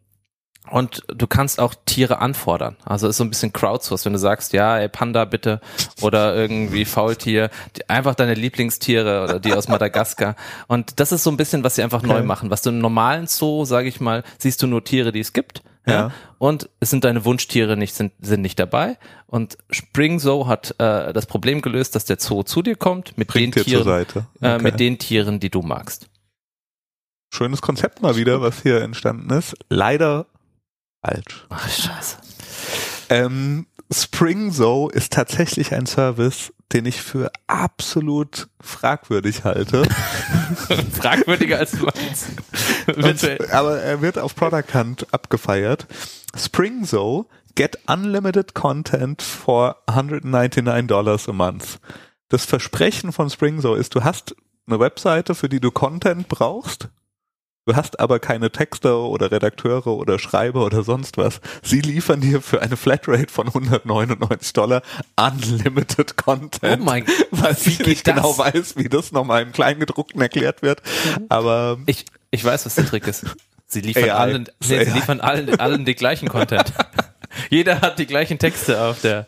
[0.71, 2.77] und du kannst auch Tiere anfordern.
[2.85, 5.59] Also ist so ein bisschen Crowdsource, wenn du sagst, ja, ey, Panda bitte
[6.01, 10.37] oder irgendwie Faultier, die, einfach deine Lieblingstiere oder die aus Madagaskar.
[10.67, 12.25] Und das ist so ein bisschen, was sie einfach neu Okay.
[12.25, 12.49] machen.
[12.49, 15.63] Was du im normalen Zoo, sage ich mal, siehst du nur Tiere, die es gibt.
[15.85, 15.93] Ja.
[15.93, 16.11] Ja.
[16.37, 18.97] Und es sind deine Wunschtiere nicht, sind, sind nicht dabei.
[19.27, 23.27] Und Spring Zoo hat äh, das Problem gelöst, dass der Zoo zu dir kommt mit
[23.27, 24.05] Bringt den Tieren, äh,
[24.55, 24.61] Okay.
[24.63, 26.07] mit den Tieren, die du magst.
[27.33, 29.55] Schönes Konzept mal wieder, was hier entstanden ist.
[29.69, 30.27] Leider
[31.03, 31.45] falsch.
[31.49, 32.17] Ach, scheiße.
[33.09, 39.83] Ähm, Springzo ist tatsächlich ein Service, den ich für absolut fragwürdig halte.
[40.91, 41.87] Fragwürdiger als du.
[42.95, 45.87] Und, aber er wird auf Product Hunt abgefeiert.
[46.35, 51.79] Springzo get unlimited content for 199 dollars a month.
[52.29, 54.35] Das Versprechen von Springzo ist, du hast
[54.65, 56.89] eine Webseite, für die du Content brauchst.
[57.65, 61.39] Du hast aber keine Texter oder Redakteure oder Schreiber oder sonst was.
[61.61, 64.81] Sie liefern dir für eine Flatrate von 199 Dollar
[65.15, 66.81] unlimited Content.
[66.81, 68.15] Oh mein Weil wie ich nicht das?
[68.15, 70.81] genau weiß, wie das nochmal im Kleingedruckten erklärt wird.
[71.29, 73.25] Aber Ich, ich weiß, was der Trick ist.
[73.65, 74.11] Sie liefern AI.
[74.11, 76.73] allen, nee, sie liefern allen, allen den gleichen Content.
[77.49, 79.25] Jeder hat die gleichen Texte auf der.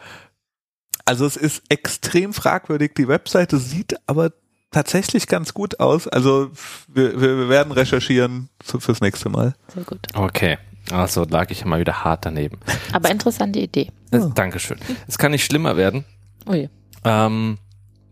[1.05, 2.93] Also es ist extrem fragwürdig.
[2.95, 4.31] Die Webseite sieht aber
[4.75, 6.07] tatsächlich ganz gut aus.
[6.07, 6.51] Also
[6.87, 9.55] wir, wir, wir werden recherchieren zu- fürs nächste Mal.
[9.73, 9.99] Sehr gut.
[10.13, 10.57] Okay.
[10.91, 12.59] Also lag ich mal wieder hart daneben.
[12.91, 13.91] Aber interessante Idee.
[14.11, 14.77] Das, Dankeschön.
[15.07, 16.05] Es kann nicht schlimmer werden.
[16.47, 16.69] Ui.
[17.03, 17.57] Ähm,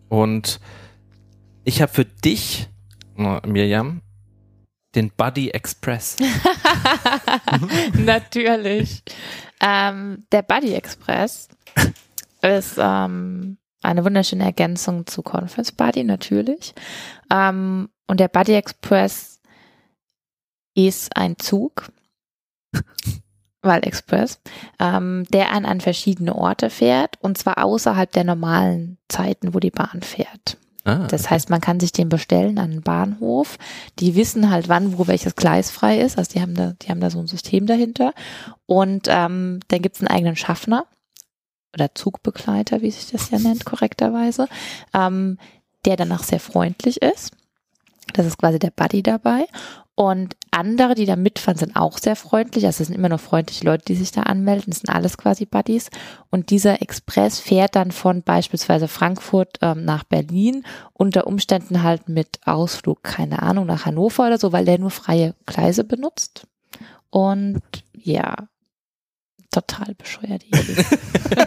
[0.10, 0.60] und
[1.66, 2.70] ich habe für dich,
[3.18, 4.02] äh, Mirjam,
[4.96, 6.16] den Buddy Express.
[7.94, 9.04] Natürlich.
[9.62, 11.48] Ähm, der Buddy Express
[12.42, 16.74] ist ähm, eine wunderschöne Ergänzung zu Conference Buddy, natürlich.
[17.32, 19.42] Ähm, und der Buddy Express
[20.76, 21.92] ist ein Zug,
[23.62, 24.42] weil Express,
[24.80, 29.72] ähm, der an, an verschiedene Orte fährt und zwar außerhalb der normalen Zeiten, wo die
[29.72, 30.58] Bahn fährt.
[30.86, 33.58] Ah, Das heißt, man kann sich den bestellen an den Bahnhof.
[34.00, 36.18] Die wissen halt, wann, wo welches Gleis frei ist.
[36.18, 38.14] Also die haben da, die haben da so ein System dahinter.
[38.66, 40.86] Und ähm, dann gibt's einen eigenen Schaffner
[41.74, 44.48] oder Zugbegleiter, wie sich das ja nennt, korrekterweise,
[44.94, 45.38] ähm,
[45.86, 47.32] der dann auch sehr freundlich ist.
[48.14, 49.48] Das ist quasi der Buddy dabei.
[49.96, 52.66] Und andere, die da mitfahren, sind auch sehr freundlich.
[52.66, 54.72] Also es sind immer nur freundliche Leute, die sich da anmelden.
[54.72, 55.90] Das sind alles quasi Buddies.
[56.32, 60.64] Und dieser Express fährt dann von beispielsweise Frankfurt ähm, nach Berlin,
[60.94, 65.36] unter Umständen halt mit Ausflug, keine Ahnung, nach Hannover oder so, weil der nur freie
[65.46, 66.48] Gleise benutzt.
[67.12, 67.62] Und
[67.94, 68.34] ja,
[69.54, 70.86] total bescheuert die Idee.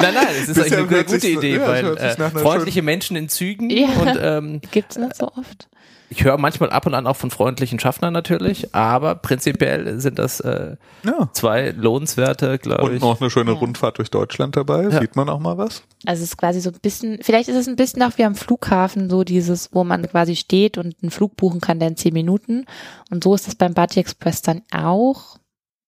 [0.00, 2.82] Nein, nein, es ist Bisher eigentlich eine gute so- Idee, ja, es weil äh, freundliche
[2.82, 3.88] Menschen in Zügen Ja.
[3.88, 5.68] und ähm, Gibt's nicht so oft.
[6.10, 10.40] ich höre manchmal ab und an auch von freundlichen Schaffnern natürlich, aber prinzipiell sind das
[10.40, 11.30] äh, Ja.
[11.32, 13.00] zwei lohnenswerte, glaube Und ich.
[13.00, 13.58] noch eine schöne Ja.
[13.58, 14.82] Rundfahrt durch Deutschland dabei.
[14.84, 15.00] Ja.
[15.00, 15.82] Sieht man auch mal was?
[16.04, 18.34] Also es ist quasi so ein bisschen, vielleicht ist es ein bisschen auch wie am
[18.34, 22.12] Flughafen, so dieses, wo man quasi steht und einen Flug buchen kann, der in zehn
[22.12, 22.66] Minuten.
[23.10, 25.38] Und so ist es beim Buddy Express dann auch.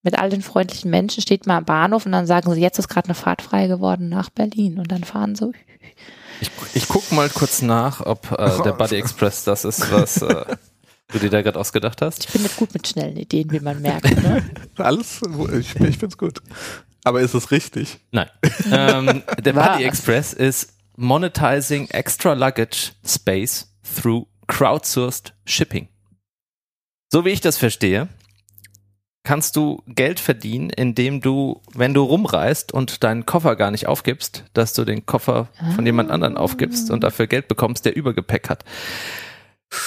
[0.02, 2.88] Mit all den freundlichen Menschen steht man am Bahnhof und dann sagen sie, jetzt ist
[2.88, 4.78] gerade eine Fahrt frei geworden nach Berlin.
[4.78, 5.52] Und dann fahren so.
[6.40, 10.56] Ich, ich guck mal kurz nach, ob äh, der Buddy Express das ist, was äh,
[11.12, 12.24] du dir da gerade ausgedacht hast.
[12.24, 14.22] Ich bin nicht gut mit schnellen Ideen, wie man merkt.
[14.22, 14.42] Ne?
[14.76, 15.20] Alles,
[15.58, 16.42] ich, ich find's gut.
[17.04, 18.00] Aber ist es richtig?
[18.10, 18.28] Nein.
[18.70, 19.68] ähm, der Was?
[19.68, 25.88] Buddy Express ist Monetizing Extra Luggage Space through Crowdsourced Shipping.
[27.10, 28.08] So wie ich das verstehe,
[29.24, 34.44] kannst du Geld verdienen, indem du, wenn du rumreist und deinen Koffer gar nicht aufgibst,
[34.52, 38.64] dass du den Koffer von jemand anderen aufgibst und dafür Geld bekommst, der Übergepäck hat.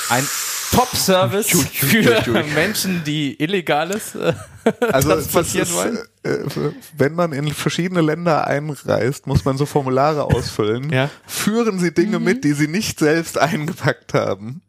[0.09, 0.25] Ein
[0.71, 4.33] Top-Service für Menschen, die Illegales äh,
[4.91, 5.97] Also transportieren ist, wollen.
[6.23, 10.89] äh, wenn man in verschiedene Länder einreist, muss man so Formulare ausfüllen.
[10.95, 11.09] Ja.
[11.27, 14.61] Führen Sie Dinge mit, die Sie nicht selbst eingepackt haben.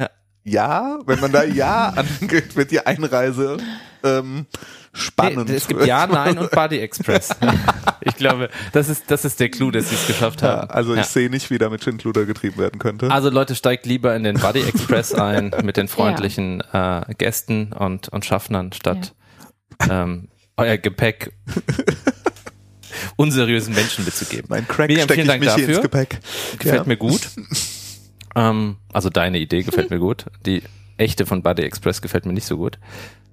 [0.00, 0.10] Ja.
[0.44, 1.88] Ja, wenn man da Ja
[2.20, 3.58] angeht, wird die Einreise
[4.04, 4.46] ähm,
[4.92, 5.48] spannend.
[5.48, 7.30] Nee, es gibt Ja, Nein und Buddy Express.
[8.00, 10.70] ich glaube, das ist, das ist der Clou, dass sie es geschafft Ja, haben.
[10.70, 11.04] also ich Ja.
[11.04, 13.10] sehe nicht, wie damit Schindluder getrieben werden könnte.
[13.10, 18.08] Also Leute, steigt lieber in den Buddy Express ein mit den freundlichen äh, Gästen und,
[18.08, 19.14] und Schaffnern statt
[19.90, 21.32] ähm, euer Gepäck
[23.16, 24.46] unseriösen Menschen mitzugeben.
[24.48, 25.68] mein Crack Miriam, vielen ich Dank dafür.
[25.68, 26.20] ins Gepäck.
[26.58, 26.84] Gefällt Ja.
[26.84, 27.22] mir gut.
[28.34, 30.24] Ähm, also deine Idee gefällt mir gut.
[30.46, 30.62] Die
[30.96, 32.78] echte von Buddy Express gefällt mir nicht so gut.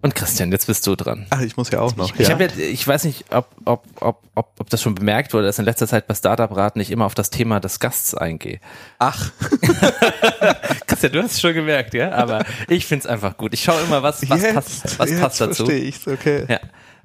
[0.02, 1.28] Und Christian, jetzt bist du dran.
[1.30, 2.14] Ach, ich muss ja auch noch.
[2.18, 2.38] Ich ja.
[2.38, 5.66] ja, ich weiß nicht, ob, ob, ob, ob, ob das schon bemerkt wurde, dass in
[5.66, 8.62] letzter Zeit bei Startup-Rat nicht immer auf das Thema des Gasts eingehe.
[8.98, 9.32] Ach,
[10.88, 12.12] Christian, du hast es schon gemerkt, ja?
[12.14, 13.54] Aber ich find's einfach gut.
[13.54, 15.66] Ich schaue immer, was, was jetzt, passt, was jetzt passt dazu.
[15.66, 16.46] verstehe ich's, okay.
[16.48, 16.60] Ja.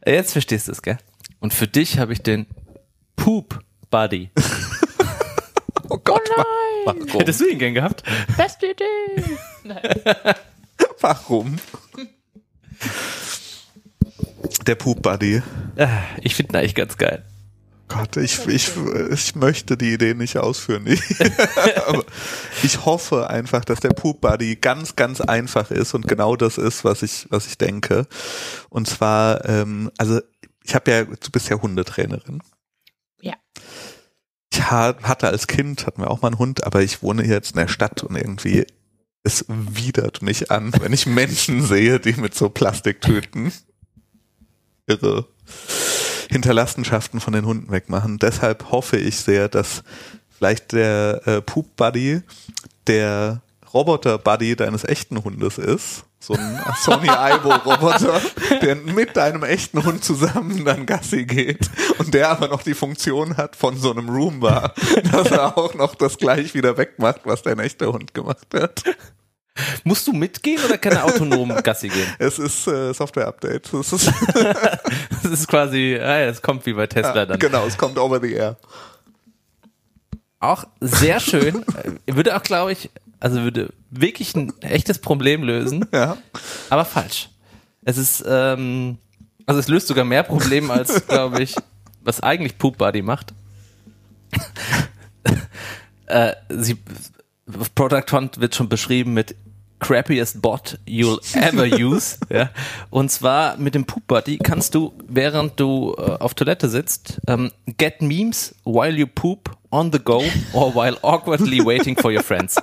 [0.07, 0.99] Jetzt verstehst du es, gell?
[1.41, 2.47] Und für dich habe ich den
[3.17, 4.31] Poop Buddy.
[5.91, 6.43] Oh Gott, Oh
[6.87, 7.07] warum?
[7.09, 8.03] Hättest du ihn gern gehabt?
[8.37, 9.39] Beste Idee!
[11.01, 11.57] Warum?
[14.67, 15.43] Der Poop Buddy.
[15.77, 15.89] Ah,
[16.23, 17.25] Ich finde ihn eigentlich ganz geil.
[17.89, 18.71] Gott, ich, ich,
[19.11, 20.87] ich möchte die Idee nicht ausführen.
[21.87, 22.05] Aber
[22.63, 26.85] ich hoffe einfach, dass der Poop Buddy ganz, ganz einfach ist und genau das ist,
[26.85, 28.07] was ich, was ich denke.
[28.71, 30.21] Und zwar, ähm, also
[30.65, 32.41] ich habe ja, du bist ja Hundetrainerin.
[33.21, 33.35] Ja.
[34.51, 37.51] Ich ha- hatte als Kind, hatten wir auch mal einen Hund, aber ich wohne jetzt
[37.51, 38.67] in der Stadt und irgendwie
[39.25, 43.53] es widert mich an, wenn ich Menschen sehe, die mit so Plastiktüten
[44.87, 45.27] ihre
[46.31, 48.19] Hinterlassenschaften von den Hunden wegmachen.
[48.19, 49.83] Deshalb hoffe ich sehr, dass
[50.31, 52.21] vielleicht der äh, Poop Buddy
[52.87, 53.41] der
[53.73, 56.05] Roboter Buddy deines echten Hundes ist.
[56.25, 58.19] So ein Sony Aibo Roboter,
[58.63, 61.69] der mit deinem echten Hund zusammen dann Gassi geht
[61.99, 64.73] und der aber noch die Funktion hat von so einem Roomba,
[65.13, 68.83] dass er auch noch das gleich wieder wegmacht, was dein echter Hund gemacht hat.
[69.85, 72.09] Musst du mitgehen oder kann er autonom Gassi gehen?
[72.19, 73.73] Es ist äh, Software-Update.
[73.75, 74.11] Es ist,
[75.23, 77.39] Das ist quasi, ah ja, es kommt wie bei Tesla dann.
[77.39, 78.57] genau, es kommt over the air.
[80.41, 81.65] Auch sehr schön.
[82.07, 82.91] Äh, Würde auch, glaube ich,
[83.25, 86.19] also würde wirklich ein echtes Problem lösen, Ja.
[86.69, 87.31] aber falsch.
[87.83, 88.99] Es ist, ähm,
[89.47, 91.55] also es löst sogar mehr Probleme als, glaube ich,
[92.03, 93.33] was eigentlich Poop Buddy macht.
[96.07, 96.77] äh, sie,
[97.75, 99.35] Product Hunt wird schon beschrieben mit
[99.85, 102.17] crappiest bot you'll ever use.
[102.31, 102.49] ja.
[102.91, 107.53] Und zwar mit dem Poop Buddy kannst du, während du äh, auf Toilette sitzt, ähm,
[107.77, 110.23] get memes while you poop on the go
[110.55, 112.57] or while awkwardly waiting for your friends.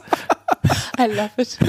[0.98, 1.60] I love it.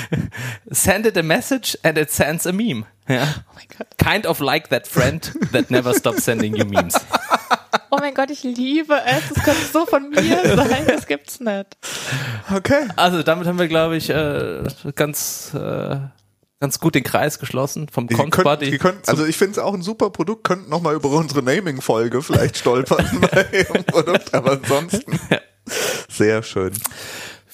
[0.70, 2.84] Send it a message and it sends a meme.
[3.08, 3.22] Ja.
[3.22, 3.96] Oh mein Gott.
[3.96, 6.94] Kind of like that friend that never stops sending you memes.
[7.94, 9.28] Oh mein Gott, ich liebe es.
[9.34, 10.86] Das könnte so von mir sein.
[10.86, 11.76] Das gibt's nicht.
[12.50, 12.88] Okay.
[12.96, 14.62] Also damit haben wir, glaube ich, äh,
[14.94, 15.98] ganz, äh,
[16.58, 20.08] ganz gut den Kreis geschlossen vom Die könnten, also ich finde es auch ein super
[20.08, 25.20] Produkt, könnten noch mal über unsere Naming-Folge vielleicht stolpern bei ihrem Produkt, aber ansonsten
[26.08, 26.72] sehr schön.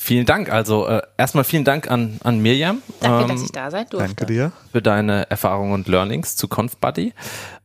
[0.09, 0.51] Vielen Dank.
[0.51, 2.81] Also äh, erstmal vielen Dank an, an Miriam.
[3.01, 4.09] Danke, ähm, dass ich da sein durfte.
[4.09, 4.53] Danke dir.
[4.73, 7.13] für deine Erfahrungen und Learnings zu ConfBuddy.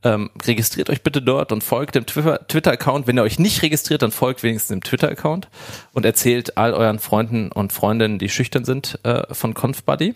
[0.03, 3.07] Ähm, registriert euch bitte dort und folgt dem Twitter- Twitter-Account.
[3.07, 5.47] Wenn ihr euch nicht registriert, dann folgt wenigstens dem Twitter-Account
[5.93, 10.13] und erzählt all euren Freunden und Freundinnen, die schüchtern sind, äh, von ConfBuddy.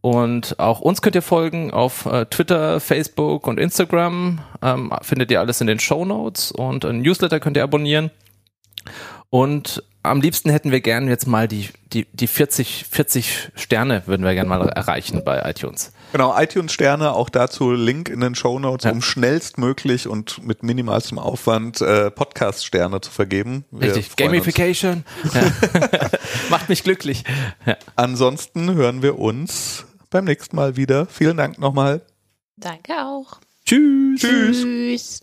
[0.00, 4.40] Und auch uns könnt ihr folgen auf äh, Twitter, Facebook und Instagram.
[4.62, 8.10] Ähm, findet ihr alles in den Show Notes und ein Newsletter könnt ihr abonnieren.
[9.32, 14.26] Und am liebsten hätten wir gern jetzt mal die, die, die 40, 40 Sterne würden
[14.26, 15.92] wir gerne mal erreichen bei iTunes.
[16.12, 18.90] Genau, iTunes-Sterne, auch dazu Link in den Show Notes, Ja.
[18.90, 23.64] um schnellstmöglich und mit minimalstem Aufwand äh, Podcast-Sterne zu vergeben.
[23.70, 24.16] Wir Richtig.
[24.16, 25.04] Gamification.
[25.32, 25.50] Ja.
[26.50, 27.24] Macht mich glücklich.
[27.64, 27.78] Ja.
[27.96, 31.06] Ansonsten hören wir uns beim nächsten Mal wieder.
[31.06, 32.02] Vielen Dank nochmal.
[32.58, 33.38] Danke auch.
[33.64, 34.20] Tschüss.
[34.20, 34.60] Tschüss.
[34.60, 35.20] Tschüss.